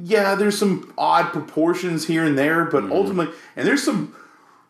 [0.00, 2.92] yeah, there's some odd proportions here and there, but Mm-hmm.
[2.92, 4.14] ultimately, and there's some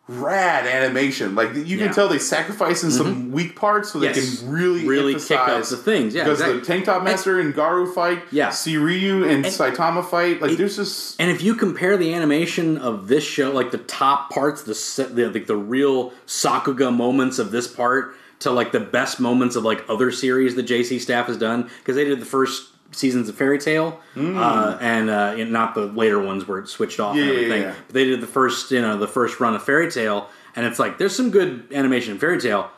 [0.07, 1.35] rad animation.
[1.35, 1.85] Like you Yeah.
[1.85, 3.31] can tell they sacrifice in some mm-hmm.
[3.31, 4.39] weak parts so they Yes.
[4.39, 6.15] can really Really kick up the things.
[6.15, 6.59] Yeah, because exactly.
[6.59, 8.49] the Tank Top Master and Garu fight, Yeah.
[8.49, 13.23] Suiryu and, Saitama fight, like there's just And if you compare the animation of this
[13.23, 14.73] show, like the top parts, the
[15.13, 19.63] the like the real Sakuga moments of this part, to like the best moments of
[19.63, 23.35] like other series that JC Staff has done, because they did the first seasons of
[23.35, 27.15] Fairy Tail, uh, and uh, not the later ones where it switched off.
[27.15, 27.61] Yeah, and yeah, everything.
[27.63, 27.75] yeah.
[27.87, 30.79] But they did the first, you know, the first run of Fairy Tail, and it's
[30.79, 32.69] like there's some good animation in Fairy Tail.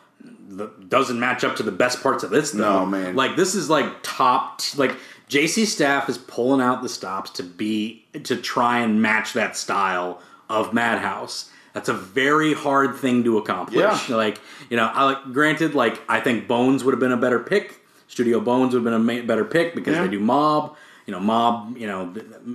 [0.50, 2.80] That doesn't match up to the best parts of this though.
[2.80, 3.16] No, man.
[3.16, 4.96] Like this is like top t- like
[5.30, 10.22] JC Staff is pulling out the stops to be to try and match that style
[10.50, 11.52] of Madhouse.
[11.74, 14.10] That's a very hard thing to accomplish.
[14.10, 14.16] Yeah.
[14.16, 14.42] Like
[14.72, 17.79] you know, I like granted, like I think Bones would have been a better pick.
[18.10, 20.04] Studio Bones would have been a ma- better pick because Yeah.
[20.04, 20.76] they do Mob.
[21.06, 21.76] You know, Mob.
[21.78, 22.14] You know,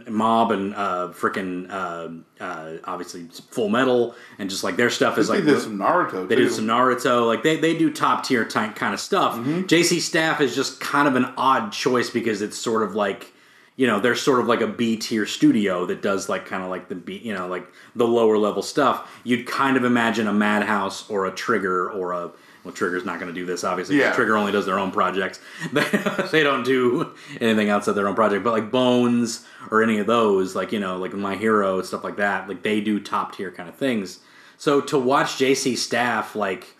[0.09, 5.27] Mob and uh, freaking uh, uh, obviously Full Metal and just like their stuff is
[5.29, 6.29] they like did some Naruto.
[6.29, 6.45] they too.
[6.45, 7.27] did some Naruto.
[7.27, 9.35] Like they, they do top tier type kind of stuff.
[9.35, 9.63] Mm-hmm.
[9.63, 13.33] JC Staff is just kind of an odd choice because it's sort of like
[13.77, 16.71] you know they're sort of like a B tier studio that does like kind of
[16.71, 17.67] like the B you know like
[17.97, 19.11] the lower level stuff.
[19.25, 22.31] You'd kind of imagine a Madhouse or a Trigger or a
[22.65, 23.99] well, Trigger's not going to do this, obviously.
[23.99, 24.13] Yeah.
[24.13, 25.39] Trigger only does their own projects.
[25.73, 28.43] they don't do anything outside their own project.
[28.43, 32.17] But like Bones or any of those, like you know, like My Hero stuff like
[32.17, 34.21] that, like they do top tier kind of things.
[34.57, 36.75] So to watch JC Staff like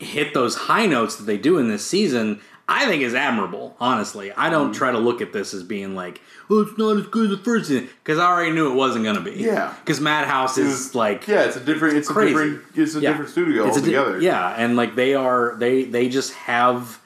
[0.00, 3.76] hit those high notes that they do in this season, I think is admirable.
[3.78, 4.76] Honestly, I don't Mm.
[4.76, 7.42] try to look at this as being like, "Oh, it's not as good as the
[7.44, 9.32] first season," because I already knew it wasn't going to be.
[9.32, 9.72] Yeah.
[9.84, 11.96] because Madhouse is like Yeah, it's a different.
[11.98, 12.28] It's Crazy.
[12.30, 12.60] a different.
[12.74, 13.10] It's a Yeah.
[13.10, 14.20] different studio It's a di- altogether.
[14.22, 17.00] yeah, and like they are, they they just have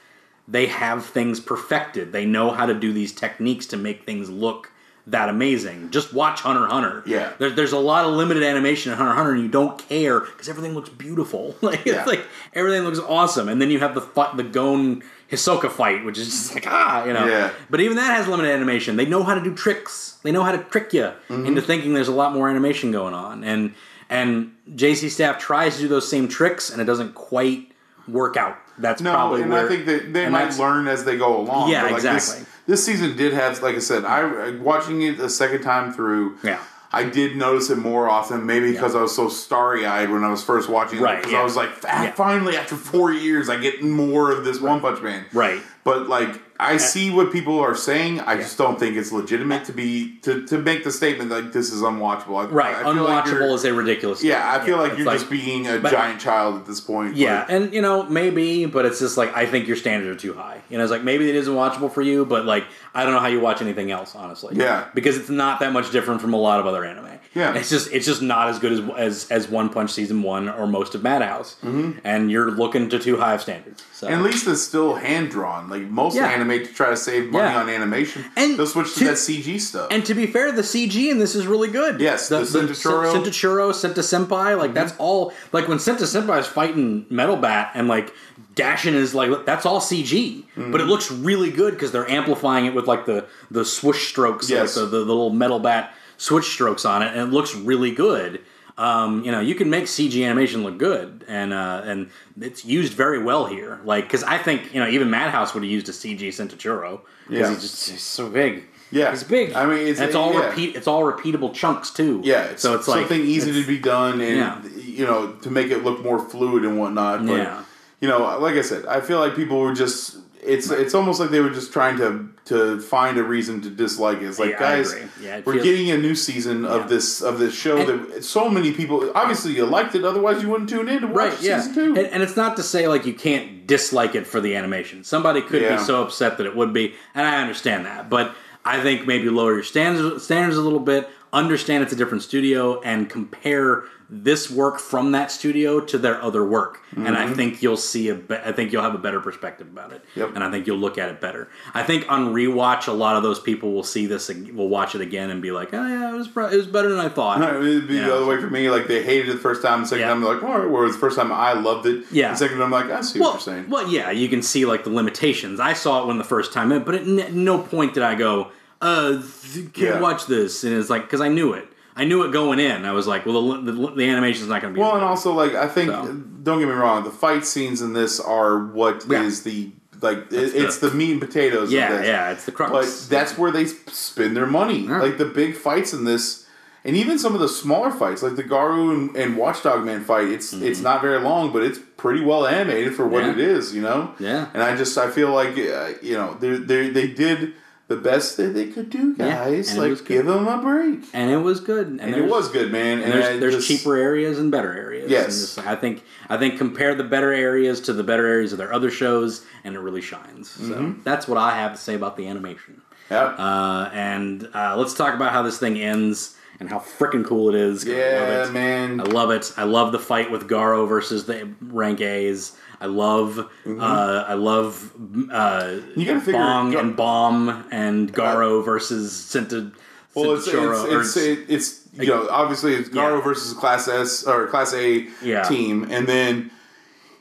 [0.46, 2.12] they have things perfected.
[2.12, 4.70] They know how to do these techniques to make things look
[5.06, 5.88] that amazing.
[5.90, 7.02] Just watch Hunter Hunter.
[7.06, 7.30] Yeah.
[7.38, 10.48] there, there's a lot of limited animation in Hunter Hunter, and you don't care because
[10.48, 11.56] everything looks beautiful.
[11.62, 11.94] like Yeah.
[12.00, 12.24] it's like
[12.54, 14.02] everything looks awesome, and then you have the
[14.36, 17.26] the Gon Hisoka fight, which is just like ah, you know.
[17.26, 17.50] Yeah.
[17.68, 18.96] But even that has limited animation.
[18.96, 20.18] They know how to do tricks.
[20.22, 21.46] They know how to trick you Mm-hmm.
[21.46, 23.44] into thinking there's a lot more animation going on.
[23.44, 23.74] And
[24.08, 27.72] and JC Staff tries to do those same tricks, and it doesn't quite
[28.06, 28.56] work out.
[28.78, 31.70] That's No, probably and where I think that they might learn as they go along.
[31.70, 32.38] Yeah, like, exactly.
[32.38, 36.38] This, this season did have, like I said, I watching it a second time through.
[36.42, 36.60] Yeah.
[36.92, 40.30] I did notice it more often, maybe because I was so starry eyed when I
[40.30, 41.02] was first watching it.
[41.02, 41.40] Right, Because yeah.
[41.40, 42.12] I was like, ah, Yeah.
[42.12, 45.26] finally, after four years, I get more of this One Punch Man.
[45.34, 45.60] Right.
[45.84, 48.20] But like, I see what people are saying.
[48.20, 51.72] I just don't think it's legitimate to be to, to make the statement like this
[51.72, 52.44] is unwatchable.
[52.44, 52.74] I, right.
[52.74, 54.24] I feel like Unwatchable is a ridiculous.
[54.24, 57.14] yeah, I feel like you're just being a but- giant child at this point.
[57.14, 60.20] Yeah, Like, and you know maybe, but it's just like I think your standards are
[60.20, 60.60] too high.
[60.68, 62.64] You know, it's like maybe it isn't watchable for you, but like
[62.94, 64.56] I don't know how you watch anything else, honestly.
[64.56, 64.88] Yeah.
[64.94, 67.17] because it's not that much different from a lot of other anime.
[67.34, 67.54] Yeah.
[67.54, 70.66] it's just it's just not as good as as, as One Punch season one or
[70.66, 71.98] most of Madhouse, mm-hmm.
[72.04, 73.82] and you're looking to too high of standards.
[73.92, 75.68] So And at least it's still hand drawn.
[75.68, 76.26] Like most Yeah.
[76.28, 77.60] anime to try to save money Yeah.
[77.60, 79.88] on animation, And they'll switch to, to- that CG stuff.
[79.90, 82.00] And to be fair, the CG in this is really good.
[82.00, 85.32] Yes, the Sentachuro- Sen- Sentachuro, Senta Senpai, like that's all.
[85.52, 88.12] Like when Senta Senpai is fighting Metal Bat and like
[88.54, 92.74] dashing is like that's all CG, but it looks really good because they're amplifying it
[92.74, 94.76] with like the the swoosh strokes, Yes.
[94.76, 98.42] like the, the little Metal Bat switch strokes on it, and it looks really good.
[98.76, 102.92] Um, you know, you can make CG animation look good, and uh, and it's used
[102.92, 103.80] very well here.
[103.84, 107.40] Like, because I think you know even Madhouse would have used a CG Sentachuro because
[107.40, 107.50] Yeah.
[107.50, 108.64] he's just he's so big.
[108.90, 109.10] Yeah.
[109.10, 109.52] he's big.
[109.52, 110.46] I mean, it's- it's all yeah.
[110.48, 110.76] repeat.
[110.76, 112.20] It's all repeatable chunks too.
[112.24, 114.62] yeah, it's, so it's like something easy to be done, and Yeah.
[114.76, 117.26] you know to make it look more fluid and whatnot.
[117.26, 117.62] But Yeah.
[118.00, 120.18] you know, like I said, I feel like people were just.
[120.48, 124.18] It's it's almost like they were just trying to to find a reason to dislike
[124.22, 124.24] it.
[124.26, 124.94] It's like Yeah, guys.
[125.22, 126.70] Yeah, it we're feels- getting a new season Yeah.
[126.70, 130.42] of this of this show And- that so many people obviously you liked it, otherwise
[130.42, 131.84] you wouldn't tune in to watch Right, season two.
[131.96, 135.04] and, and it's not to say like you can't dislike it for the animation.
[135.04, 138.08] Somebody could be so upset that it would be, and I understand that.
[138.08, 138.34] But
[138.64, 141.08] I think maybe lower your standards standards a little bit.
[141.32, 146.42] Understand it's a different studio, and compare this work from that studio to their other
[146.46, 146.80] work.
[146.96, 148.14] And I think you'll see a.
[148.14, 150.02] Be- I think you'll have a better perspective about it.
[150.16, 150.34] Yep.
[150.34, 151.48] And I think you'll look at it better.
[151.74, 155.02] I think on rewatch, a lot of those people will see this, will watch it
[155.02, 157.42] again, and be like, "Oh yeah, it was pro- it was better than I thought."
[157.42, 158.06] It'd be Yeah.
[158.06, 158.70] the other way for me.
[158.70, 160.08] Like they hated it the first time, the second Yeah.
[160.08, 160.70] time they're like, all right.
[160.70, 162.30] Whereas the first time I loved it, Yeah.
[162.30, 163.68] The second time I'm like, I see well, what you're saying.
[163.68, 165.60] Well, yeah, you can see like the limitations.
[165.60, 168.14] I saw it when the first time in, but at n- no point did I
[168.14, 168.48] go,
[168.80, 169.20] uh,
[169.52, 170.00] th- can't Yeah.
[170.00, 170.64] watch this.
[170.64, 171.68] And it's like, because I knew it.
[171.98, 172.84] I knew it going in.
[172.84, 174.80] I was like, well, the, the, the animation's not going to be.
[174.80, 176.12] Well, and also like I think, So.
[176.42, 179.52] don't get me wrong, the fight scenes in this are what is Yeah.
[179.52, 181.72] the like it, it's the meat and potatoes.
[181.72, 182.06] yeah, of this.
[182.06, 182.70] yeah, it's the crux.
[182.70, 184.86] But that's where they spend their money.
[184.86, 185.00] Yeah.
[185.00, 186.46] Like the big fights in this,
[186.84, 190.28] and even some of the smaller fights, like the Garu and, and Watchdog Man fight.
[190.28, 193.40] It's it's not very long, but it's pretty well animated for what Mm-hmm.
[193.40, 193.44] Yeah.
[193.46, 193.74] it is.
[193.74, 194.14] You know.
[194.20, 194.46] Yeah.
[194.54, 197.54] And I just I feel like uh, you know they they they did
[197.88, 199.70] the best that they could do, guys.
[199.70, 201.00] and was like give them a break.
[201.14, 201.86] and it was good.
[201.88, 203.00] And, And it was good, man.
[203.02, 205.10] And there's, there's just- cheaper areas and better areas.
[205.10, 205.24] Yes.
[205.24, 208.58] And just, I think I think compare the better areas to the better areas of
[208.58, 210.50] their other shows, and it really shines.
[210.50, 211.02] So Mm-hmm.
[211.02, 212.82] that's what I have to say about the animation.
[213.10, 213.24] Yeah.
[213.24, 217.54] Uh, and uh, let's talk about how this thing ends and how freaking cool it
[217.54, 217.86] is.
[217.86, 218.52] I yeah, it.
[218.52, 219.00] man.
[219.00, 219.50] I love it.
[219.56, 222.52] I love the fight with Garo versus the rank A's.
[222.80, 226.00] I love, uh, I love uh, Mm-hmm.
[226.00, 229.72] You gotta figure- Bong and Bomb and Garo versus Senta.
[230.14, 233.20] Well, it's Sentachoro, or- it's, it's, it's, you know obviously it's Garo Yeah.
[233.22, 235.42] versus Class S or Class A Yeah.
[235.42, 236.50] team, and then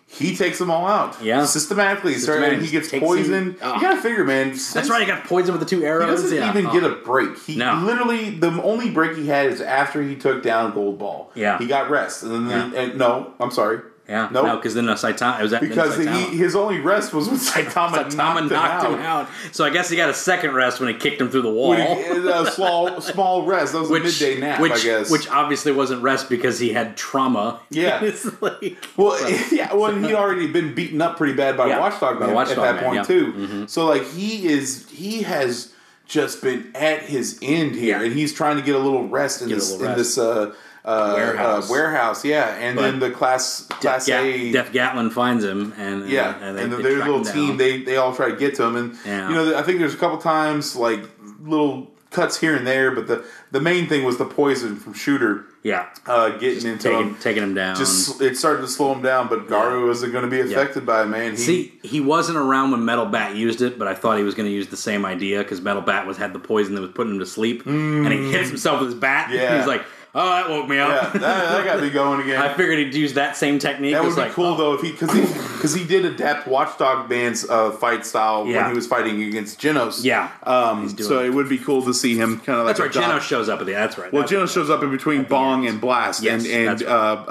[0.10, 1.18] he takes them all out.
[1.22, 1.44] Yeah.
[1.46, 2.14] systematically.
[2.14, 2.58] Sorry, Systematic.
[2.60, 3.56] and he gets poisoned.
[3.60, 3.74] him-.
[3.76, 4.52] You gotta figure, man.
[4.52, 5.02] That's right.
[5.02, 6.06] He got poisoned with the two arrows.
[6.06, 6.50] He doesn't yeah.
[6.50, 6.72] even Oh.
[6.74, 7.38] get a break.
[7.40, 7.82] He No.
[7.84, 11.32] literally the only break he had is after he took down Gold Ball.
[11.36, 11.58] Yeah.
[11.58, 12.80] he got rest, and then Yeah.
[12.80, 13.80] and, no, I'm sorry.
[14.08, 14.46] Yeah, Nope.
[14.46, 16.06] no, because then uh, Saitama it was at because he,
[16.38, 19.26] his only rest was when Saitama, Saitama knocked, knocked him, him out.
[19.26, 19.30] out.
[19.52, 21.74] So I guess he got a second rest when he kicked him through the wall.
[21.76, 23.74] He, a small small rest.
[23.74, 25.12] That was which, a midday nap, which, I guess.
[25.12, 27.60] which obviously wasn't rest because he had trauma.
[27.70, 28.02] Yeah.
[28.04, 29.20] it's like Well,
[29.52, 32.60] yeah, well, he'd already been beaten up pretty bad by Yeah, Watchdog by Man Watchdog
[32.60, 33.16] at that Man, point yeah.
[33.16, 33.60] Mm-hmm.
[33.64, 33.68] too.
[33.68, 35.74] So like he is, he has
[36.06, 38.06] just been at his end here, Yeah.
[38.06, 40.18] and he's trying to get a little rest in Get a this little in this
[40.18, 40.54] uh,
[40.88, 41.70] uh, Warehouse.
[41.70, 42.26] uh, warehouse.
[42.26, 44.52] Yeah, and But then the class class Def, A.
[44.52, 47.98] Death Gatling finds him, and yeah, and, and, they, they their little team, they they
[47.98, 49.30] all try to get to him, and Yeah.
[49.30, 51.02] you know, I think there's a couple times like
[51.44, 55.46] little cuts here and there, but the the main thing was the poison from Shooter
[55.64, 57.16] yeah, uh, getting into taking him.
[57.20, 57.76] taking him down.
[57.76, 61.02] Just it started to slow him down, but Garu wasn't going to be affected by
[61.04, 61.32] it, man.
[61.32, 64.34] He, See, he wasn't around when Metal Bat used it, but I thought he was
[64.34, 66.92] going to use the same idea because Metal Bat was had the poison that was
[66.92, 69.30] putting him to sleep, and he hits himself with his bat.
[69.30, 69.34] Mm.
[69.36, 69.58] Yeah.
[69.58, 69.84] he's like,
[70.16, 72.42] "Oh, that woke me up." yeah, that, that got me going again.
[72.42, 73.94] I figured he'd use that same technique.
[73.94, 76.06] that It would be like, cool oh, though if he because he because he did
[76.06, 80.04] adapt Watchdog Man's uh, fight style when he was fighting against Genos.
[80.04, 81.28] Yeah, Um, so it.
[81.28, 83.06] it would be cool to see him kind of like that's right.
[83.06, 83.74] Genos shows up at the.
[83.74, 84.12] That's right.
[84.12, 85.74] Well, That's- Genos shows up in between Bong end.
[85.74, 86.90] and Blast, Yes, and and right.
[86.90, 87.26] uh,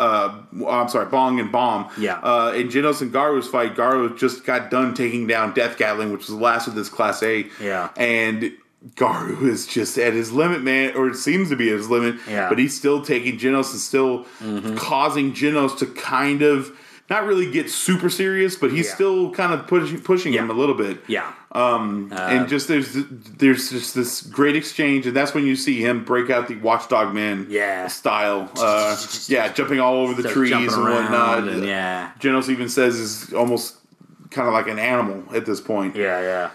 [0.63, 1.89] uh, I'm sorry, Bong and Bomb.
[1.99, 2.15] Yeah.
[2.19, 6.21] Uh, in Genos and Garu's fight, Garu just got done taking down Death Gatling, which
[6.27, 7.47] was the last of this Class A.
[7.61, 7.89] Yeah.
[7.97, 8.53] And
[8.95, 12.17] Garu is just at his limit, man, or it seems to be at his limit.
[12.29, 12.41] Yeah.
[12.43, 12.49] Mm-hmm.
[12.51, 14.27] But he's still taking Genos and still
[14.77, 16.71] causing Genos to kind of
[17.09, 18.95] not really get super serious, but he's Yeah.
[18.95, 20.99] still kind of pushing pushing him a little bit.
[21.07, 22.95] yeah, Um, and just there's
[23.39, 27.15] there's just this great exchange, and that's when you see him break out the Watchdog
[27.15, 27.87] Man Yeah.
[27.87, 28.51] style.
[28.57, 28.97] Uh,
[29.29, 31.47] yeah, jumping all over the Starts trees and whatnot.
[31.49, 33.77] and yeah, Genos even says is almost
[34.31, 35.95] kind of like an animal at this point.
[35.95, 36.51] yeah, yeah.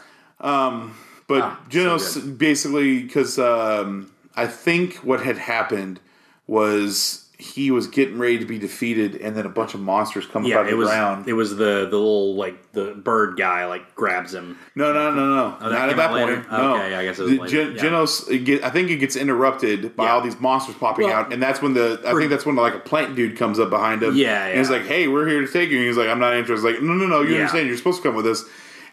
[1.32, 6.00] But Ah, Genos so basically, because um, I think what had happened
[6.48, 10.44] was he was getting ready to be defeated, and then a bunch of monsters come
[10.44, 11.28] up Yeah, out of it the was ground.
[11.28, 14.60] it was the the little like the bird guy like grabs him.
[14.76, 15.58] No, no, no, no.
[15.60, 16.52] Oh, Not at that point.
[16.52, 16.76] No.
[16.76, 17.82] Okay, yeah, I guess it was The Gen- yeah.
[17.82, 20.12] Genos, get, I think it gets interrupted by Yeah.
[20.14, 22.76] all these monsters popping Well, out, and that's when the I think that's when like
[22.76, 24.16] a plant dude comes up behind him.
[24.16, 26.36] Yeah, and he's like, "Hey, we're here to take you." And he's like, "I'm not
[26.36, 27.22] interested." Like, no, no, no.
[27.22, 27.36] You Yeah.
[27.40, 27.68] understand?
[27.70, 28.44] You're supposed to come with us.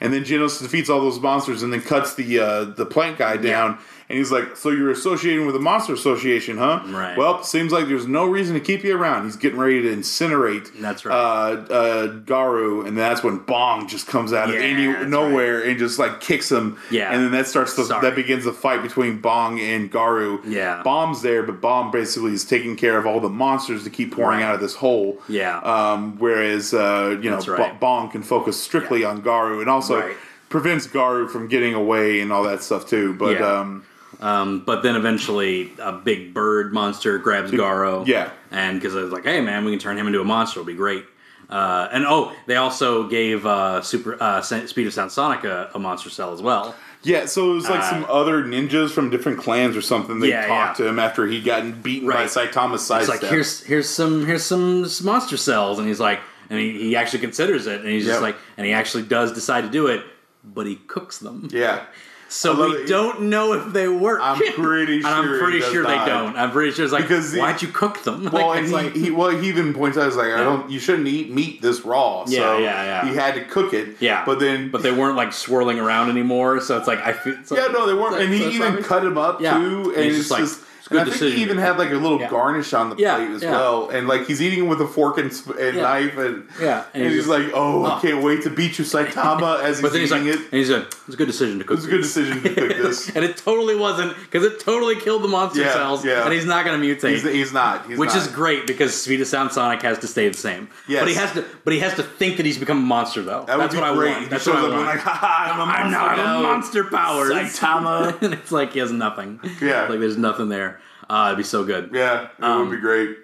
[0.00, 3.36] And then Genos defeats all those monsters, and then cuts the uh, the plant guy
[3.36, 3.78] down.
[4.10, 6.80] And he's like, "So you're associating with the Monster Association, huh?
[6.86, 7.14] Right.
[7.18, 10.70] Well, seems like there's no reason to keep you around." He's getting ready to incinerate.
[10.80, 11.14] That's right.
[11.14, 15.60] Uh, uh, Garu, and that's when Bong just comes out of Yeah, any that's nowhere
[15.62, 16.78] and just like kicks him.
[16.90, 17.12] Yeah.
[17.12, 20.40] and then that starts the that begins the fight between Bong and Garu.
[20.46, 20.80] Yeah.
[20.82, 24.38] Bomb's there, but Bomb basically is taking care of all the monsters to keep pouring
[24.40, 24.46] Right.
[24.46, 25.20] out of this hole.
[25.28, 25.58] Yeah.
[25.58, 27.78] Um, whereas uh, you know That's Bo- right.
[27.78, 30.16] Bong can focus strictly on Garu and also Right.
[30.48, 33.12] prevents Garu from getting away and all that stuff too.
[33.12, 33.46] But Yeah.
[33.60, 33.82] um,
[34.20, 38.06] Um, but then eventually a big bird monster grabs Garo.
[38.06, 38.30] yeah.
[38.50, 40.60] And because I was like, hey man, we can turn him into a monster.
[40.60, 41.04] It'll be great.
[41.48, 45.78] Uh, and oh, they also gave uh, Super uh, Speed of Sound Sonic a, a
[45.78, 46.74] monster cell as well.
[47.04, 50.20] yeah, so it was like Uh, some other ninjas from different clans or something.
[50.20, 50.84] They Yeah, talked yeah.
[50.86, 52.16] to him after he gotten beaten Right.
[52.16, 53.30] by Saitama's side It's like step.
[53.30, 56.18] here's here's some here's some monster cells, and he's like,
[56.50, 59.62] and he, he actually considers it, and he's just like, and he actually does decide
[59.62, 60.02] to do it,
[60.44, 61.48] but he cooks them.
[61.52, 61.84] yeah.
[62.30, 62.86] So I we it.
[62.88, 64.20] don't know if they work.
[64.22, 66.04] I'm pretty And I'm pretty does sure not.
[66.04, 66.36] they don't.
[66.36, 68.24] I'm pretty sure it's like, Because the- why'd you cook them?
[68.32, 70.38] Well, Like, and it's he, like- he well he even points out, he's like, I
[70.44, 72.24] don't, you shouldn't eat meat this raw.
[72.28, 73.08] Yeah, so yeah, yeah.
[73.10, 73.96] He had to cook it.
[74.00, 76.60] yeah, but then, but they weren't like swirling around anymore.
[76.60, 77.34] So it's like I feel.
[77.38, 78.12] it's like- yeah, no, they weren't.
[78.14, 79.58] so- And he so even obvious- cut him up Yeah.
[79.58, 79.84] too.
[79.88, 80.60] And And it's just like, just.
[80.90, 82.28] It's a good and I think he even had like a little Yeah.
[82.30, 83.50] garnish on the Yeah, plate as yeah.
[83.52, 85.82] well, and like he's eating with a fork and, sp- and Yeah.
[85.82, 88.00] knife, and Yeah, and, he's, just- like, "Oh, I Oh.
[88.00, 90.70] can't wait to beat you, Saitama." As he's But then he's like, eating and he's
[90.70, 91.76] like, it's a good decision to cook.
[91.78, 93.08] It's a good decision to cook this.
[93.14, 96.04] and it totally wasn't because it totally killed the monster Yeah, cells.
[96.04, 96.24] yeah.
[96.24, 97.10] And he's not going to mutate.
[97.10, 97.86] He's, he's not.
[97.86, 98.18] He's which not.
[98.18, 100.68] is great because Speed of Sound Sonic has to stay the same.
[100.86, 101.00] Yes.
[101.00, 101.44] But he has to.
[101.64, 103.44] But he has to think that he's become a monster though.
[103.46, 104.12] That would That's be what great.
[104.14, 104.30] I want.
[104.30, 104.86] That's shows what I up and want.
[104.96, 107.32] like, "Haha, I'm a I'm monster not now." a monster powers.
[107.32, 108.22] Saitama.
[108.22, 109.40] and it's like he has nothing.
[109.60, 109.86] Yeah.
[109.88, 110.77] Like there's nothing there.
[111.08, 111.90] Uh, it'd be so good.
[111.92, 113.16] Yeah, it Um, would be great.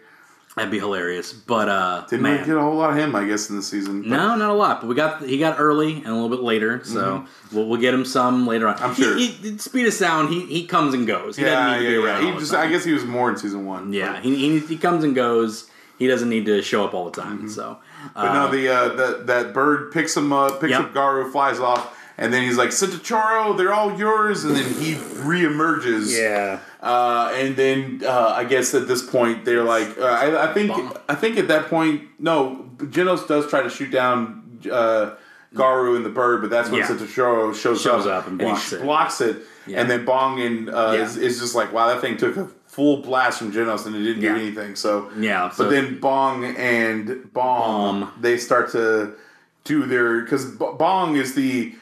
[0.57, 1.33] That'd be hilarious.
[1.33, 2.33] But uh, Didn't man.
[2.35, 4.03] really get a whole lot of him, I guess, in the season.
[4.03, 6.41] but- No, not a lot, but we got he got early and a little bit
[6.41, 8.77] later, so we'll, we'll get him some later on.
[8.77, 8.85] Mm-hmm.
[8.85, 9.17] I'm sure.
[9.19, 11.37] He, he, speed of sound, he, he comes and goes.
[11.37, 12.13] He Yeah, doesn't need yeah, to be yeah.
[12.21, 12.33] around.
[12.35, 12.55] He just.
[12.55, 13.93] I guess he was more in season one.
[13.93, 15.69] yeah, he, he he comes and goes.
[15.99, 17.49] He doesn't need to show up all the time.
[17.49, 17.79] So,
[18.15, 20.81] but uh, no, the uh, that that bird picks him up, picks Yep.
[20.81, 24.95] up Garu, flies off, and then he's like, "Centauro, they're all yours," and then he
[24.95, 26.17] reemerges.
[26.19, 30.55] yeah, Uh, and then uh, I guess at this point they're like, uh, I, I
[30.55, 30.73] think
[31.09, 35.15] I think at that point, no, Genos does try to shoot down uh,
[35.55, 36.87] Garu and the bird, but that's when Yeah.
[36.89, 38.83] Centauro shows, Shows up, up and he blocks it.
[38.83, 39.37] blocks it,
[39.67, 39.81] Yeah.
[39.81, 41.03] and then Bong and uh, Yeah.
[41.05, 44.01] is, is just like, wow, that thing took a full blast from Genos and it
[44.03, 44.35] didn't Yeah.
[44.35, 44.75] do anything.
[44.75, 48.13] So Yeah, but then Bong and Bomb, Bomb.
[48.21, 49.13] they start to
[49.65, 51.75] do their because Bong is the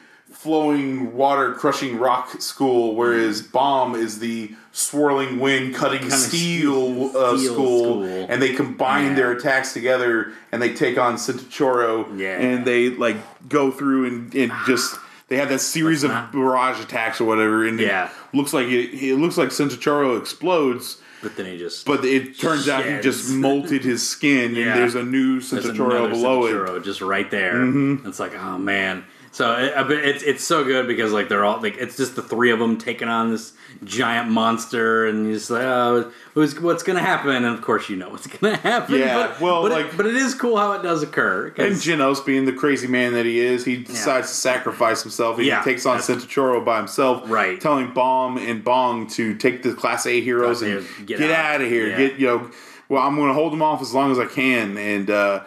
[0.43, 7.53] flowing water crushing rock school, whereas Bomb is the swirling wind cutting steel, uh, steel
[7.53, 8.03] school, school.
[8.29, 9.15] and they combine Yeah.
[9.15, 12.37] their attacks together and they take on Centauro, Yeah.
[12.39, 13.15] and they like
[13.47, 14.97] go through and, and just.
[15.29, 18.09] They have that series of barrage attacks or whatever, and Yeah.
[18.33, 22.37] it looks like it, it looks like Centauro explodes, But then he just but it
[22.37, 24.65] turns out he just molted his skin, Yeah.
[24.73, 26.45] and there's a new Centauro below
[26.75, 26.83] it.
[26.83, 27.53] Just right there.
[27.53, 28.05] Mm-hmm.
[28.07, 29.05] It's like, oh man.
[29.33, 32.51] So it, it's it's so good because like they're all like it's just the three
[32.51, 33.53] of them taking on this
[33.83, 37.31] giant monster, and you just like, oh, who's what's gonna happen?
[37.31, 38.99] And of course, you know what's gonna happen.
[38.99, 41.47] Yeah, but, well, but like- it, but it is cool how it does occur.
[41.57, 45.39] And Genos, being the crazy man that he is, he decides to sacrifice himself.
[45.39, 45.63] He Yeah.
[45.63, 47.59] takes on Centauro by himself, Right.
[47.59, 51.31] Telling Bomb and Bong to take the Class A heroes Class A, and get get,
[51.31, 51.55] out.
[51.55, 51.61] out.
[51.61, 51.87] of here.
[51.87, 51.97] Yeah.
[51.97, 52.51] Get you know,
[52.87, 54.77] well, I'm going to hold them off as long as I can.
[54.77, 55.43] And uh,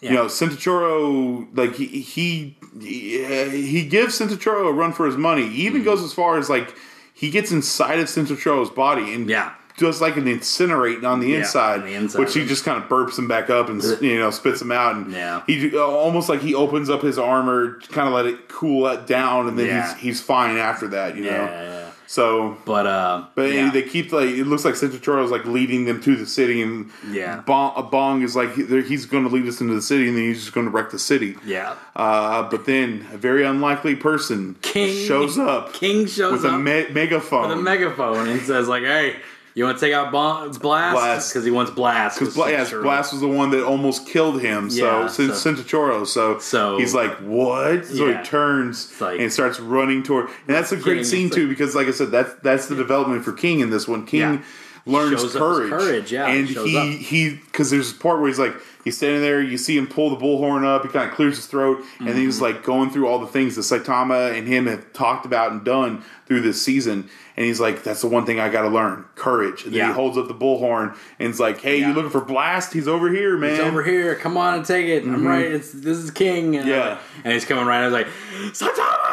[0.00, 0.10] Yeah.
[0.10, 3.24] you know, Centauro, like he he he,
[3.66, 5.48] he gives Centauro a run for his money.
[5.48, 6.74] He even goes as far as like
[7.12, 9.52] he gets inside of Centauro's body and Yeah.
[9.76, 12.82] does like an incinerate on the Yeah, inside, on the inside which he just kind
[12.82, 14.96] of burps him back up and you know spits him out.
[14.96, 15.42] And Yeah.
[15.46, 19.06] he uh, almost like he opens up his armor, kind of let it cool it
[19.06, 19.92] down, and then Yeah.
[19.94, 21.16] he's he's fine after that.
[21.16, 21.83] You know.
[22.06, 22.56] So.
[22.64, 23.70] But uh, But yeah.
[23.70, 26.90] they keep like it looks like Centauro is like leading them to the city, and
[27.10, 27.40] Yeah.
[27.46, 30.40] Bong, Bong is like he's going to lead us into the city, and then he's
[30.40, 31.36] just going to wreck the city.
[31.44, 36.54] yeah, Uh, but then a very unlikely person King shows up King shows with up
[36.54, 37.48] a me- megaphone.
[37.48, 39.16] with a megaphone and says like, "Hey,
[39.54, 40.60] you want to take out Blast?
[40.60, 41.30] Blast.
[41.32, 42.18] Because he wants Blast.
[42.18, 44.68] Because Bla- yes, Blast was the one that almost killed him.
[44.70, 48.18] So Yeah, since so- so, So- he's like, "What?" So Yeah.
[48.20, 51.48] he turns like- and starts running toward, and that's a great is scene like- too
[51.48, 54.04] because, like I said, that's that's the development for King in this one.
[54.06, 54.38] King Yeah.
[54.86, 56.86] learns courage, courage, yeah, and he up.
[56.86, 58.54] he because there's a part where he's like
[58.84, 61.46] he's standing there, you see him pull the bullhorn up, he kind of clears his
[61.46, 62.44] throat, and then he's Mm-hmm.
[62.44, 66.02] like going through all the things that Saitama and him have talked about and done
[66.26, 67.08] through this season.
[67.36, 69.86] And he's like, "That's the one thing I got to learn: courage." And then Yeah.
[69.88, 71.88] he holds up the bullhorn and is like, "Hey, Yeah.
[71.88, 72.72] you looking for Blast?
[72.72, 74.14] He's over here, man." He's over here.
[74.14, 75.02] Come on and take it.
[75.04, 75.44] I'm right.
[75.44, 76.54] It's this is King.
[76.56, 76.98] And, Yeah.
[77.24, 77.80] and he's coming right.
[77.80, 78.06] I was like,
[78.52, 79.03] Saitama.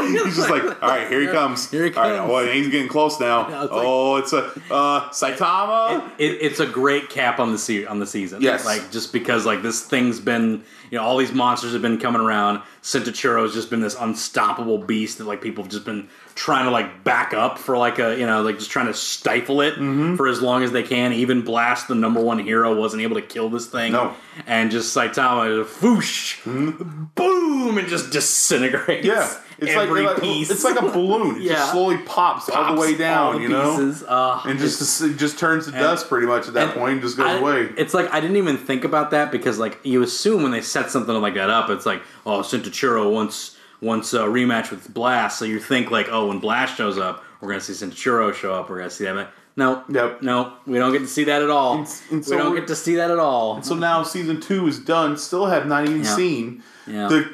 [0.24, 1.70] He's just like, all right, here he comes.
[1.70, 2.30] Here he All right, comes.
[2.30, 3.48] well, he's getting close now.
[3.52, 6.10] Yeah, it's like- oh, it's a uh, Saitama.
[6.18, 8.40] it, it's a great cap on the se- on the season.
[8.42, 8.64] Yes.
[8.64, 12.20] like just because like this thing's been you know all these monsters have been coming
[12.20, 12.62] around.
[12.82, 17.04] Centachuro's just been this unstoppable beast that like people have just been trying to like
[17.04, 20.16] back up for like a you know like just trying to stifle it Mm-hmm.
[20.16, 21.12] for as long as they can.
[21.12, 23.92] Even Blast, the number one hero, wasn't able to kill this thing.
[23.92, 24.14] No.
[24.46, 29.06] and just Saitama, whoosh, boom, and just disintegrates.
[29.06, 29.06] Mm-hmm.
[29.06, 30.50] yeah, it's like, every like- piece.
[30.50, 31.36] it's like a balloon.
[31.36, 31.52] It Yeah.
[31.54, 33.36] just slowly pops, all the way down.
[33.36, 33.94] the you know.
[34.08, 36.92] Uh, and just it just turns to dust pretty much at that And point.
[36.94, 37.70] and Just goes I- away.
[37.76, 40.90] It's like I didn't even think about that because like you assume when they set
[40.90, 45.44] something like that up, it's like oh Centauro once once a rematch with Blast, so
[45.44, 48.78] you think like oh when Blast shows up, we're gonna see Centauro show up, we're
[48.78, 49.14] gonna see that.
[49.14, 50.22] But no, Yep.
[50.22, 51.78] no, we don't get to see that at all.
[51.78, 53.60] And- and so we don't get to see that at all.
[53.62, 55.16] So now season two is done.
[55.18, 56.16] Still have not even Yeah.
[56.16, 57.08] seen Yeah.
[57.08, 57.28] the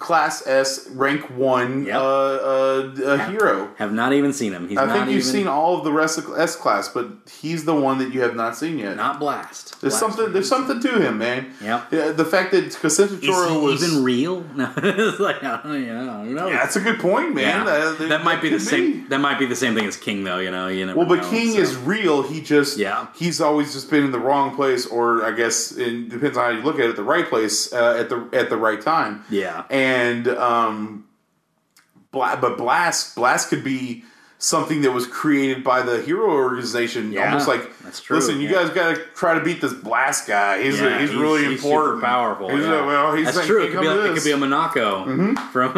[0.00, 1.94] class S rank one Yep.
[1.96, 3.68] uh, uh, hero.
[3.76, 4.68] Have not even seen him.
[4.68, 7.06] He's I think you've even, seen all of the rest of S class, but
[7.40, 8.96] he's the one that you have not seen yet.
[8.96, 9.80] not Blast.
[9.80, 10.16] There's Blast.
[10.16, 10.32] something.
[10.32, 11.52] There's something to him, man.
[11.62, 11.92] Yep.
[11.92, 14.44] Yeah, the fact that because Is Centauro he was even real?
[14.56, 16.50] No, it's like I don't, you know, who knows?
[16.50, 17.66] Yeah, that's a good point, man.
[17.66, 17.72] Yeah.
[17.72, 19.08] Uh, that might be the same.
[19.08, 20.38] That might be the same thing as King, though.
[20.38, 21.58] You know, you Well, but know, King so.
[21.60, 22.22] is real.
[22.22, 23.06] He just Yeah.
[23.14, 26.50] He's always just been in the wrong place, or I guess it depends on how
[26.50, 26.96] you look at it.
[26.96, 29.24] The right place uh, at the at the right time.
[29.30, 29.64] Yeah.
[29.72, 31.08] And um,
[32.12, 34.04] Bla- but Blast Blast could be
[34.42, 37.12] something that was created by the hero organization.
[37.12, 38.64] Yeah, almost like that's true, Listen, you yeah.
[38.64, 40.62] guys got to try to beat this Blast guy.
[40.62, 42.50] He's Yeah, he's, really he's important, super powerful.
[42.50, 42.80] He's, yeah.
[42.80, 43.62] uh, well, he's That's like, true.
[43.62, 45.72] It could, be a, it could be a Monaco from.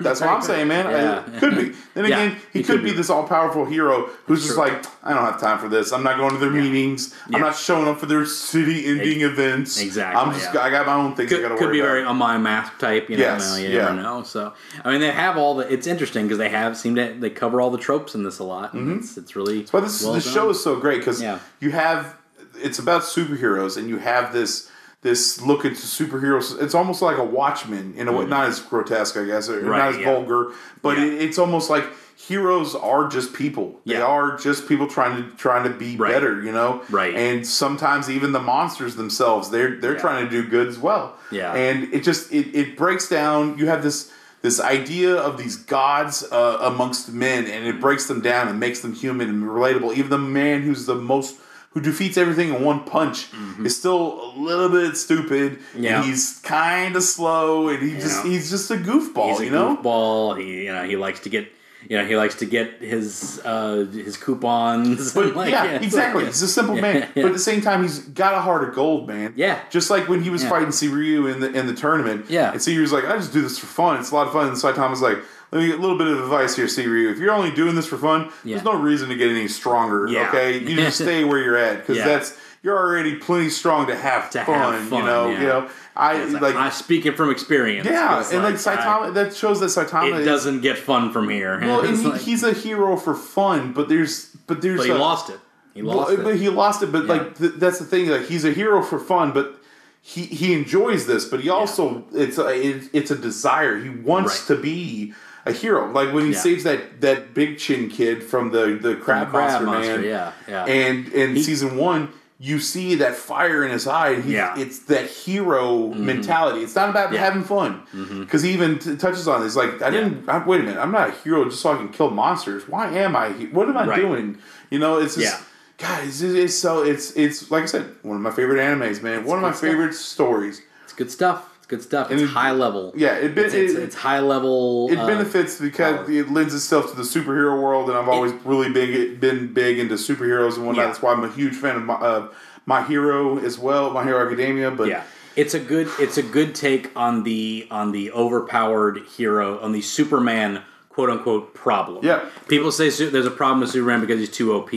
[0.00, 0.86] That's what I'm saying, man.
[0.86, 1.38] Yeah.
[1.38, 1.72] Could be.
[1.94, 2.96] Then again, he, he could, could be, be.
[2.96, 4.64] this all powerful hero who's just true.
[4.64, 5.92] like, I don't have time for this.
[5.92, 7.14] I'm not going to their meetings.
[7.28, 7.36] Yeah.
[7.36, 9.80] I'm not showing up for their city ending events.
[9.80, 10.52] exactly, I'm just.
[10.52, 10.60] yeah.
[10.60, 11.88] I got my own things I got Could, to could worry be about.
[11.88, 13.22] very a my math type, you know.
[13.22, 13.84] Yes, no, you yeah.
[13.86, 14.22] never know.
[14.24, 14.52] So,
[14.84, 15.72] I mean, they have all the.
[15.72, 18.44] It's interesting because they have seem to they cover all the tropes in this a
[18.44, 18.74] lot.
[18.74, 18.98] And mm-hmm.
[18.98, 19.62] It's it's really.
[19.72, 20.34] But this well this done.
[20.34, 21.38] show is so great because Yeah.
[21.60, 22.16] you have
[22.62, 24.70] it's about superheroes and you have this
[25.02, 26.60] this look into superheroes.
[26.62, 29.68] It's almost like a Watchmen in a way, not as grotesque, I guess, or Mm-hmm.
[29.68, 30.04] Right, not as yeah.
[30.04, 30.52] vulgar,
[30.82, 31.04] but Yeah.
[31.04, 31.84] it, it's almost like
[32.16, 33.80] heroes are just people.
[33.86, 34.02] They Yeah.
[34.04, 36.12] are just people trying to trying to be Right.
[36.12, 36.82] better, you know.
[36.90, 37.14] Right.
[37.14, 41.14] And sometimes even the monsters themselves, they're they're trying to do good as well.
[41.30, 41.54] Yeah.
[41.54, 43.56] And it just it, it breaks down.
[43.58, 44.10] You have this
[44.42, 48.80] this idea of these gods uh, amongst men, and it breaks them down and makes
[48.80, 49.94] them human and relatable.
[49.94, 51.36] Even the man who's the most
[51.70, 53.28] who defeats everything in one punch
[53.64, 55.52] is still a little bit stupid.
[55.58, 55.84] Mm-hmm.
[55.84, 55.96] Yeah.
[56.00, 58.30] and he's kind of slow, and he just Yeah.
[58.32, 59.30] he's just a goofball.
[59.30, 60.40] He's a you know, goofball.
[60.40, 61.46] He you know he likes to get
[61.88, 65.12] you know he likes to get his uh his coupons.
[65.14, 66.24] But like, yeah, it's exactly.
[66.24, 67.08] like- He's a simple Yeah, man, yeah.
[67.22, 69.32] but at the same time, he's got a heart of gold, man.
[69.36, 69.60] Yeah.
[69.70, 70.50] just like when he was Yeah.
[70.50, 72.26] fighting Ryu in the in the tournament.
[72.28, 72.52] Yeah.
[72.52, 73.98] and Ryu's like, I just do this for fun.
[74.00, 74.48] It's a lot of fun.
[74.48, 75.18] And Saitama's like,
[75.52, 77.10] let me get a little bit of advice here, Ryu.
[77.10, 78.56] If you're only doing this for fun, Yeah.
[78.56, 80.06] there's no reason to get any stronger.
[80.08, 80.28] Yeah.
[80.28, 82.06] Okay, you just stay where you're at because Yeah.
[82.06, 85.40] that's you're already plenty strong to have, To have fun, fun, You know, yeah.
[85.40, 85.68] you know.
[85.96, 86.54] I It's like.
[86.56, 87.86] I speak it from experience.
[87.88, 91.28] yeah, and like, I- Saitama, that shows that Saitama it is, doesn't get fun from
[91.30, 91.58] here.
[91.62, 94.92] Well, and he, like- he's a hero for fun, but there's but there's but he
[94.92, 95.40] a- lost it.
[95.74, 96.40] He well, lost but it.
[96.40, 96.92] he lost it.
[96.92, 97.12] But Yeah.
[97.14, 98.08] like th- that's the thing.
[98.08, 99.56] Like he's a hero for fun, but
[100.02, 101.24] he he enjoys this.
[101.24, 103.78] But he also it's a it, it's a desire.
[103.78, 104.56] He wants Right.
[104.56, 105.14] to be
[105.50, 105.90] a hero.
[105.90, 106.38] Like when he Yeah.
[106.38, 110.04] saves that that big chin kid from the the crab, crab monster, monster, man.
[110.04, 110.64] yeah, yeah.
[110.66, 112.08] And in season one.
[112.42, 114.18] You see that fire in his eye.
[114.18, 114.52] He, Yeah.
[114.52, 114.62] Mm-hmm.
[114.62, 116.62] It's that hero mentality.
[116.62, 117.20] It's not about Yeah.
[117.20, 117.82] having fun.
[118.20, 119.56] Because he even t- touches on this.
[119.56, 120.26] Like, I didn't.
[120.26, 120.80] I, wait a minute.
[120.80, 122.66] I'm not a hero just so I can kill monsters.
[122.66, 123.28] Why am I?
[123.34, 124.00] he- What am I Right.
[124.00, 124.38] doing?
[124.70, 125.26] You know, it's just.
[125.38, 125.38] Yeah.
[125.86, 129.24] Guys, it, it's so it's it's like I said, one of my favorite animes, man.
[129.24, 129.60] one of my stuff.
[129.60, 130.62] favorite stories.
[130.84, 131.49] It's good stuff.
[131.72, 132.10] It's good stuff.
[132.10, 132.92] It's it- high level.
[132.96, 134.88] Yeah, it It's, it's, it, it's high level.
[134.90, 136.10] it uh, benefits because power.
[136.10, 139.94] it lends itself to the superhero world, and I've always really big been big into
[139.94, 140.82] superheroes and whatnot.
[140.82, 140.86] Yeah.
[140.86, 142.28] That's why I'm a huge fan of my, uh,
[142.66, 144.70] my hero as well, My Hero Academia.
[144.70, 145.04] But yeah
[145.36, 149.80] it's a good it's a good take on the on the overpowered hero on the
[149.80, 152.28] superman quote unquote problem Yeah.
[152.48, 154.70] people say there's a problem with superman because he's too op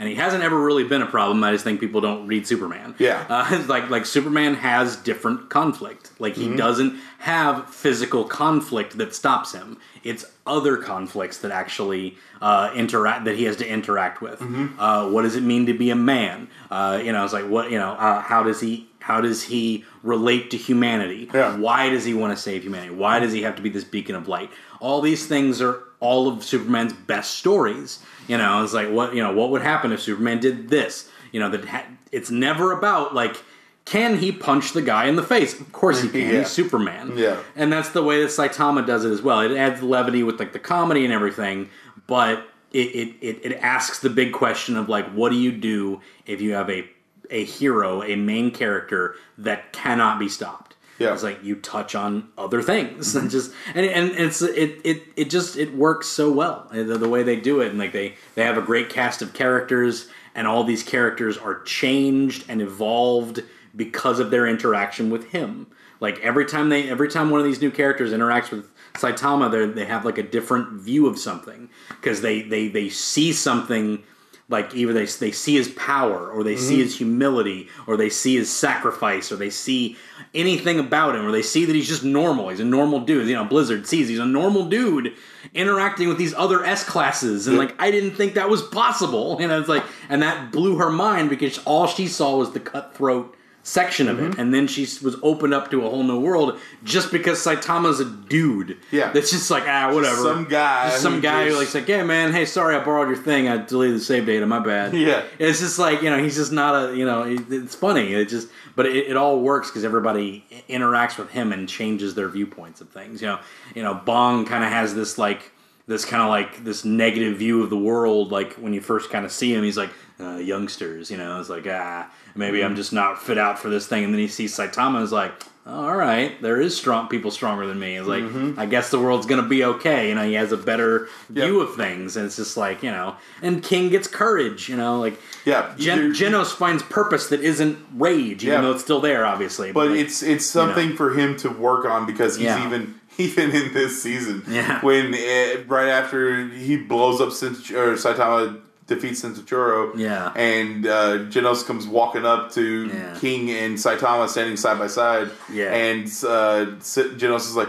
[0.00, 2.94] and he hasn't ever really been a problem i just think people don't read superman
[2.98, 3.24] Yeah.
[3.28, 6.52] uh, like like superman has different conflict like Mm-hmm.
[6.52, 13.26] he doesn't have physical conflict that stops him it's other conflicts that actually uh, interact
[13.26, 14.40] that he has to interact with.
[14.40, 14.80] Mm-hmm.
[14.80, 16.48] Uh, what does it mean to be a man?
[16.70, 17.90] Uh, you know, it's like what you know.
[17.92, 21.28] Uh, how does he how does he relate to humanity?
[21.34, 21.54] Yeah.
[21.58, 22.94] Why does he want to save humanity?
[22.94, 24.50] Why does he have to be this beacon of light?
[24.80, 27.98] All these things are all of Superman's best stories.
[28.30, 29.32] You know, it's like what you know.
[29.32, 31.10] What would happen if Superman did this?
[31.32, 33.42] You know, that it's never about like.
[33.86, 35.58] Can he punch the guy in the face?
[35.58, 36.20] Of course he can.
[36.32, 36.38] Yeah.
[36.38, 37.14] He's Superman.
[37.16, 37.42] Yeah.
[37.56, 39.40] And that's the way that Saitama does it as well.
[39.40, 41.70] It adds levity with like the comedy and everything,
[42.06, 46.00] but it, it, it, it asks the big question of like, what do you do
[46.24, 46.88] if you have a
[47.30, 50.69] a hero, a main character that cannot be stopped?
[51.00, 51.14] Yeah.
[51.14, 55.30] It's like you touch on other things and just and, and it's it, it it
[55.30, 58.44] just it works so well the, the way they do it and like they they
[58.44, 63.42] have a great cast of characters and all these characters are changed and evolved
[63.74, 65.66] because of their interaction with him.
[66.00, 69.66] Like every time they every time one of these new characters interacts with Saitama, they
[69.66, 74.02] they have like a different view of something because they they they see something
[74.50, 76.82] like either they they see his power or they see mm-hmm.
[76.82, 79.96] his humility or they see his sacrifice or they see
[80.34, 82.48] anything about him or they see that he's just normal.
[82.48, 83.28] He's a normal dude.
[83.28, 85.14] You know, Blizzard sees he's a normal dude
[85.54, 89.38] interacting with these other S classes and like I didn't think that was possible.
[89.40, 92.60] You know, it's like and that blew her mind because all she saw was the
[92.60, 94.32] cutthroat section of Mm-hmm.
[94.32, 98.00] it and then she was opened up to a whole new world just because Saitama's
[98.00, 98.78] a dude.
[98.90, 99.12] Yeah.
[99.12, 100.16] That's just like ah whatever.
[100.22, 103.08] some guy Just some guy who just- like, like, hey man, hey, sorry I borrowed
[103.08, 103.48] your thing.
[103.48, 104.46] I deleted the save data.
[104.46, 104.94] My bad.
[104.94, 105.24] Yeah.
[105.38, 108.14] It's just like you know he's just not a you know it's funny.
[108.14, 112.28] It just but it, it all works because everybody interacts with him and changes their
[112.28, 113.20] viewpoints of things.
[113.20, 113.38] You know
[113.74, 115.52] you know Bong kind of has this like
[115.86, 118.30] this kind of like this negative view of the world.
[118.32, 119.90] Like when you first kind of see him, he's like
[120.20, 121.10] uh, youngsters.
[121.10, 124.04] You know, it's like ah maybe I'm just not fit out for this thing.
[124.04, 125.32] And then he sees Saitama, is like.
[125.66, 127.96] "Oh, All right, there is strong people stronger than me.
[127.96, 128.24] It's like
[128.58, 130.08] I guess the world's gonna be okay.
[130.08, 133.14] You know, he has a better view of things, and it's just like you know.
[133.42, 134.68] And King gets courage.
[134.70, 138.60] You know, like Yeah, Gen- Genos finds purpose that isn't rage, even Yeah.
[138.62, 139.70] though it's still there, obviously.
[139.72, 142.66] but like, it's it's something for him to work on because he's Yeah.
[142.66, 144.80] even even in this season Yeah.
[144.80, 148.60] when uh, right after he blows up or Saitama
[148.90, 150.32] defeats Sensachuro Yeah.
[150.34, 153.16] and uh, Genos comes walking up to Yeah.
[153.18, 155.72] King and Saitama standing side by side Yeah.
[155.72, 156.76] and uh,
[157.20, 157.68] Genos is like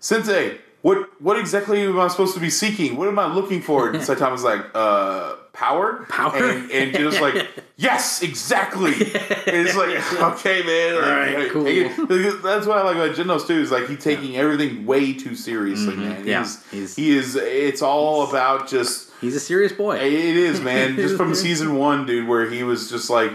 [0.00, 3.88] Sensei what what exactly am I supposed to be seeking what am I looking for
[3.88, 6.36] and Saitama's like uh power Power?
[6.36, 9.96] and, and Genos like yes exactly and it's like
[10.34, 11.66] okay man all right, right, cool.
[11.66, 12.42] it.
[12.44, 13.60] That's what I like about Genos too.
[13.60, 16.18] Is like he's taking everything way too seriously, man.
[16.18, 16.28] Mm-hmm.
[16.28, 17.34] Yeah, He's, he's- he is.
[17.36, 19.07] It's all about just.
[19.20, 19.96] He's a serious boy.
[19.98, 20.96] It is, man.
[20.96, 23.32] Just from season one, dude, where he was just like,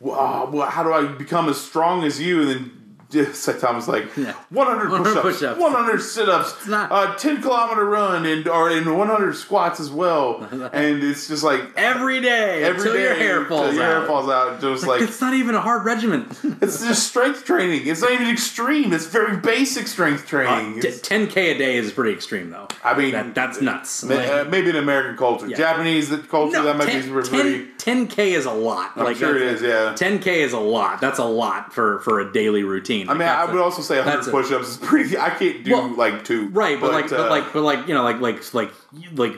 [0.00, 2.73] "Wow, well, how do I become as strong as you?" And then
[3.14, 4.32] Saitama's like Yeah.
[4.50, 5.60] 100 100 push-ups, push-ups.
[5.60, 10.46] 100 sit-ups, uh, 10 kilometer run, and or and 100 squats as well.
[10.72, 13.90] and it's just like Every day every until your hair falls your out.
[14.00, 14.60] hair falls out.
[14.60, 16.26] Just like it's not even a hard regimen.
[16.60, 17.86] it's just strength training.
[17.86, 18.92] It's not even extreme.
[18.92, 20.80] It's very basic strength training.
[20.80, 22.68] T- 10k a day is pretty extreme, though.
[22.82, 24.04] I mean, that, that's nuts.
[24.04, 25.56] ma- Like- uh, maybe in American culture, Yeah.
[25.56, 27.66] Japanese culture, No, that might 10, be pretty.
[27.78, 28.92] 10, 10k is a lot.
[28.96, 29.62] I'm sure it is.
[29.62, 29.94] Yeah.
[29.96, 31.00] 10k is a lot.
[31.00, 33.03] That's a lot for for a daily routine.
[33.08, 35.16] I mean, I would also say 100 push-ups is pretty.
[35.18, 36.48] I can't do Well, like two.
[36.48, 38.70] right, but, like, uh, but like, but like, you know, like, like, like,
[39.14, 39.34] like,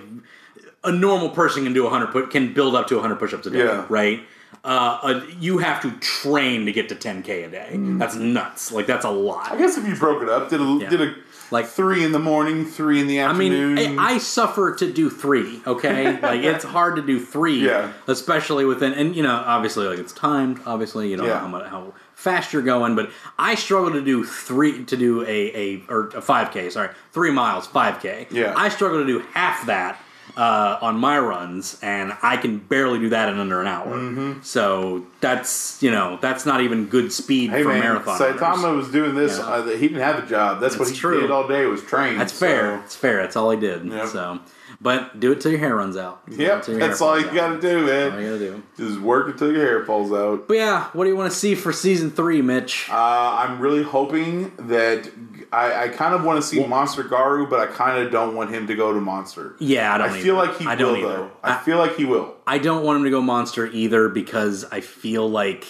[0.84, 3.58] a normal person can do 100 put can build up to 100 push-ups a day,
[3.58, 3.84] Yeah.
[3.88, 4.20] right?
[4.64, 7.70] Uh, uh, you have to train to get to 10k a day.
[7.98, 8.72] That's nuts.
[8.72, 9.46] Like that's a lot.
[9.46, 9.52] Mm.
[9.52, 10.88] I guess if you broke it up, did a Yeah.
[10.88, 11.14] did a
[11.52, 13.78] Like- three in the morning, three in the afternoon.
[13.78, 15.60] I mean, I, I suffer to do three.
[15.66, 17.92] Okay, like it's hard to do three, Yeah.
[18.08, 20.60] especially within, and you know, obviously, like it's timed.
[20.66, 21.38] Obviously, you know Yeah.
[21.40, 21.92] how much, how
[22.26, 23.08] fast you're going, but
[23.38, 26.68] I struggle to do three to do a a or a five k.
[26.70, 28.26] Sorry, three miles, five k.
[28.32, 28.52] Yeah.
[28.56, 30.02] I struggle to do half that.
[30.36, 33.86] Uh, on my runs, and I can barely do that in under an hour.
[33.86, 34.42] Mm-hmm.
[34.42, 38.20] So that's you know that's not even good speed hey for man, marathon.
[38.20, 38.84] Saitama runners.
[38.84, 39.38] was doing this.
[39.38, 40.60] Uh, he didn't have a job.
[40.60, 41.22] That's, what he true.
[41.22, 42.18] did all day was train.
[42.18, 42.80] That's so- fair.
[42.80, 43.22] It's fair.
[43.22, 43.86] That's all he did.
[43.86, 44.08] Yep.
[44.08, 44.40] So,
[44.80, 46.26] but do it till your hair runs out.
[46.28, 48.12] Do it Yep, till your hair that's all you got to do, man.
[48.12, 48.62] All you gotta do.
[48.76, 50.48] Just work until your hair falls out.
[50.48, 52.88] But yeah, what do you want to see for season three, Mitch?
[52.90, 55.10] Uh, I'm really hoping that
[55.52, 58.50] I, I kind of want to see Monster Garu, but I kind of don't want
[58.50, 59.56] him to go to Monster.
[59.60, 60.10] yeah, I I don't.
[60.10, 60.22] feel either.
[60.22, 61.30] Feel like he I will, though.
[61.42, 62.34] I I, feel like he will.
[62.46, 65.64] I don't want him to go monster either because I feel like,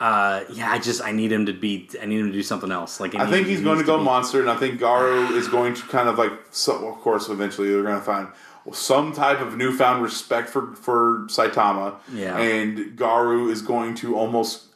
[0.00, 1.88] uh, yeah, I just I need him to be.
[2.00, 3.00] I need him to do something else.
[3.00, 5.34] Like I need- think he he's going to go be- Monster, and I think Garou
[5.34, 6.32] is going to kind of like.
[6.50, 8.28] So, of course, eventually they're going to find
[8.72, 11.96] some type of newfound respect for for Saitama.
[12.12, 12.36] Yeah.
[12.38, 14.66] and Garou is going to almost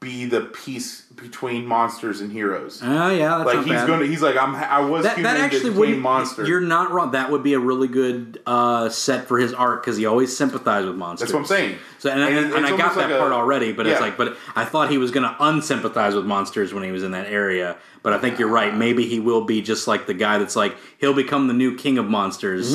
[0.00, 2.80] be the piece between monsters and heroes.
[2.82, 3.86] Oh yeah, that's like he's bad.
[3.86, 3.98] to.
[4.06, 4.54] He's like I'm.
[4.54, 6.46] I was that, human that actually that became monster.
[6.46, 7.12] You're not wrong.
[7.12, 10.86] That would be a really good uh, set for his arc because he always sympathized
[10.86, 11.28] with monsters.
[11.28, 11.78] That's what I'm saying.
[11.98, 14.00] So and, and, it's and I got almost that like part a- already, but it's
[14.00, 17.12] like, but I thought he was going to unsympathize with monsters when he was in
[17.12, 17.76] that area.
[18.02, 18.74] But I think you're right.
[18.74, 21.98] Maybe he will be just like the guy that's like he'll become the new king
[21.98, 22.74] of monsters,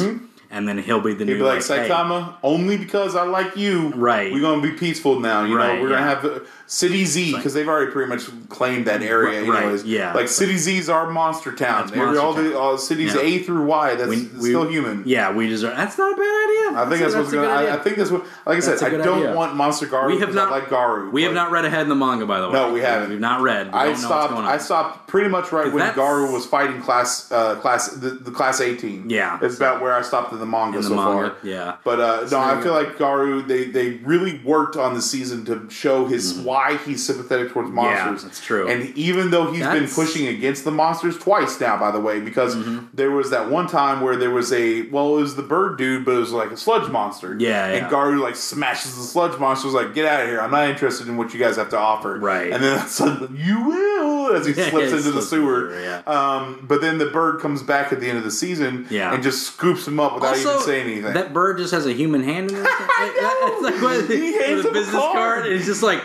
[0.50, 1.28] and then he'll be the Mm-hmm.
[1.28, 3.90] He'd new be like, hey, Saitama, only because I like you.
[3.90, 4.32] Right.
[4.32, 5.44] We're going to be peaceful now.
[5.44, 6.16] You Right, know, we're yeah.
[6.16, 9.42] going to have uh, City Z because they've already pretty much claimed that area.
[9.44, 10.14] You Right, yeah.
[10.14, 11.88] Like City Z's our monster town.
[11.88, 13.22] That's Every, Monster all the all cities Yeah.
[13.22, 13.96] A through Y.
[13.96, 15.04] That's We- we- still human.
[15.06, 15.78] Yeah, we deserve.
[15.78, 16.80] That's not a bad idea.
[16.82, 17.46] I think that's, what's a going.
[17.48, 17.72] good to idea.
[17.72, 18.26] I, I think that's what.
[18.46, 19.34] Like I said, That's I don't idea.
[19.36, 20.08] want Monster Garou.
[20.14, 21.10] we have not I like Garou.
[21.12, 22.54] We have not read ahead in the manga, by the way.
[22.54, 23.10] No, we haven't.
[23.12, 23.68] We've not read.
[23.68, 24.34] We I what's stopped.
[24.34, 28.60] I stopped pretty much right when Garou was fighting class, uh, class, the, the class
[28.60, 29.10] eighteen.
[29.10, 29.40] Yeah.
[29.42, 31.30] it's about where I stopped in the manga in the so manga.
[31.30, 31.38] far.
[31.44, 31.76] Yeah.
[31.86, 33.42] But uh, no, I feel like Garou.
[33.42, 38.20] They they really worked on the season to show his why he's sympathetic towards monsters.
[38.20, 38.28] Mm-hmm.
[38.28, 38.68] that's true.
[38.68, 42.56] And even though he's been pushing against the monsters twice now, by the way, because
[42.56, 42.86] Mm-hmm.
[42.94, 46.04] there was that one time where there was a well, it was the bird dude,
[46.06, 47.36] but it was like a sludge monster.
[47.40, 47.90] Yeah, And yeah.
[47.90, 49.68] Garou like smashes the sludge monster.
[49.68, 50.40] Was like, get out of here!
[50.40, 52.18] I'm not interested in what you guys have to offer.
[52.18, 52.52] Right.
[52.52, 55.70] And then suddenly, you will as he slips he into the slips in the sewer.
[55.72, 56.02] sewer, yeah.
[56.08, 58.88] Um, but then the bird comes back at the end of the season.
[58.90, 59.14] Yeah.
[59.14, 61.14] And just scoops him up without even saying anything.
[61.14, 62.66] That bird just has a human hand in it.
[62.68, 65.14] It's like what, He hands a him a business card.
[65.16, 65.46] card.
[65.46, 66.02] and It's just like,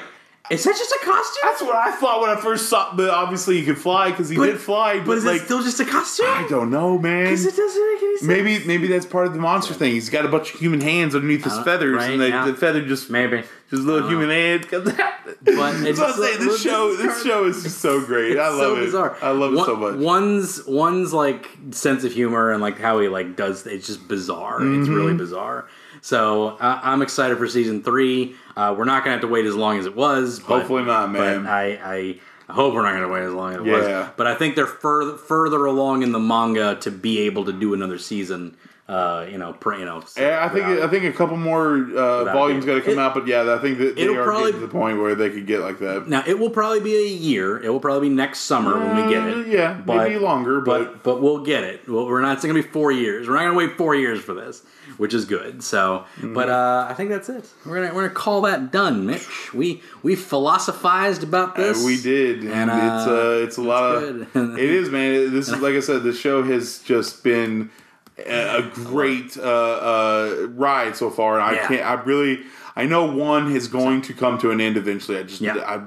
[0.51, 1.41] is that just a costume?
[1.45, 2.95] That's what I thought when I first saw.
[2.95, 4.99] But obviously, he could fly because he But- did fly.
[4.99, 6.27] But, but is like, it still just a costume?
[6.29, 7.25] I don't know, man.
[7.25, 8.29] Because it doesn't make any sense.
[8.29, 9.93] Maybe maybe that's part of the monster thing.
[9.93, 12.45] He's got a bunch of human hands underneath his Uh, feathers, right, and the, yeah.
[12.45, 13.43] the feather just Maybe.
[13.71, 15.13] just a little human hand comes out.
[15.25, 16.39] But That's it's what I'm so- saying.
[16.41, 18.37] This this show is this show is just so great.
[18.39, 18.85] I It's love so it.
[18.87, 19.17] bizarre.
[19.23, 19.97] I love it One- so much.
[19.97, 24.57] One's one's like sense of humor and like how he like does it's just bizarre.
[24.57, 24.95] It's Mm-hmm.
[24.95, 25.67] really bizarre.
[26.01, 28.35] So uh, I'm excited for season three.
[28.57, 30.41] Uh, we're not gonna have to wait as long as it was.
[30.41, 31.45] But, Hopefully not, man.
[31.45, 32.19] But I, I
[32.49, 34.01] I hope we're not gonna wait as long as it Yeah.
[34.01, 34.09] was.
[34.17, 37.73] But I think they're further further along in the manga to be able to do
[37.75, 38.57] another season.
[38.89, 40.03] Uh, you know, pr- you know.
[40.19, 42.99] Yeah, I think without- I think a couple more uh, volumes got to come It-
[42.99, 45.31] out, but yeah, I think that they are probably- getting to the point where they
[45.31, 46.09] could get like that.
[46.09, 47.59] Now it will probably be a year.
[47.63, 49.47] It will probably be next summer when we get Uh, it.
[49.47, 51.89] yeah, But- maybe longer, but, but but we'll get it.
[51.89, 52.35] Well, we're not.
[52.35, 53.29] It's going to be four years.
[53.29, 54.63] We're not going to wait four years for this,
[54.99, 55.63] which is good.
[55.63, 56.35] So, Mm-hmm.
[56.35, 57.49] but uh, I think that's it.
[57.65, 59.55] We're gonna we're gonna call that done, Mitch.
[59.55, 61.85] We we philosophized about Uh, this.
[61.85, 65.33] we did, and, And, uh, it's uh, it's a lot of it is, man.
[65.33, 67.71] This is like I said, the show has just been
[68.19, 71.67] a, great uh, uh, ride so far, and I Yeah.
[71.69, 71.83] can't.
[71.87, 72.41] I really,
[72.77, 75.19] I know one is going to come to an end eventually.
[75.19, 75.57] I just, Yeah.
[75.59, 75.81] I,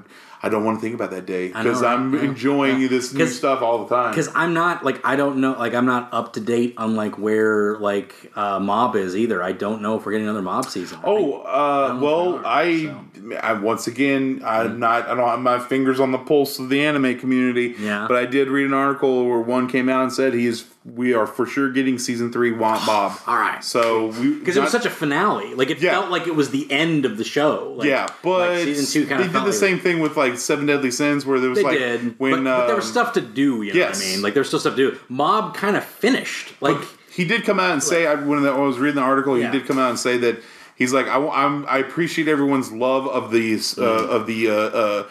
[0.44, 1.94] I don't want to think about that day because right?
[1.94, 2.22] I'm Yeah.
[2.22, 2.88] enjoying Yeah.
[2.90, 4.12] this new stuff all the time.
[4.12, 7.18] because I'm not like I don't know like I'm not up to date on like
[7.18, 9.42] where like uh, Mob is either.
[9.42, 11.00] I don't know if we're getting another Mob season.
[11.04, 13.38] Oh, uh, know well, if they are, I so.
[13.42, 15.08] I once again, I'm not.
[15.08, 17.74] I don't have my fingers on the pulse of the anime community.
[17.80, 18.06] Yeah.
[18.08, 20.66] But I did read an article where one came out and said he is.
[20.86, 22.52] We are for sure getting season three.
[22.52, 23.20] Want Bob?
[23.26, 23.64] All right.
[23.64, 25.56] So we because it was such a finale.
[25.56, 25.92] Like it Yeah.
[25.94, 27.74] felt like it was the end of the show.
[27.78, 30.38] Like, yeah, but like season two kind of they did the same thing with like
[30.38, 33.14] Seven Deadly Sins, where there was like did, when but, but there was um, stuff
[33.14, 33.64] to do.
[33.64, 33.98] You know yes.
[34.00, 34.22] what I mean?
[34.22, 35.00] Like there's still stuff to do.
[35.10, 36.54] Mob kind of finished.
[36.62, 36.78] Like
[37.12, 39.52] he did come out and say I, when I was reading the article, Yeah.
[39.52, 40.38] he did come out and say that
[40.76, 44.12] he's like I, am I appreciate everyone's love of these uh, Mm-hmm.
[44.12, 45.08] of the uh, uh,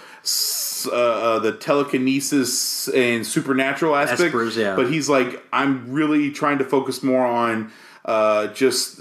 [0.87, 4.35] uh, uh, the telekinesis and supernatural aspect.
[4.35, 4.77] Espers, yeah.
[4.77, 7.73] But he's like I'm really trying to focus more on
[8.05, 9.01] uh, just.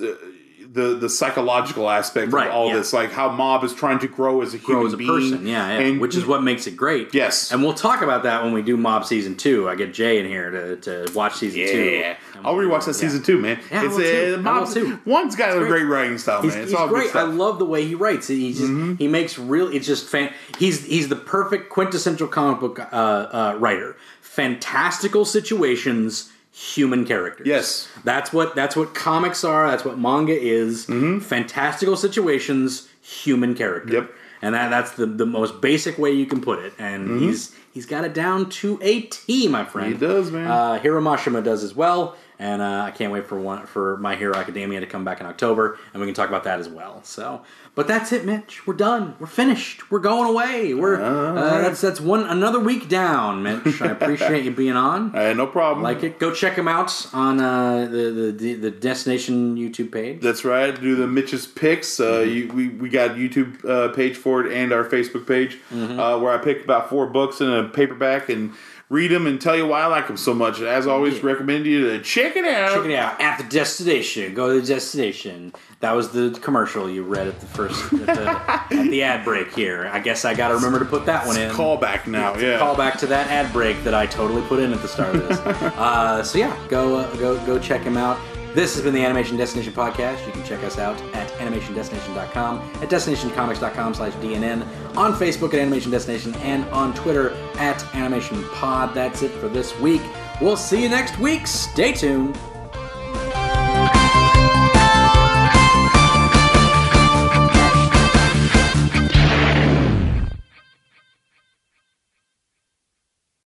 [0.74, 2.78] The, the psychological aspect Right, of all yeah.
[2.78, 5.46] this, like how Mob is trying to grow as a human as a being, person.
[5.46, 5.80] Yeah, yeah.
[5.86, 7.14] and which is what makes it great.
[7.14, 7.52] Yes.
[7.52, 9.70] and we'll talk about that when we do Mob season two.
[9.70, 10.76] I get Jay in here to,
[11.06, 11.84] to watch season two.
[11.84, 13.60] Yeah, And I'll we'll- rewatch that season two, man.
[13.72, 14.34] Yeah, it's too.
[14.36, 15.00] uh, I Mob's, too.
[15.06, 15.84] one's got a great.
[15.84, 16.64] writing style, He's, man.
[16.64, 17.16] It's he's all great.
[17.16, 17.20] I.
[17.20, 17.38] Mm-hmm.
[17.38, 18.28] love the way he writes.
[18.28, 19.68] He just he makes real.
[19.68, 20.34] It's just fan.
[20.58, 23.96] He's he's the perfect quintessential comic book uh, uh, writer.
[24.22, 27.48] Fantastical situations, human characters.
[27.48, 27.90] Yes.
[28.04, 29.70] that's what that's what comics are.
[29.70, 30.86] That's what manga is.
[30.86, 33.92] Fantastical situations, human characters.
[33.92, 34.06] Mm-hmm.
[34.08, 34.16] Yep.
[34.44, 36.74] And that, that's the, the most basic way you can put it.
[36.78, 39.96] And he's he's got it down to a T, my friend.
[39.96, 40.06] Mm-hmm.
[40.06, 40.48] He does, man.
[40.48, 44.16] Uh, Hiro Mashima does as well, and uh, I can't wait for one for My
[44.18, 47.02] Hero Academia to come back in October, and we can talk about that as well.
[47.04, 47.42] So,
[47.76, 48.68] but that's it, Mitch.
[48.68, 49.16] We're done.
[49.20, 49.90] We're finished.
[49.90, 50.74] We're going away.
[50.74, 53.82] We're uh, that's that's one another week down, Mitch.
[53.82, 55.16] I appreciate you being on.
[55.16, 55.82] Uh, no problem.
[55.84, 56.20] Like it.
[56.20, 60.22] Go check him out on uh, the, the the Destination YouTube page.
[60.22, 60.80] That's right.
[60.80, 62.00] Do the Mitch's picks.
[62.00, 62.32] Uh, Mm-hmm.
[62.32, 66.00] you, we we got a YouTube uh, page for it and our Facebook page Mm-hmm.
[66.00, 68.54] uh, where I pick about four books in a paperback and
[68.90, 70.62] read them and tell you why I like them so much.
[70.62, 71.26] As always, Yeah.
[71.26, 72.76] recommend you to check it out.
[72.76, 74.36] Check it out at the destination.
[74.36, 75.54] Go to the destination.
[75.84, 79.54] That was the commercial you read at the first at the, at the ad break
[79.54, 79.90] here.
[79.92, 81.52] I guess I got to remember to put that one in.
[81.52, 82.38] Call back now.
[82.38, 82.58] Yeah.
[82.58, 85.28] Call back to that ad break that I totally put in at the start of
[85.28, 85.40] this.
[85.76, 88.18] uh, so yeah, go uh, go go check him out.
[88.54, 90.26] This has been the Animation Destination podcast.
[90.26, 94.66] You can check us out at animationdestination.com, at destinationcomics.com slash DNN,
[94.96, 98.96] on Facebook at Animation Destination, and on Twitter at Animation Pod.
[98.96, 100.02] That's it for this week.
[100.40, 101.46] We'll see you next week.
[101.46, 102.40] Stay tuned.